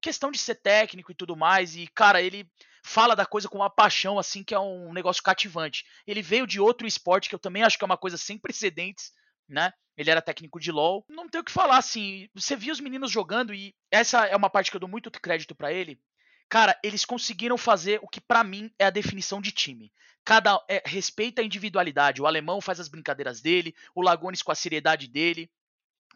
questão 0.00 0.30
de 0.30 0.38
ser 0.38 0.56
técnico 0.56 1.12
e 1.12 1.14
tudo 1.14 1.36
mais. 1.36 1.76
E, 1.76 1.86
cara, 1.88 2.22
ele 2.22 2.50
fala 2.82 3.14
da 3.14 3.26
coisa 3.26 3.48
com 3.48 3.58
uma 3.58 3.70
paixão, 3.70 4.18
assim, 4.18 4.42
que 4.42 4.54
é 4.54 4.58
um 4.58 4.92
negócio 4.92 5.22
cativante. 5.22 5.84
Ele 6.06 6.22
veio 6.22 6.46
de 6.46 6.60
outro 6.60 6.86
esporte 6.86 7.28
que 7.28 7.34
eu 7.34 7.38
também 7.38 7.62
acho 7.62 7.78
que 7.78 7.84
é 7.84 7.86
uma 7.86 7.96
coisa 7.96 8.16
sem 8.16 8.38
precedentes, 8.38 9.12
né? 9.48 9.72
Ele 9.96 10.10
era 10.10 10.22
técnico 10.22 10.58
de 10.58 10.72
LoL. 10.72 11.04
Não 11.08 11.28
tem 11.28 11.40
o 11.40 11.44
que 11.44 11.52
falar, 11.52 11.76
assim. 11.76 12.28
Você 12.34 12.56
via 12.56 12.72
os 12.72 12.80
meninos 12.80 13.10
jogando 13.10 13.52
e 13.52 13.74
essa 13.90 14.24
é 14.26 14.34
uma 14.34 14.48
parte 14.48 14.70
que 14.70 14.76
eu 14.76 14.80
dou 14.80 14.88
muito 14.88 15.10
crédito 15.10 15.54
para 15.54 15.72
ele. 15.72 16.00
Cara, 16.48 16.78
eles 16.82 17.04
conseguiram 17.04 17.56
fazer 17.56 18.00
o 18.02 18.08
que 18.08 18.20
para 18.20 18.42
mim 18.42 18.72
é 18.78 18.86
a 18.86 18.90
definição 18.90 19.40
de 19.40 19.52
time. 19.52 19.92
Cada 20.24 20.62
é, 20.68 20.82
respeita 20.84 21.42
a 21.42 21.44
individualidade. 21.44 22.20
O 22.20 22.26
alemão 22.26 22.60
faz 22.60 22.80
as 22.80 22.88
brincadeiras 22.88 23.40
dele, 23.40 23.74
o 23.94 24.02
Lagones 24.02 24.42
com 24.42 24.50
a 24.50 24.54
seriedade 24.54 25.06
dele, 25.06 25.50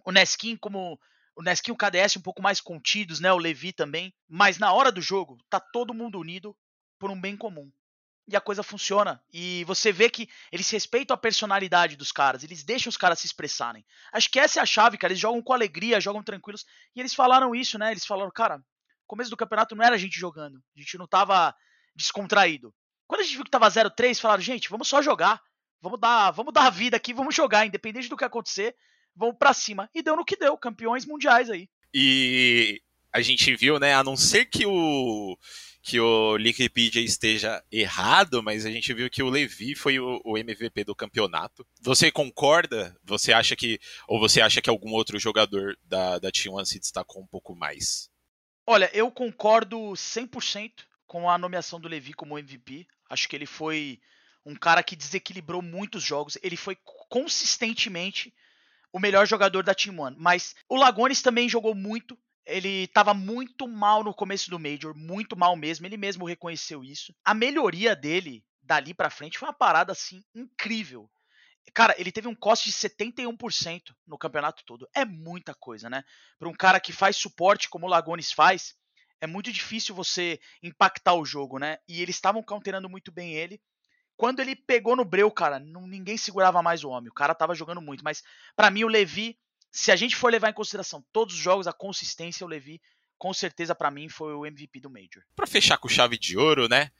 o 0.04 0.10
Neskin 0.10 0.56
como 0.56 0.98
o 1.36 1.42
Neskin 1.42 1.70
e 1.70 1.74
o 1.74 1.76
KDS 1.76 2.16
um 2.16 2.22
pouco 2.22 2.42
mais 2.42 2.60
contidos, 2.60 3.20
né? 3.20 3.32
O 3.32 3.38
Levi 3.38 3.72
também. 3.72 4.14
Mas 4.28 4.58
na 4.58 4.72
hora 4.72 4.90
do 4.90 5.00
jogo, 5.00 5.38
tá 5.50 5.60
todo 5.60 5.94
mundo 5.94 6.18
unido 6.18 6.56
por 6.98 7.10
um 7.10 7.20
bem 7.20 7.36
comum. 7.36 7.70
E 8.26 8.36
a 8.36 8.40
coisa 8.40 8.62
funciona. 8.62 9.22
E 9.32 9.64
você 9.64 9.92
vê 9.92 10.08
que 10.08 10.28
eles 10.50 10.70
respeitam 10.70 11.14
a 11.14 11.18
personalidade 11.18 11.96
dos 11.96 12.10
caras, 12.10 12.42
eles 12.42 12.64
deixam 12.64 12.88
os 12.88 12.96
caras 12.96 13.18
se 13.18 13.26
expressarem. 13.26 13.84
Acho 14.12 14.30
que 14.30 14.40
essa 14.40 14.60
é 14.60 14.62
a 14.62 14.66
chave, 14.66 14.96
cara. 14.96 15.12
Eles 15.12 15.20
jogam 15.20 15.42
com 15.42 15.52
alegria, 15.52 16.00
jogam 16.00 16.22
tranquilos. 16.22 16.64
E 16.96 17.00
eles 17.00 17.14
falaram 17.14 17.54
isso, 17.54 17.78
né? 17.78 17.90
Eles 17.90 18.06
falaram, 18.06 18.30
cara, 18.30 18.62
começo 19.06 19.30
do 19.30 19.36
campeonato 19.36 19.74
não 19.76 19.84
era 19.84 19.94
a 19.94 19.98
gente 19.98 20.18
jogando. 20.18 20.62
A 20.76 20.80
gente 20.80 20.96
não 20.96 21.06
tava 21.06 21.54
descontraído. 21.94 22.74
Quando 23.06 23.20
a 23.20 23.24
gente 23.24 23.34
viu 23.34 23.44
que 23.44 23.50
tava 23.50 23.68
0-3, 23.68 24.18
falaram, 24.18 24.42
gente, 24.42 24.70
vamos 24.70 24.88
só 24.88 25.02
jogar. 25.02 25.40
Vamos 25.84 26.00
dar, 26.00 26.30
vamos 26.30 26.54
dar 26.54 26.66
a 26.66 26.70
vida 26.70 26.96
aqui, 26.96 27.12
vamos 27.12 27.34
jogar, 27.34 27.66
independente 27.66 28.08
do 28.08 28.16
que 28.16 28.24
acontecer, 28.24 28.74
vamos 29.16 29.36
para 29.38 29.54
cima. 29.54 29.88
E 29.94 30.02
deu 30.02 30.16
no 30.16 30.24
que 30.24 30.36
deu, 30.36 30.56
campeões 30.56 31.04
mundiais 31.06 31.50
aí. 31.50 31.68
E 31.92 32.80
a 33.12 33.20
gente 33.20 33.54
viu, 33.54 33.78
né, 33.78 33.94
a 33.94 34.02
não 34.02 34.16
ser 34.16 34.46
que 34.46 34.66
o 34.66 35.38
que 35.84 36.00
o 36.00 36.32
Wikipedia 36.32 37.02
esteja 37.02 37.62
errado, 37.70 38.42
mas 38.42 38.64
a 38.64 38.70
gente 38.70 38.92
viu 38.94 39.10
que 39.10 39.22
o 39.22 39.28
Levi 39.28 39.74
foi 39.74 40.00
o, 40.00 40.18
o, 40.24 40.38
MVP 40.38 40.82
do 40.82 40.94
campeonato. 40.94 41.64
Você 41.82 42.10
concorda? 42.10 42.96
Você 43.04 43.34
acha 43.34 43.54
que 43.54 43.78
ou 44.08 44.18
você 44.18 44.40
acha 44.40 44.62
que 44.62 44.70
algum 44.70 44.92
outro 44.92 45.18
jogador 45.18 45.76
da 45.84 46.18
da 46.18 46.32
T1 46.32 46.64
se 46.64 46.80
destacou 46.80 47.22
um 47.22 47.26
pouco 47.26 47.54
mais? 47.54 48.08
Olha, 48.66 48.90
eu 48.94 49.10
concordo 49.10 49.76
100% 49.92 50.72
com 51.06 51.28
a 51.28 51.36
nomeação 51.36 51.78
do 51.78 51.86
Levi 51.86 52.14
como 52.14 52.38
MVP. 52.38 52.86
Acho 53.10 53.28
que 53.28 53.36
ele 53.36 53.46
foi 53.46 54.00
um 54.44 54.54
cara 54.54 54.82
que 54.82 54.96
desequilibrou 54.96 55.60
muitos 55.60 56.02
jogos. 56.02 56.38
Ele 56.42 56.56
foi 56.56 56.78
consistentemente 57.10 58.32
o 58.94 59.00
melhor 59.00 59.26
jogador 59.26 59.64
da 59.64 59.74
Team 59.74 59.98
One. 59.98 60.16
Mas 60.16 60.54
o 60.68 60.76
Lagones 60.76 61.20
também 61.20 61.48
jogou 61.48 61.74
muito. 61.74 62.16
Ele 62.46 62.84
estava 62.84 63.12
muito 63.12 63.66
mal 63.66 64.04
no 64.04 64.14
começo 64.14 64.48
do 64.48 64.58
Major, 64.58 64.94
muito 64.94 65.36
mal 65.36 65.56
mesmo. 65.56 65.84
Ele 65.84 65.96
mesmo 65.96 66.24
reconheceu 66.24 66.84
isso. 66.84 67.12
A 67.24 67.34
melhoria 67.34 67.96
dele 67.96 68.44
dali 68.62 68.94
para 68.94 69.10
frente 69.10 69.36
foi 69.36 69.48
uma 69.48 69.52
parada 69.54 69.90
assim 69.90 70.22
incrível. 70.32 71.10
Cara, 71.74 71.92
ele 71.98 72.12
teve 72.12 72.28
um 72.28 72.36
coste 72.36 72.70
de 72.70 72.76
71% 72.76 73.92
no 74.06 74.16
campeonato 74.16 74.62
todo. 74.64 74.88
É 74.94 75.04
muita 75.04 75.54
coisa, 75.54 75.90
né? 75.90 76.04
Para 76.38 76.48
um 76.48 76.54
cara 76.54 76.78
que 76.78 76.92
faz 76.92 77.16
suporte 77.16 77.68
como 77.68 77.86
o 77.86 77.90
Lagones 77.90 78.30
faz, 78.30 78.76
é 79.20 79.26
muito 79.26 79.50
difícil 79.50 79.92
você 79.92 80.38
impactar 80.62 81.14
o 81.14 81.24
jogo, 81.24 81.58
né? 81.58 81.78
E 81.88 82.00
eles 82.00 82.14
estavam 82.14 82.44
counterando 82.44 82.88
muito 82.88 83.10
bem 83.10 83.34
ele. 83.34 83.60
Quando 84.16 84.40
ele 84.40 84.54
pegou 84.54 84.94
no 84.94 85.04
breu, 85.04 85.30
cara, 85.30 85.58
não, 85.58 85.86
ninguém 85.86 86.16
segurava 86.16 86.62
mais 86.62 86.84
o 86.84 86.88
homem. 86.88 87.10
O 87.10 87.14
cara 87.14 87.34
tava 87.34 87.54
jogando 87.54 87.80
muito. 87.80 88.04
Mas 88.04 88.22
para 88.54 88.70
mim, 88.70 88.84
o 88.84 88.88
Levi, 88.88 89.36
se 89.70 89.90
a 89.90 89.96
gente 89.96 90.14
for 90.14 90.30
levar 90.30 90.50
em 90.50 90.54
consideração 90.54 91.04
todos 91.12 91.34
os 91.34 91.40
jogos, 91.40 91.66
a 91.66 91.72
consistência, 91.72 92.44
o 92.44 92.48
Levi, 92.48 92.80
com 93.18 93.32
certeza 93.32 93.74
para 93.74 93.90
mim 93.90 94.08
foi 94.08 94.34
o 94.34 94.46
MVP 94.46 94.80
do 94.80 94.90
Major. 94.90 95.22
Para 95.34 95.46
fechar 95.46 95.78
com 95.78 95.88
chave 95.88 96.18
de 96.18 96.36
ouro, 96.36 96.68
né? 96.68 96.90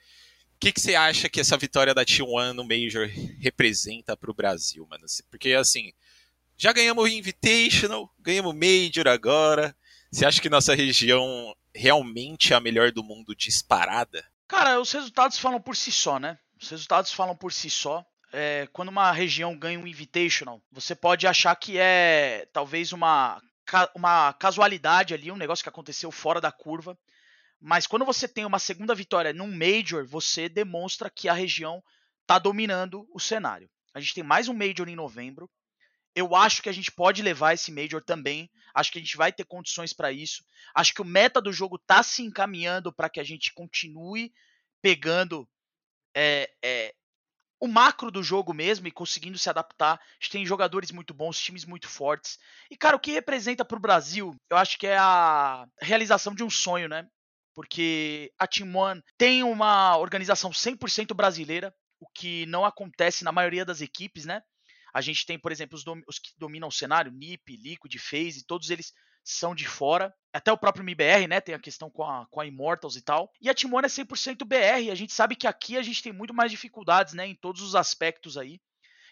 O 0.57 0.59
que, 0.59 0.73
que 0.73 0.81
você 0.81 0.95
acha 0.95 1.29
que 1.29 1.41
essa 1.41 1.57
vitória 1.57 1.95
da 1.95 2.05
T1 2.05 2.53
no 2.53 2.65
Major 2.65 3.09
representa 3.39 4.17
para 4.17 4.31
o 4.31 4.35
Brasil, 4.35 4.87
mano? 4.89 5.05
Porque, 5.31 5.53
assim, 5.53 5.93
já 6.57 6.73
ganhamos 6.73 7.05
o 7.05 7.09
Invitational, 7.09 8.13
ganhamos 8.19 8.53
o 8.53 8.57
Major 8.57 9.07
agora. 9.09 9.77
Você 10.11 10.25
acha 10.25 10.41
que 10.41 10.49
nossa 10.49 10.75
região 10.75 11.55
realmente 11.75 12.53
é 12.53 12.57
a 12.57 12.61
melhor 12.61 12.93
do 12.93 13.03
mundo 13.03 13.35
disparada? 13.35 14.25
Cara, 14.47 14.81
os 14.81 14.93
resultados 14.93 15.39
falam 15.39 15.61
por 15.61 15.77
si 15.77 15.91
só, 15.91 16.19
né? 16.19 16.39
Os 16.65 16.71
resultados 16.71 17.13
falam 17.13 17.37
por 17.37 17.53
si 17.53 17.69
só. 17.69 18.03
É, 18.33 18.67
quando 18.73 18.89
uma 18.89 19.13
região 19.13 19.55
ganha 19.55 19.79
um 19.79 19.87
Invitational, 19.87 20.63
você 20.73 20.95
pode 20.95 21.27
achar 21.27 21.55
que 21.55 21.79
é 21.79 22.49
talvez 22.55 22.91
uma, 22.91 23.39
uma 23.95 24.33
casualidade 24.33 25.13
ali, 25.13 25.31
um 25.31 25.37
negócio 25.37 25.63
que 25.63 25.69
aconteceu 25.69 26.11
fora 26.11 26.41
da 26.41 26.51
curva. 26.51 26.99
Mas 27.61 27.87
quando 27.87 28.07
você 28.07 28.27
tem 28.27 28.47
uma 28.47 28.59
segunda 28.59 28.95
vitória 28.95 29.31
num 29.35 29.55
Major, 29.55 30.07
você 30.07 30.49
demonstra 30.49 31.11
que 31.11 31.29
a 31.29 31.35
região 31.35 31.85
está 32.23 32.39
dominando 32.39 33.07
o 33.13 33.21
cenário. 33.21 33.69
A 33.93 34.01
gente 34.01 34.15
tem 34.15 34.25
mais 34.25 34.49
um 34.49 34.55
Major 34.55 34.89
em 34.89 34.97
novembro. 34.97 35.51
Eu 36.15 36.35
acho 36.35 36.63
que 36.63 36.71
a 36.71 36.73
gente 36.73 36.91
pode 36.91 37.21
levar 37.21 37.53
esse 37.53 37.71
Major 37.71 38.03
também. 38.03 38.51
Acho 38.75 38.91
que 38.91 38.99
a 38.99 39.03
gente 39.03 39.19
vai 39.19 39.31
ter 39.31 39.45
condições 39.45 39.93
para 39.93 40.11
isso. 40.11 40.43
Acho 40.75 40.95
que 40.95 41.03
o 41.03 41.05
meta 41.05 41.43
do 41.43 41.53
jogo 41.53 41.77
está 41.77 42.03
se 42.03 42.23
encaminhando 42.23 42.91
para 42.91 43.11
que 43.11 43.21
a 43.21 43.25
gente 43.25 43.53
continue 43.53 44.33
pegando 44.81 45.47
é, 46.15 46.51
é, 46.63 46.95
o 47.61 47.67
macro 47.67 48.11
do 48.11 48.23
jogo 48.23 48.53
mesmo 48.53 48.87
e 48.87 48.93
conseguindo 48.93 49.39
se 49.39 49.51
adaptar. 49.51 49.95
A 49.95 50.01
gente 50.21 50.33
tem 50.33 50.47
jogadores 50.47 50.91
muito 50.91 51.15
bons, 51.15 51.39
times 51.39 51.65
muito 51.65 51.89
fortes. 51.89 52.39
E, 52.71 52.77
cara, 52.77 52.97
o 52.97 53.01
que 53.01 53.13
representa 53.13 53.65
para 53.65 53.77
o 53.77 53.81
Brasil, 53.81 54.35
eu 54.51 54.57
acho 54.57 54.79
que 54.79 54.87
é 54.87 54.97
a 54.97 55.67
realização 55.81 56.35
de 56.35 56.45
um 56.45 56.51
sonho, 56.51 56.89
né? 56.89 57.07
porque 57.55 58.33
a 58.39 58.47
Team 58.47 58.75
One 58.75 59.03
tem 59.17 59.43
uma 59.45 59.97
organização 59.97 60.51
100% 60.51 61.15
brasileira, 61.15 61.73
o 62.01 62.07
que 62.09 62.45
não 62.47 62.65
acontece 62.65 63.25
na 63.25 63.33
maioria 63.33 63.65
das 63.65 63.81
equipes, 63.81 64.25
né? 64.27 64.43
A 64.93 65.01
gente 65.01 65.25
tem, 65.25 65.39
por 65.39 65.53
exemplo, 65.53 65.77
os, 65.79 65.85
os 66.07 66.19
que 66.19 66.33
dominam 66.37 66.69
o 66.69 66.73
cenário, 66.73 67.13
NiP, 67.13 67.57
Liquid, 67.57 67.97
FaZe, 67.99 68.45
todos 68.47 68.71
eles 68.71 68.93
são 69.25 69.55
de 69.55 69.67
fora. 69.67 70.15
Até 70.33 70.53
o 70.53 70.59
próprio 70.59 70.83
MBR, 70.83 71.27
né? 71.27 71.41
Tem 71.41 71.55
a 71.55 71.59
questão 71.59 71.89
com 71.89 72.05
a, 72.05 72.27
com 72.27 72.41
a 72.41 72.47
Immortals 72.47 72.97
e 72.97 73.01
tal. 73.03 73.33
E 73.41 73.49
a 73.49 73.55
Team 73.55 73.73
One 73.73 73.87
é 73.87 73.89
100% 73.89 74.45
BR. 74.45 74.91
A 74.91 74.95
gente 74.95 75.13
sabe 75.13 75.35
que 75.35 75.47
aqui 75.47 75.79
a 75.79 75.83
gente 75.83 76.03
tem 76.03 76.13
muito 76.13 76.35
mais 76.35 76.51
dificuldades, 76.51 77.15
né? 77.15 77.27
Em 77.27 77.35
todos 77.35 77.63
os 77.63 77.75
aspectos 77.75 78.37
aí. 78.37 78.61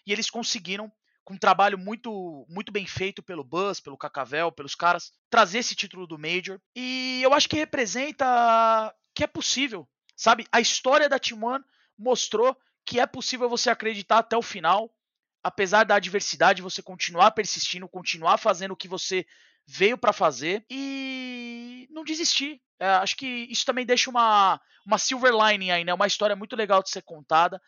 E 0.05 0.11
eles 0.11 0.29
conseguiram 0.29 0.91
com 1.23 1.35
um 1.35 1.37
trabalho 1.37 1.77
muito 1.77 2.45
muito 2.49 2.71
bem 2.71 2.85
feito 2.85 3.23
pelo 3.23 3.43
Buzz, 3.43 3.79
pelo 3.79 3.97
Cacavel, 3.97 4.51
pelos 4.51 4.75
caras, 4.75 5.13
trazer 5.29 5.59
esse 5.59 5.75
título 5.75 6.05
do 6.05 6.19
Major. 6.19 6.59
E 6.75 7.21
eu 7.23 7.33
acho 7.33 7.49
que 7.49 7.55
representa 7.55 8.93
que 9.15 9.23
é 9.23 9.27
possível, 9.27 9.87
sabe? 10.15 10.45
A 10.51 10.59
história 10.59 11.07
da 11.07 11.19
Team 11.19 11.41
One 11.41 11.63
mostrou 11.97 12.55
que 12.85 12.99
é 12.99 13.07
possível 13.07 13.49
você 13.49 13.69
acreditar 13.69 14.19
até 14.19 14.35
o 14.35 14.41
final, 14.41 14.93
apesar 15.41 15.85
da 15.85 15.95
adversidade, 15.95 16.61
você 16.61 16.81
continuar 16.81 17.31
persistindo, 17.31 17.87
continuar 17.87 18.37
fazendo 18.37 18.71
o 18.71 18.77
que 18.77 18.89
você 18.89 19.25
veio 19.67 19.97
para 19.97 20.13
fazer 20.13 20.65
e 20.69 21.87
não 21.91 22.03
desistir. 22.03 22.61
É, 22.79 22.87
acho 22.95 23.15
que 23.15 23.25
isso 23.49 23.65
também 23.65 23.85
deixa 23.85 24.09
uma, 24.09 24.59
uma 24.85 24.97
silver 24.97 25.33
lining 25.33 25.71
aí, 25.71 25.83
né? 25.83 25.93
Uma 25.93 26.07
história 26.07 26.35
muito 26.35 26.55
legal 26.55 26.81
de 26.81 26.89
ser 26.89 27.01
contada 27.01 27.61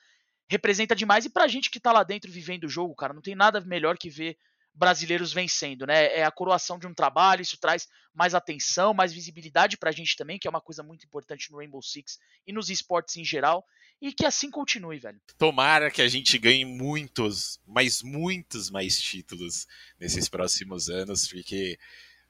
representa 0.47 0.95
demais. 0.95 1.25
E 1.25 1.29
pra 1.29 1.47
gente 1.47 1.69
que 1.69 1.79
tá 1.79 1.91
lá 1.91 2.03
dentro 2.03 2.31
vivendo 2.31 2.65
o 2.65 2.69
jogo, 2.69 2.95
cara, 2.95 3.13
não 3.13 3.21
tem 3.21 3.35
nada 3.35 3.61
melhor 3.61 3.97
que 3.97 4.09
ver 4.09 4.37
brasileiros 4.75 5.31
vencendo, 5.31 5.85
né? 5.85 6.07
É 6.07 6.23
a 6.23 6.31
coroação 6.31 6.77
de 6.77 6.85
um 6.85 6.93
trabalho, 6.93 7.41
isso 7.41 7.57
traz 7.57 7.87
mais 8.13 8.35
atenção, 8.35 8.93
mais 8.93 9.13
visibilidade 9.13 9.77
pra 9.77 9.91
gente 9.91 10.15
também, 10.15 10.37
que 10.37 10.47
é 10.47 10.49
uma 10.49 10.61
coisa 10.61 10.83
muito 10.83 11.05
importante 11.05 11.51
no 11.51 11.57
Rainbow 11.57 11.81
Six 11.81 12.19
e 12.45 12.51
nos 12.51 12.69
esportes 12.69 13.15
em 13.17 13.23
geral. 13.23 13.65
E 14.01 14.11
que 14.11 14.25
assim 14.25 14.51
continue, 14.51 14.99
velho. 14.99 15.19
Tomara 15.37 15.89
que 15.89 16.01
a 16.01 16.07
gente 16.07 16.37
ganhe 16.37 16.65
muitos, 16.65 17.59
mas 17.65 18.03
muitos 18.03 18.69
mais 18.69 18.99
títulos 18.99 19.65
nesses 19.97 20.27
próximos 20.27 20.89
anos, 20.89 21.27
porque 21.27 21.79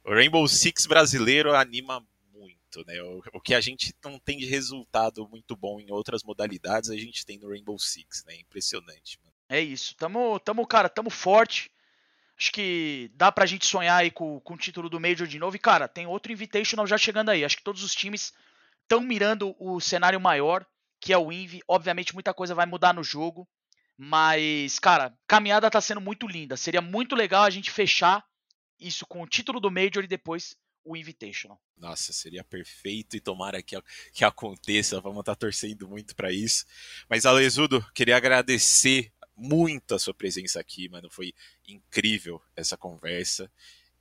o 0.04 0.12
Rainbow 0.14 0.48
Six 0.48 0.86
brasileiro 0.86 1.56
anima 1.56 2.06
muito, 2.32 2.86
né? 2.86 3.02
O, 3.02 3.24
o, 3.34 3.42
que 3.42 3.56
a 3.56 3.62
gente 3.62 3.96
não 4.04 4.20
tem 4.20 4.38
de 4.38 4.46
resultado 4.46 5.28
muito 5.28 5.56
bom 5.56 5.80
em 5.80 5.92
outras 5.92 6.24
modalidades, 6.24 6.92
a 6.92 6.96
gente 6.96 7.26
tem 7.26 7.40
no 7.40 7.50
Rainbow 7.50 7.80
Six, 7.80 8.24
né? 8.26 8.36
Impressionante, 8.36 9.20
mano. 9.24 9.34
É 9.50 9.60
isso. 9.60 9.96
Tamo, 9.96 10.40
tamo, 10.40 10.66
cara, 10.68 10.88
tamo 10.88 11.10
forte. 11.10 11.72
Acho 12.38 12.52
que 12.52 13.10
dá 13.16 13.32
pra 13.32 13.46
gente 13.46 13.66
sonhar 13.66 13.98
aí 13.98 14.12
com, 14.12 14.40
com 14.42 14.56
o 14.56 14.58
título 14.58 14.90
do 14.90 15.00
Major 15.00 15.26
de 15.26 15.40
novo. 15.40 15.56
E, 15.56 15.60
cara, 15.60 15.88
tem 15.88 16.06
outro 16.06 16.32
Invitational 16.32 16.86
já 16.86 16.98
chegando 16.98 17.30
aí. 17.30 17.46
Acho 17.46 17.58
que 17.58 17.64
todos 17.64 17.82
os 17.82 17.96
times 17.96 18.34
estão 18.82 19.02
mirando 19.02 19.56
o 19.58 19.80
cenário 19.80 20.20
maior, 20.20 20.66
que 21.00 21.14
é 21.14 21.18
o 21.18 21.32
Invi. 21.32 21.62
Obviamente, 21.68 22.14
muita 22.14 22.34
coisa 22.34 22.54
vai 22.54 22.66
mudar 22.66 22.94
no 22.94 23.04
jogo. 23.04 23.48
Mas, 23.98 24.78
cara, 24.80 25.18
caminhada 25.26 25.72
tá 25.72 25.80
sendo 25.80 26.02
muito 26.02 26.28
linda. 26.28 26.58
Seria 26.58 26.82
muito 26.82 27.16
legal 27.16 27.44
a 27.44 27.50
gente 27.50 27.72
fechar 27.72 28.24
isso 28.78 29.06
com 29.06 29.22
o 29.22 29.28
título 29.28 29.62
do 29.62 29.72
Major 29.72 30.04
e 30.04 30.08
depois 30.08 30.58
o 30.84 30.96
Invitational. 30.96 31.60
Nossa, 31.78 32.14
seria 32.14 32.44
perfeito 32.44 33.16
e 33.16 33.20
tomara 33.20 33.62
que, 33.62 33.76
que 34.14 34.24
aconteça. 34.24 35.02
Vamos 35.02 35.22
estar 35.22 35.36
tá 35.36 35.40
torcendo 35.40 35.88
muito 35.88 36.16
para 36.16 36.32
isso. 36.32 36.66
Mas, 37.10 37.26
Alesudo, 37.26 37.84
queria 37.94 38.18
agradecer 38.18 39.12
muito 39.36 39.96
a 39.96 40.00
sua 40.00 40.14
presença 40.14 40.60
aqui, 40.60 40.88
mano. 40.90 41.10
Foi 41.10 41.34
incrível 41.68 42.42
essa 42.56 42.78
conversa. 42.78 43.52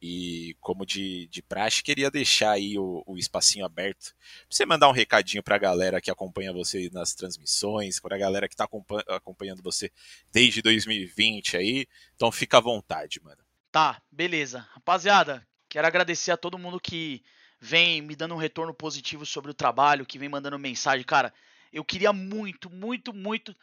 E 0.06 0.54
como 0.60 0.84
de, 0.84 1.26
de 1.28 1.40
praxe, 1.40 1.82
queria 1.82 2.10
deixar 2.10 2.50
aí 2.50 2.78
o, 2.78 3.02
o 3.06 3.16
espacinho 3.16 3.64
aberto 3.64 4.14
pra 4.14 4.46
você 4.50 4.66
mandar 4.66 4.88
um 4.88 4.92
recadinho 4.92 5.42
pra 5.42 5.56
galera 5.56 5.98
que 5.98 6.10
acompanha 6.10 6.52
você 6.52 6.90
nas 6.92 7.14
transmissões, 7.14 8.00
pra 8.00 8.18
galera 8.18 8.46
que 8.46 8.54
tá 8.54 8.68
acompanhando 9.08 9.62
você 9.62 9.90
desde 10.30 10.60
2020 10.60 11.56
aí. 11.56 11.86
Então 12.14 12.30
fica 12.30 12.58
à 12.58 12.60
vontade, 12.60 13.18
mano. 13.22 13.42
Tá, 13.72 14.00
beleza. 14.12 14.68
Rapaziada, 14.72 15.46
quero 15.70 15.86
agradecer 15.86 16.32
a 16.32 16.36
todo 16.36 16.58
mundo 16.58 16.78
que 16.78 17.22
vem 17.58 18.02
me 18.02 18.14
dando 18.14 18.34
um 18.34 18.38
retorno 18.38 18.74
positivo 18.74 19.24
sobre 19.24 19.50
o 19.50 19.54
trabalho, 19.54 20.04
que 20.04 20.18
vem 20.18 20.28
mandando 20.28 20.58
mensagem. 20.58 21.02
Cara, 21.06 21.32
eu 21.72 21.82
queria 21.82 22.12
muito, 22.12 22.68
muito, 22.68 23.14
muito 23.14 23.56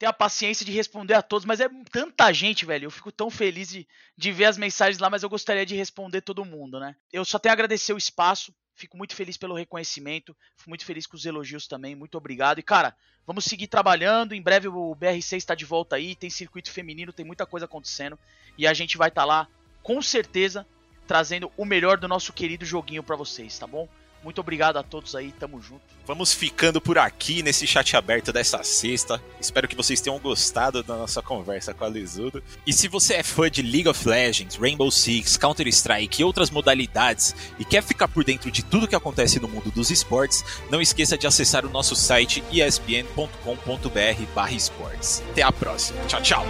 ter 0.00 0.06
a 0.06 0.14
paciência 0.14 0.64
de 0.64 0.72
responder 0.72 1.12
a 1.12 1.20
todos, 1.20 1.44
mas 1.44 1.60
é 1.60 1.68
tanta 1.92 2.32
gente, 2.32 2.64
velho. 2.64 2.86
Eu 2.86 2.90
fico 2.90 3.12
tão 3.12 3.28
feliz 3.28 3.68
de, 3.68 3.86
de 4.16 4.32
ver 4.32 4.46
as 4.46 4.56
mensagens 4.56 4.98
lá, 4.98 5.10
mas 5.10 5.22
eu 5.22 5.28
gostaria 5.28 5.66
de 5.66 5.76
responder 5.76 6.22
todo 6.22 6.42
mundo, 6.42 6.80
né? 6.80 6.96
Eu 7.12 7.22
só 7.22 7.38
tenho 7.38 7.52
a 7.52 7.52
agradecer 7.52 7.92
o 7.92 7.98
espaço, 7.98 8.50
fico 8.74 8.96
muito 8.96 9.14
feliz 9.14 9.36
pelo 9.36 9.54
reconhecimento, 9.54 10.34
fico 10.56 10.70
muito 10.70 10.86
feliz 10.86 11.06
com 11.06 11.18
os 11.18 11.26
elogios 11.26 11.66
também, 11.66 11.94
muito 11.94 12.16
obrigado. 12.16 12.58
E, 12.58 12.62
cara, 12.62 12.96
vamos 13.26 13.44
seguir 13.44 13.66
trabalhando. 13.66 14.34
Em 14.34 14.40
breve 14.40 14.68
o 14.68 14.96
BR6 14.96 15.36
está 15.36 15.54
de 15.54 15.66
volta 15.66 15.96
aí, 15.96 16.16
tem 16.16 16.30
circuito 16.30 16.70
feminino, 16.70 17.12
tem 17.12 17.26
muita 17.26 17.44
coisa 17.44 17.66
acontecendo. 17.66 18.18
E 18.56 18.66
a 18.66 18.72
gente 18.72 18.96
vai 18.96 19.10
estar 19.10 19.20
tá 19.20 19.26
lá, 19.26 19.48
com 19.82 20.00
certeza, 20.00 20.66
trazendo 21.06 21.52
o 21.58 21.64
melhor 21.66 21.98
do 21.98 22.08
nosso 22.08 22.32
querido 22.32 22.64
joguinho 22.64 23.02
para 23.02 23.16
vocês, 23.16 23.58
tá 23.58 23.66
bom? 23.66 23.86
Muito 24.22 24.38
obrigado 24.40 24.76
a 24.76 24.82
todos 24.82 25.14
aí, 25.14 25.32
tamo 25.32 25.62
junto. 25.62 25.80
Vamos 26.06 26.34
ficando 26.34 26.80
por 26.80 26.96
aqui 26.98 27.42
nesse 27.42 27.66
chat 27.66 27.96
aberto 27.96 28.32
dessa 28.32 28.62
sexta. 28.62 29.22
Espero 29.40 29.66
que 29.66 29.76
vocês 29.76 29.98
tenham 30.00 30.18
gostado 30.18 30.82
da 30.82 30.96
nossa 30.96 31.22
conversa 31.22 31.72
com 31.72 31.84
a 31.84 31.88
Lizudo. 31.88 32.42
E 32.66 32.72
se 32.72 32.88
você 32.88 33.14
é 33.14 33.22
fã 33.22 33.48
de 33.50 33.62
League 33.62 33.88
of 33.88 34.08
Legends, 34.08 34.56
Rainbow 34.56 34.90
Six, 34.90 35.36
Counter-Strike 35.36 36.20
e 36.20 36.24
outras 36.24 36.50
modalidades 36.50 37.36
e 37.58 37.64
quer 37.64 37.82
ficar 37.82 38.08
por 38.08 38.24
dentro 38.24 38.50
de 38.50 38.62
tudo 38.62 38.88
que 38.88 38.96
acontece 38.96 39.40
no 39.40 39.48
mundo 39.48 39.70
dos 39.70 39.90
esportes, 39.90 40.44
não 40.70 40.82
esqueça 40.82 41.16
de 41.16 41.26
acessar 41.26 41.64
o 41.64 41.70
nosso 41.70 41.96
site 41.96 42.44
espn.com.br/esportes. 42.52 45.22
Até 45.30 45.42
a 45.42 45.52
próxima. 45.52 46.04
Tchau, 46.06 46.22
tchau. 46.22 46.44